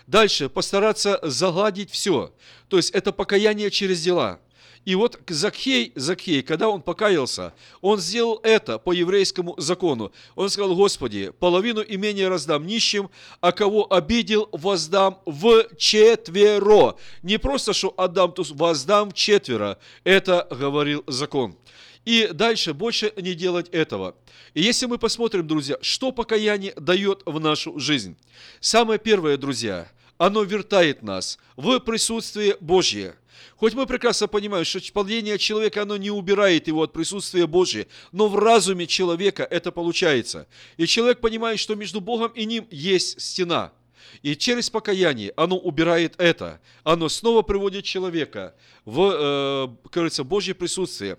Дальше 0.08 0.50
постараться 0.50 1.20
загладить 1.24 1.92
все. 1.92 2.34
То 2.70 2.78
есть 2.78 2.92
это 2.92 3.12
покаяние 3.12 3.72
через 3.72 4.02
дела. 4.02 4.40
И 4.86 4.94
вот 4.94 5.20
Закхей, 5.28 5.92
Закхей, 5.96 6.44
когда 6.44 6.70
он 6.70 6.82
покаялся, 6.84 7.54
он 7.82 7.98
сделал 8.00 8.40
это 8.44 8.78
по 8.78 8.94
еврейскому 8.94 9.56
закону. 9.58 10.12
Он 10.36 10.50
сказал, 10.50 10.76
Господи, 10.76 11.32
половину 11.40 11.82
имения 11.82 12.30
раздам 12.30 12.68
нищим, 12.68 13.10
а 13.42 13.52
кого 13.52 13.92
обидел, 13.92 14.48
воздам 14.52 15.18
в 15.26 15.66
четверо. 15.78 16.96
Не 17.24 17.40
просто, 17.40 17.74
что 17.74 17.96
отдам, 17.98 18.32
то 18.32 18.44
воздам 18.52 19.12
четверо. 19.12 19.80
Это 20.04 20.48
говорил 20.52 21.04
закон. 21.08 21.58
И 22.06 22.30
дальше 22.32 22.76
больше 22.76 23.12
не 23.18 23.34
делать 23.34 23.68
этого. 23.70 24.16
И 24.54 24.62
если 24.62 24.86
мы 24.86 25.00
посмотрим, 25.00 25.48
друзья, 25.48 25.78
что 25.82 26.12
покаяние 26.12 26.74
дает 26.78 27.24
в 27.26 27.40
нашу 27.40 27.80
жизнь. 27.80 28.16
Самое 28.60 29.00
первое, 29.00 29.38
друзья, 29.38 29.90
оно 30.20 30.44
вертает 30.44 31.02
нас 31.02 31.40
в 31.56 31.80
присутствие 31.80 32.56
Божье. 32.62 33.16
Хоть 33.58 33.74
мы 33.74 33.86
прекрасно 33.86 34.28
понимаем, 34.28 34.66
что 34.66 34.80
падение 34.94 35.38
человека, 35.38 35.84
оно 35.84 35.98
не 35.98 36.12
убирает 36.12 36.68
его 36.68 36.84
от 36.84 36.94
присутствия 36.94 37.48
Божьего, 37.48 37.88
но 38.12 38.28
в 38.28 38.36
разуме 38.36 38.88
человека 38.88 39.44
это 39.44 39.72
получается. 39.72 40.48
И 40.78 40.86
человек 40.86 41.20
понимает, 41.20 41.60
что 41.60 41.76
между 41.76 42.02
Богом 42.02 42.32
и 42.32 42.46
ним 42.46 42.68
есть 42.72 43.22
стена. 43.22 43.72
И 44.22 44.36
через 44.36 44.70
покаяние 44.70 45.34
оно 45.36 45.58
убирает 45.58 46.16
это. 46.18 46.62
Оно 46.84 47.10
снова 47.10 47.42
приводит 47.42 47.86
человека 47.86 48.56
в, 48.86 49.12
э, 49.12 49.90
говорится, 49.92 50.24
Божье 50.24 50.54
присутствие. 50.54 51.18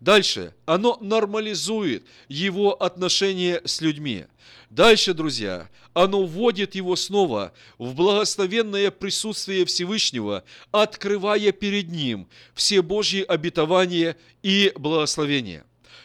Дальше. 0.00 0.52
Оно 0.66 0.98
нормализует 1.00 2.04
его 2.28 2.74
отношения 2.74 3.62
с 3.64 3.80
людьми. 3.80 4.24
Дальше, 4.68 5.14
друзья, 5.14 5.68
оно 5.92 6.24
вводит 6.24 6.74
его 6.74 6.96
снова 6.96 7.52
в 7.78 7.94
благословенное 7.94 8.90
присутствие 8.90 9.66
Всевышнего, 9.66 10.44
открывая 10.70 11.52
перед 11.52 11.90
ним 11.90 12.26
все 12.54 12.82
Божьи 12.82 13.22
обетования 13.22 14.16
и 14.42 14.72
благословения. 14.74 15.64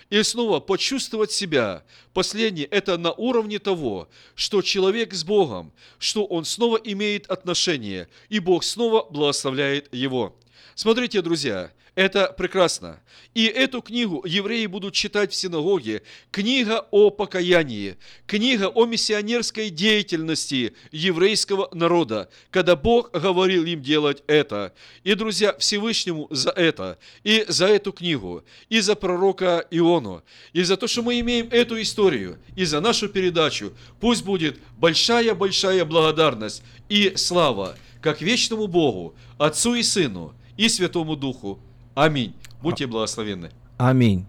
И 0.09 0.21
снова 0.23 0.59
почувствовать 0.59 1.31
себя. 1.31 1.83
Последнее– 2.13 2.65
это 2.71 2.97
на 2.97 3.11
уровне 3.13 3.59
того, 3.59 4.09
что 4.35 4.61
человек 4.61 5.13
с 5.13 5.23
Богом, 5.23 5.73
что 5.97 6.25
он 6.25 6.45
снова 6.45 6.77
имеет 6.77 7.27
отношение, 7.27 8.07
и 8.29 8.39
Бог 8.39 8.63
снова 8.63 9.07
благословляет 9.09 9.93
его. 9.93 10.35
Смотрите, 10.75 11.21
друзья, 11.21 11.71
это 11.97 12.31
прекрасно. 12.37 13.01
И 13.33 13.45
эту 13.45 13.81
книгу 13.81 14.23
евреи 14.23 14.67
будут 14.67 14.93
читать 14.93 15.31
в 15.31 15.35
синагоге. 15.35 16.03
Книга 16.29 16.85
о 16.91 17.09
покаянии, 17.09 17.97
книга 18.27 18.67
о 18.67 18.85
миссионерской 18.85 19.71
деятельности 19.71 20.75
еврейского 20.91 21.69
народа, 21.73 22.29
когда 22.51 22.75
Бог 22.75 23.09
говорил 23.09 23.65
им 23.65 23.81
делать 23.81 24.21
это. 24.27 24.75
И, 25.03 25.15
друзья, 25.15 25.57
Всевышнему 25.57 26.27
за 26.29 26.51
это, 26.51 26.99
и 27.23 27.45
за 27.47 27.65
эту 27.65 27.91
книгу, 27.91 28.43
и 28.69 28.79
за 28.79 28.93
пророка 28.93 29.65
Иону, 29.71 30.23
и 30.53 30.61
за 30.61 30.77
то, 30.77 30.85
что 30.85 31.01
мы 31.01 31.19
имеем 31.19 31.47
эту 31.49 31.81
историю, 31.81 32.37
и 32.55 32.63
за 32.63 32.79
нашу 32.79 33.09
передачу, 33.09 33.73
пусть 33.99 34.23
будет 34.23 34.59
большая-большая 34.77 35.83
благодарность 35.83 36.61
и 36.89 37.13
слава 37.15 37.75
как 38.01 38.21
вечному 38.21 38.67
Богу, 38.67 39.15
Отцу 39.39 39.73
и 39.73 39.81
Сыну, 39.81 40.35
и 40.57 40.69
Святому 40.69 41.15
Духу. 41.15 41.59
Аминь. 41.97 42.35
Будьте 42.61 42.85
благословенны. 42.85 43.49
Аминь. 43.77 44.27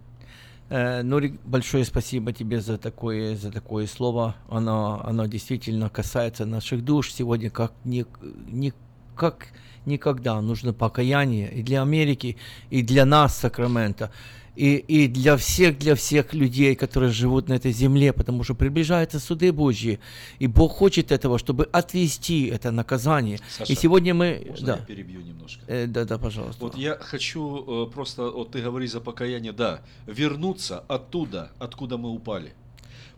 Э, 0.70 1.02
Нурик, 1.02 1.38
большое 1.44 1.84
спасибо 1.84 2.32
тебе 2.32 2.62
за 2.62 2.78
такое, 2.78 3.36
за 3.36 3.52
такое 3.52 3.86
слово. 3.86 4.36
Оно, 4.48 5.02
оно 5.04 5.26
действительно 5.26 5.90
касается 5.90 6.46
наших 6.46 6.82
душ 6.82 7.12
сегодня, 7.12 7.50
как, 7.50 7.74
ни, 7.84 8.06
ни, 8.50 8.72
как 9.14 9.48
никогда. 9.84 10.40
Нужно 10.40 10.72
покаяние 10.72 11.52
и 11.52 11.62
для 11.62 11.82
Америки, 11.82 12.38
и 12.70 12.80
для 12.80 13.04
нас, 13.04 13.36
Сакрамента 13.36 14.10
и, 14.58 14.76
и 14.76 15.06
для 15.06 15.36
всех, 15.36 15.78
для 15.78 15.94
всех 15.94 16.34
людей, 16.34 16.74
которые 16.74 17.12
живут 17.12 17.48
на 17.48 17.52
этой 17.52 17.70
земле, 17.70 18.12
потому 18.12 18.42
что 18.42 18.54
приближаются 18.54 19.20
суды 19.20 19.52
Божьи, 19.52 20.00
и 20.40 20.48
Бог 20.48 20.72
хочет 20.72 21.12
этого, 21.12 21.38
чтобы 21.38 21.68
отвести 21.70 22.46
это 22.46 22.72
наказание. 22.72 23.38
Саша, 23.48 23.72
и 23.72 23.76
сегодня 23.76 24.14
мы... 24.14 24.44
Можно 24.48 24.66
да. 24.66 24.76
я 24.76 24.84
перебью 24.84 25.20
немножко? 25.20 25.62
Э, 25.68 25.86
да, 25.86 26.04
да, 26.04 26.18
пожалуйста. 26.18 26.64
Вот 26.64 26.76
я 26.76 26.96
хочу 26.96 27.86
э, 27.86 27.90
просто, 27.90 28.30
вот 28.30 28.50
ты 28.50 28.60
говоришь 28.60 28.90
за 28.90 29.00
покаяние, 29.00 29.52
да, 29.52 29.80
вернуться 30.06 30.80
оттуда, 30.88 31.52
откуда 31.60 31.96
мы 31.96 32.10
упали. 32.10 32.52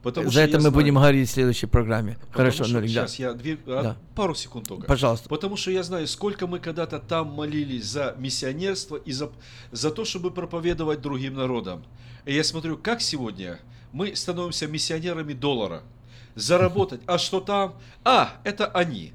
Потому 0.03 0.31
За 0.31 0.41
это 0.41 0.55
мы 0.55 0.61
знаю, 0.61 0.75
будем 0.75 0.95
говорить 0.95 1.29
в 1.29 1.33
следующей 1.33 1.67
программе. 1.67 2.17
Хорошо, 2.31 2.65
что, 2.65 2.75
Нурик, 2.75 2.89
сейчас 2.89 3.19
да. 3.19 3.25
я 3.25 3.33
две, 3.35 3.59
да. 3.67 3.97
пару 4.15 4.35
секунд 4.35 4.67
только. 4.67 4.87
Пожалуйста. 4.87 5.29
Потому 5.29 5.57
что 5.57 5.71
я 5.71 5.83
знаю, 5.83 6.07
сколько 6.07 6.47
мы 6.47 6.59
когда-то 6.59 6.99
там 6.99 7.33
молились 7.33 7.85
за 7.85 8.15
миссионерство 8.19 8.97
и 8.97 9.13
за, 9.13 9.31
за 9.73 9.91
то, 9.91 10.07
чтобы 10.07 10.31
проповедовать 10.31 11.03
другим 11.03 11.35
народам. 11.35 11.85
И 12.25 12.35
я 12.35 12.45
смотрю, 12.45 12.79
как 12.79 13.03
сегодня 13.03 13.59
мы 13.93 14.17
становимся 14.17 14.67
миссионерами 14.67 15.35
доллара. 15.35 15.83
Заработать. 16.35 17.01
А 17.07 17.19
что 17.19 17.41
там? 17.41 17.75
А, 18.05 18.41
это 18.45 18.67
они. 18.67 19.13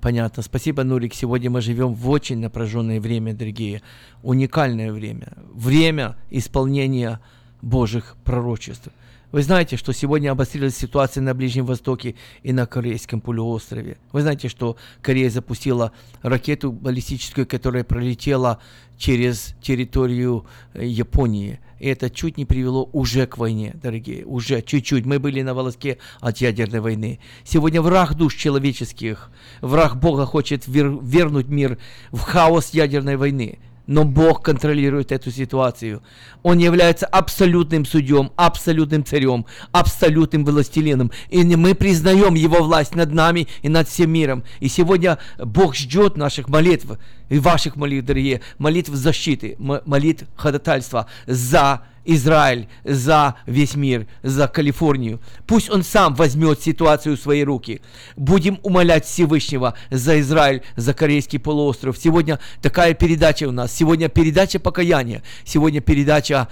Понятно. 0.00 0.42
Спасибо, 0.42 0.82
Нурик. 0.82 1.14
Сегодня 1.14 1.50
мы 1.50 1.60
живем 1.60 1.94
в 1.94 2.08
очень 2.08 2.38
напряженное 2.38 3.00
время, 3.00 3.34
дорогие. 3.34 3.82
Уникальное 4.22 4.92
время. 4.92 5.34
Время 5.52 6.16
исполнения 6.30 7.20
Божьих 7.60 8.16
пророчеств. 8.24 8.88
Вы 9.32 9.42
знаете, 9.42 9.76
что 9.76 9.92
сегодня 9.92 10.32
обострилась 10.32 10.76
ситуация 10.76 11.22
на 11.22 11.34
Ближнем 11.34 11.64
Востоке 11.64 12.16
и 12.42 12.52
на 12.52 12.66
Корейском 12.66 13.20
полуострове. 13.20 13.98
Вы 14.10 14.22
знаете, 14.22 14.48
что 14.48 14.76
Корея 15.02 15.30
запустила 15.30 15.92
ракету 16.22 16.72
баллистическую, 16.72 17.46
которая 17.46 17.84
пролетела 17.84 18.60
через 18.98 19.54
территорию 19.62 20.46
э, 20.74 20.84
Японии. 20.84 21.60
И 21.78 21.86
это 21.86 22.10
чуть 22.10 22.38
не 22.38 22.44
привело 22.44 22.90
уже 22.92 23.26
к 23.26 23.38
войне, 23.38 23.76
дорогие, 23.80 24.26
уже 24.26 24.62
чуть-чуть. 24.62 25.06
Мы 25.06 25.20
были 25.20 25.42
на 25.42 25.54
волоске 25.54 25.98
от 26.20 26.38
ядерной 26.38 26.80
войны. 26.80 27.20
Сегодня 27.44 27.80
враг 27.80 28.14
душ 28.14 28.34
человеческих, 28.34 29.30
враг 29.60 29.98
Бога 29.98 30.26
хочет 30.26 30.66
вер- 30.66 30.98
вернуть 31.02 31.46
мир 31.46 31.78
в 32.10 32.20
хаос 32.20 32.70
ядерной 32.74 33.16
войны 33.16 33.60
но 33.90 34.04
Бог 34.04 34.42
контролирует 34.42 35.10
эту 35.10 35.32
ситуацию. 35.32 36.00
Он 36.44 36.58
является 36.58 37.06
абсолютным 37.06 37.84
судьем, 37.84 38.30
абсолютным 38.36 39.04
царем, 39.04 39.46
абсолютным 39.72 40.44
властелином. 40.44 41.10
И 41.28 41.42
мы 41.42 41.74
признаем 41.74 42.34
Его 42.34 42.62
власть 42.62 42.94
над 42.94 43.12
нами 43.12 43.48
и 43.62 43.68
над 43.68 43.88
всем 43.88 44.12
миром. 44.12 44.44
И 44.60 44.68
сегодня 44.68 45.18
Бог 45.38 45.74
ждет 45.74 46.16
наших 46.16 46.48
молитв, 46.48 46.86
и 47.28 47.40
ваших 47.40 47.74
молитв, 47.74 48.06
дорогие, 48.06 48.42
молитв 48.58 48.90
защиты, 48.90 49.56
молитв 49.58 50.24
ходатайства 50.36 51.06
за 51.26 51.82
Израиль, 52.04 52.68
за 52.84 53.36
весь 53.46 53.74
мир, 53.74 54.06
за 54.22 54.48
Калифорнию. 54.48 55.20
Пусть 55.46 55.70
он 55.70 55.82
сам 55.82 56.14
возьмет 56.14 56.60
ситуацию 56.60 57.16
в 57.16 57.20
свои 57.20 57.44
руки. 57.44 57.80
Будем 58.16 58.58
умолять 58.62 59.06
Всевышнего 59.06 59.74
за 59.90 60.20
Израиль, 60.20 60.62
за 60.76 60.94
Корейский 60.94 61.38
полуостров. 61.38 61.98
Сегодня 61.98 62.38
такая 62.62 62.94
передача 62.94 63.48
у 63.48 63.52
нас. 63.52 63.72
Сегодня 63.72 64.08
передача 64.08 64.58
покаяния. 64.58 65.22
Сегодня 65.44 65.80
передача 65.80 66.48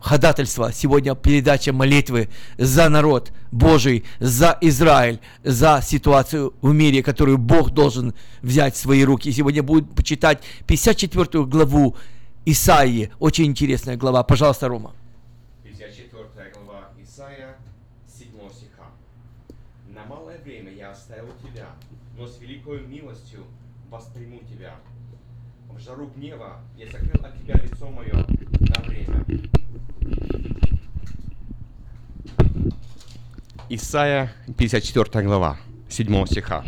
ходатайства. 0.00 0.72
Сегодня 0.72 1.14
передача 1.14 1.72
молитвы 1.72 2.28
за 2.58 2.88
народ 2.88 3.32
Божий, 3.50 4.04
за 4.18 4.56
Израиль, 4.60 5.20
за 5.44 5.82
ситуацию 5.84 6.54
в 6.62 6.72
мире, 6.72 7.02
которую 7.02 7.38
Бог 7.38 7.70
должен 7.70 8.14
взять 8.42 8.74
в 8.74 8.78
свои 8.78 9.04
руки. 9.04 9.32
Сегодня 9.32 9.62
будет 9.62 9.94
почитать 9.94 10.42
54 10.66 11.44
главу 11.44 11.96
Исаии. 12.46 13.10
Очень 13.18 13.46
интересная 13.46 13.96
глава. 13.96 14.22
Пожалуйста, 14.22 14.68
Рома. 14.68 14.94
54 15.62 16.52
глава 16.54 16.88
Исаия, 17.02 17.56
7 18.06 18.28
стиха. 18.50 18.86
«На 19.88 20.04
малое 20.04 20.38
время 20.38 20.72
я 20.72 20.90
оставил 20.90 21.28
тебя, 21.42 21.68
но 22.16 22.26
с 22.26 22.40
великой 22.40 22.86
милостью 22.86 23.44
восприму 23.90 24.40
тебя. 24.48 24.76
В 25.68 25.78
жару 25.78 26.06
гнева 26.16 26.60
я 26.76 26.86
закрыл 26.86 27.24
от 27.24 27.38
тебя 27.38 27.54
лицо 27.54 27.90
мое 27.90 28.14
на 28.14 28.82
время». 28.88 29.24
Исайя, 33.68 34.32
54 34.56 35.24
глава, 35.24 35.58
7 35.88 36.26
стиха. 36.26 36.64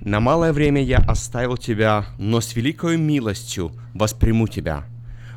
На 0.00 0.20
малое 0.20 0.52
время 0.52 0.82
я 0.82 0.98
оставил 0.98 1.56
тебя, 1.56 2.06
но 2.18 2.40
с 2.40 2.54
великой 2.54 2.96
милостью 2.96 3.72
восприму 3.94 4.46
тебя. 4.46 4.84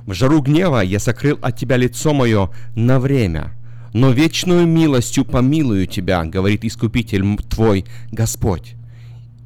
В 0.05 0.13
жару 0.13 0.41
гнева 0.41 0.81
я 0.81 0.99
сокрыл 0.99 1.39
от 1.41 1.57
тебя 1.57 1.77
лицо 1.77 2.13
мое 2.13 2.51
на 2.75 2.99
время, 2.99 3.53
но 3.93 4.11
вечную 4.11 4.67
милостью 4.67 5.25
помилую 5.25 5.87
тебя, 5.87 6.23
говорит 6.25 6.63
Искупитель 6.63 7.23
твой 7.49 7.85
Господь. 8.11 8.75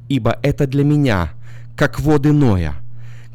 Ибо 0.08 0.38
это 0.42 0.66
для 0.66 0.84
меня, 0.84 1.32
как 1.76 1.98
воды 2.00 2.32
Ноя, 2.32 2.74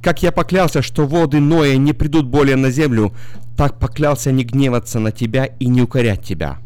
Как 0.01 0.23
я 0.23 0.31
поклялся, 0.31 0.81
что 0.81 1.05
воды 1.05 1.39
Ноя 1.39 1.77
не 1.77 1.93
придут 1.93 2.25
более 2.25 2.55
на 2.55 2.71
землю, 2.71 3.13
так 3.55 3.77
поклялся 3.77 4.31
не 4.31 4.43
гневаться 4.43 4.99
на 4.99 5.11
тебя 5.11 5.45
и 5.45 5.67
не 5.67 5.83
укорять 5.83 6.23
тебя. 6.23 6.57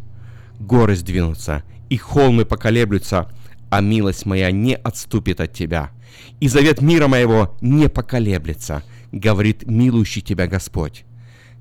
Горы 0.57 0.95
сдвинутся, 0.95 1.63
и 1.89 1.97
холмы 1.97 2.45
поколеблются, 2.45 3.27
а 3.75 3.81
милость 3.81 4.25
моя 4.25 4.51
не 4.51 4.73
отступит 4.73 5.41
от 5.41 5.51
тебя. 5.51 5.91
И 6.39 6.47
завет 6.47 6.81
мира 6.81 7.09
моего 7.09 7.57
не 7.59 7.89
поколеблется, 7.89 8.83
говорит 9.11 9.67
милующий 9.67 10.21
тебя 10.21 10.47
Господь. 10.47 11.03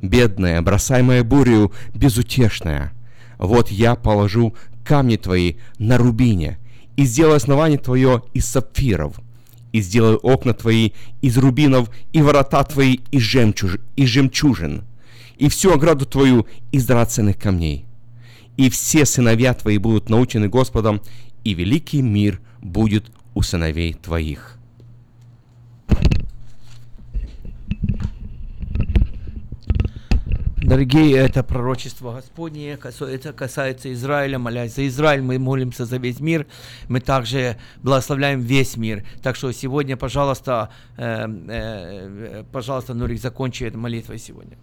Бедная, 0.01 0.63
бросаемая 0.63 1.25
бурю, 1.25 1.73
безутешная. 1.93 2.93
Вот 3.37 3.69
я 3.69 3.97
положу 3.97 4.55
камни 4.85 5.17
твои 5.17 5.55
на 5.79 5.99
рубине, 5.99 6.59
и 6.97 7.05
сделаю 7.05 7.35
основание 7.35 7.79
твое 7.79 8.23
из 8.33 8.47
сапфиров, 8.47 9.19
и 9.73 9.81
сделаю 9.81 10.19
окна 10.19 10.55
твои 10.55 10.91
из 11.21 11.37
рубинов, 11.37 11.91
и 12.13 12.23
ворота 12.23 12.63
твои 12.63 13.01
из, 13.11 13.23
жемчуж... 13.23 13.79
из 13.97 14.09
жемчужин, 14.09 14.85
и 15.37 15.49
всю 15.49 15.73
ограду 15.73 16.07
твою 16.07 16.47
из 16.71 16.87
драгоценных 16.87 17.39
камней. 17.39 17.87
И 18.57 18.71
все 18.71 19.05
сыновья 19.05 19.53
твои 19.53 19.79
будут 19.79 20.09
научены 20.09 20.49
Господом, 20.49 21.01
и 21.45 21.55
великий 21.55 22.03
мир 22.03 22.41
будет 22.61 23.11
у 23.35 23.43
сыновей 23.43 23.95
твоих. 23.95 24.59
Дорогие, 30.65 31.19
это 31.19 31.45
пророчество 31.45 32.15
Господне, 32.15 32.79
это 32.81 33.33
касается 33.35 33.93
Израиля, 33.93 34.39
молясь 34.39 34.75
за 34.75 34.87
Израиль, 34.87 35.21
мы 35.21 35.39
молимся 35.39 35.85
за 35.85 35.99
весь 35.99 36.21
мир, 36.21 36.47
мы 36.89 37.01
также 37.01 37.59
благословляем 37.83 38.41
весь 38.41 38.79
мир. 38.79 39.05
Так 39.23 39.37
что 39.37 39.53
сегодня, 39.53 39.99
пожалуйста, 39.99 40.71
э, 40.97 41.27
э, 41.29 42.45
пожалуйста, 42.51 42.95
Нурик, 42.95 43.21
закончи 43.21 43.65
эту 43.65 43.77
молитву 43.77 44.17
сегодня. 44.17 44.57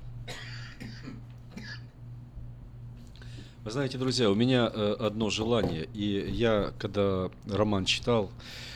Знаете, 3.72 3.97
друзья, 3.97 4.30
у 4.30 4.36
меня 4.36 4.69
э, 4.74 4.95
одно 4.99 5.30
желание, 5.30 5.88
и 5.93 6.30
я, 6.30 6.74
когда 6.78 7.30
роман 7.47 7.86
читал, 7.86 8.30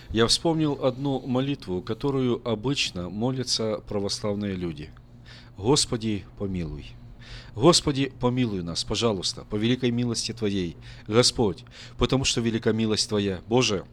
я 0.10 0.26
вспомнил 0.28 0.86
одну 0.86 1.20
молитву, 1.20 1.82
которую 1.82 2.42
обычно 2.48 3.10
молятся 3.10 3.82
православные 3.88 4.56
люди. 4.56 4.90
Господи, 5.58 6.26
помилуй. 6.38 6.86
Господи, 7.56 8.12
помилуй 8.20 8.64
нас, 8.64 8.84
пожалуйста, 8.84 9.46
по 9.50 9.56
великой 9.56 9.92
милости 9.92 10.34
Твоей, 10.34 10.76
Господь, 11.08 11.64
потому 11.98 12.26
что 12.26 12.42
велика 12.42 12.74
милость 12.74 13.08
Твоя. 13.08 13.40
Боже, 13.48 13.86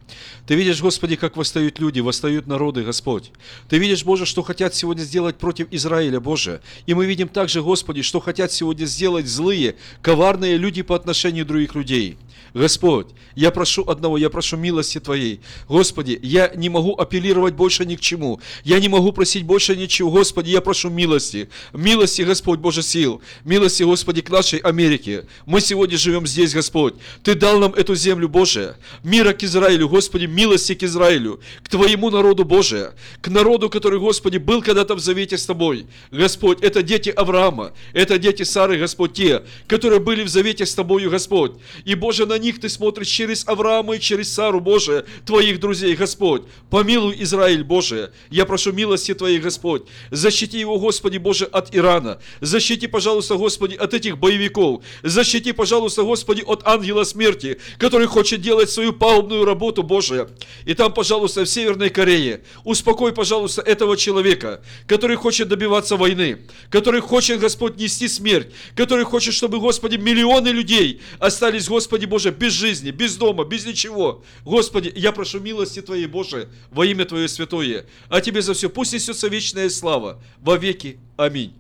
Ты 0.49 0.57
видишь, 0.57 0.83
Господи, 0.83 1.15
как 1.15 1.37
восстают 1.37 1.79
люди, 1.79 2.01
восстают 2.01 2.49
народы, 2.49 2.83
Господь. 2.83 3.31
Ты 3.69 3.79
видишь, 3.79 4.05
Боже, 4.05 4.27
что 4.27 4.43
хотят 4.43 4.75
сегодня 4.75 5.03
сделать 5.03 5.37
против 5.37 5.69
Израиля, 5.71 6.19
Боже. 6.19 6.61
И 6.87 6.95
мы 6.95 7.07
видим 7.07 7.29
также, 7.29 7.63
Господи, 7.63 8.03
что 8.03 8.19
хотят 8.19 8.51
сегодня 8.51 8.85
сделать 8.85 9.29
злые, 9.29 9.77
коварные 10.03 10.57
люди 10.57 10.83
по 10.83 10.97
отношению 10.97 11.47
других 11.47 11.77
людей. 11.77 12.19
Господь, 12.55 13.07
я 13.35 13.51
прошу 13.51 13.83
одного, 13.89 14.19
я 14.19 14.29
прошу 14.29 14.59
милости 14.59 15.01
Твоей. 15.01 15.41
Господи, 15.69 16.19
я 16.23 16.53
не 16.55 16.69
могу 16.69 16.95
апеллировать 16.95 17.55
больше 17.55 17.87
ни 17.87 17.97
к 17.97 18.01
чему. 18.01 18.41
Я 18.63 18.79
не 18.79 18.89
могу 18.89 19.13
просить 19.13 19.45
больше 19.45 19.75
ничего. 19.75 20.11
Господи, 20.11 20.51
я 20.51 20.61
прошу 20.61 20.91
милости. 20.91 21.49
Милости, 21.73 22.23
Господь, 22.23 22.59
Боже 22.61 22.83
сил. 22.83 23.23
Милости, 23.45 23.85
Господи, 23.85 24.21
к 24.21 24.29
нашей 24.29 24.59
Америке. 24.59 25.25
Мы 25.47 25.63
сегодня 25.63 25.97
живем 25.97 26.27
здесь, 26.27 26.53
Господь. 26.53 26.95
Ты 27.23 27.35
дал 27.35 27.59
нам 27.59 27.73
эту 27.73 27.95
землю, 27.95 28.29
Боже. 28.29 28.77
Мира 29.03 29.33
к 29.33 29.43
Израилю, 29.43 29.89
Господи, 29.89 30.27
милости 30.27 30.75
к 30.75 30.83
Израилю. 30.83 31.41
К 31.63 31.71
Твоему 31.71 32.11
народу, 32.11 32.45
Боже. 32.45 32.93
К 33.23 33.29
народу, 33.29 33.71
который, 33.71 33.99
Господи, 33.99 34.37
был 34.37 34.61
когда-то 34.61 34.95
в 34.95 35.01
завете 35.01 35.39
с 35.39 35.47
Тобой. 35.47 35.87
Господь, 36.11 36.61
это 36.61 36.83
дети 36.83 37.09
Авраама. 37.09 37.73
Это 37.95 38.19
дети 38.19 38.43
Сары, 38.43 38.79
Господь, 38.79 39.15
те, 39.15 39.43
которые 39.67 40.01
были 40.01 40.23
в 40.23 40.29
завете 40.29 40.67
с 40.67 40.75
Тобою, 40.75 41.11
Господь. 41.11 41.53
И, 41.87 41.95
Боже, 41.95 42.27
на 42.27 42.42
них 42.43 42.61
Ты 42.61 42.69
смотришь 42.69 43.09
через 43.09 43.49
Авраама 43.49 43.97
и 43.97 44.01
через 44.01 44.33
Сару, 44.33 44.61
Боже, 44.61 45.07
Твоих 45.25 45.61
друзей, 45.61 45.95
Господь. 45.95 46.43
Помилуй 46.69 47.17
Израиль, 47.21 47.65
Боже. 47.65 48.13
Я 48.31 48.45
прошу 48.45 48.73
милости 48.73 49.15
Твоей, 49.15 49.39
Господь. 49.39 49.85
Защити 50.11 50.59
его, 50.59 50.79
Господи, 50.79 51.19
Боже, 51.19 51.47
от 51.47 51.75
Ирана. 51.75 52.19
Защити, 52.41 52.87
пожалуйста, 52.87 53.37
Господи, 53.37 53.77
от 53.77 53.95
этих 53.95 54.19
боевиков. 54.19 54.83
Защити, 55.03 55.53
пожалуйста, 55.53 56.03
Господи, 56.03 56.43
от 56.43 56.67
ангела 56.67 57.05
смерти, 57.05 57.59
который 57.79 58.07
хочет 58.07 58.41
делать 58.41 58.71
свою 58.71 58.93
пагубную 58.93 59.45
работу, 59.45 59.83
Боже. 59.83 60.29
И 60.67 60.75
там, 60.75 60.93
пожалуйста, 60.93 61.45
в 61.45 61.49
Северной 61.49 61.91
Корее. 61.91 62.43
Успокой, 62.65 63.13
пожалуйста, 63.13 63.63
этого 63.63 63.97
человека, 63.97 64.61
который 64.87 65.17
хочет 65.17 65.49
добиваться 65.49 65.97
войны, 65.97 66.39
который 66.71 67.01
хочет, 67.01 67.39
Господь, 67.39 67.77
нести 67.77 68.09
смерть, 68.09 68.49
который 68.75 69.05
хочет, 69.05 69.35
чтобы, 69.35 69.61
Господи, 69.61 69.97
миллионы 69.97 70.49
людей 70.49 71.01
остались, 71.19 71.69
Господи 71.69 72.07
Боже, 72.07 72.32
без 72.33 72.53
жизни, 72.53 72.91
без 72.91 73.17
дома, 73.17 73.45
без 73.45 73.67
ничего. 73.67 74.23
Господи, 74.45 74.93
я 74.95 75.13
прошу 75.13 75.41
милости 75.41 75.81
Твоей, 75.83 76.07
Боже, 76.07 76.49
во 76.71 76.85
имя 76.85 77.05
Твое 77.05 77.29
святое. 77.29 77.87
А 78.09 78.21
Тебе 78.21 78.43
за 78.43 78.55
все 78.55 78.69
пусть 78.69 78.93
несется 78.93 79.29
вечная 79.29 79.69
слава 79.71 80.21
во 80.41 80.57
веки. 80.57 80.99
Аминь. 81.17 81.55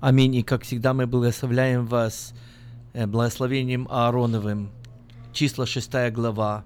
Аминь. 0.00 0.34
И 0.36 0.42
как 0.42 0.64
всегда 0.64 0.94
мы 0.94 1.06
благословляем 1.06 1.86
вас 1.86 2.34
э, 2.92 3.06
благословением 3.06 3.86
Аароновым. 3.90 4.70
Числа 5.32 5.66
6 5.66 5.90
глава. 6.12 6.64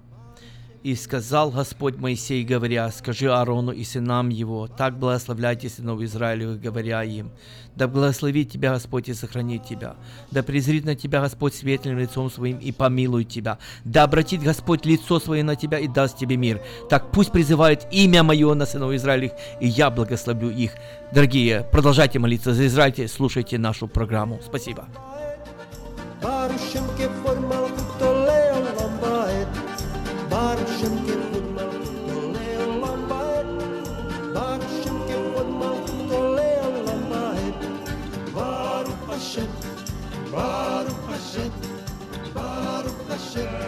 И 0.83 0.95
сказал 0.95 1.51
Господь 1.51 1.97
Моисей, 1.97 2.43
говоря, 2.43 2.89
скажи 2.91 3.29
Аарону 3.29 3.71
и 3.71 3.83
сынам 3.83 4.29
его, 4.29 4.67
так 4.67 4.97
благословляйте 4.97 5.69
сынов 5.69 6.01
Израилевых, 6.01 6.61
говоря 6.61 7.03
им, 7.03 7.31
да 7.75 7.87
благословит 7.87 8.51
тебя 8.51 8.73
Господь 8.73 9.09
и 9.09 9.13
сохранит 9.13 9.65
тебя, 9.65 9.95
да 10.31 10.43
презрит 10.43 10.85
на 10.85 10.95
тебя 10.95 11.21
Господь 11.21 11.55
светлым 11.55 11.99
лицом 11.99 12.31
своим 12.31 12.57
и 12.57 12.71
помилует 12.71 13.27
тебя, 13.27 13.57
да 13.85 14.03
обратит 14.03 14.41
Господь 14.41 14.85
лицо 14.85 15.19
свое 15.19 15.43
на 15.43 15.55
тебя 15.55 15.79
и 15.79 15.87
даст 15.87 16.17
тебе 16.17 16.37
мир. 16.37 16.61
Так 16.89 17.11
пусть 17.11 17.31
призывает 17.31 17.87
имя 17.91 18.23
мое 18.23 18.53
на 18.53 18.65
сынов 18.65 18.93
Израилевых, 18.93 19.33
и 19.59 19.67
я 19.67 19.89
благословлю 19.89 20.49
их. 20.49 20.71
Дорогие, 21.11 21.67
продолжайте 21.71 22.19
молиться 22.19 22.53
за 22.53 22.67
Израиль, 22.67 23.07
слушайте 23.07 23.57
нашу 23.57 23.87
программу. 23.87 24.39
Спасибо. 24.45 24.87
Baruch 38.33 39.07
Hashem 39.07 39.49
Baruch 40.31 41.07
Hashem 41.09 41.51
Baruch 42.33 43.07
Hashem 43.09 43.66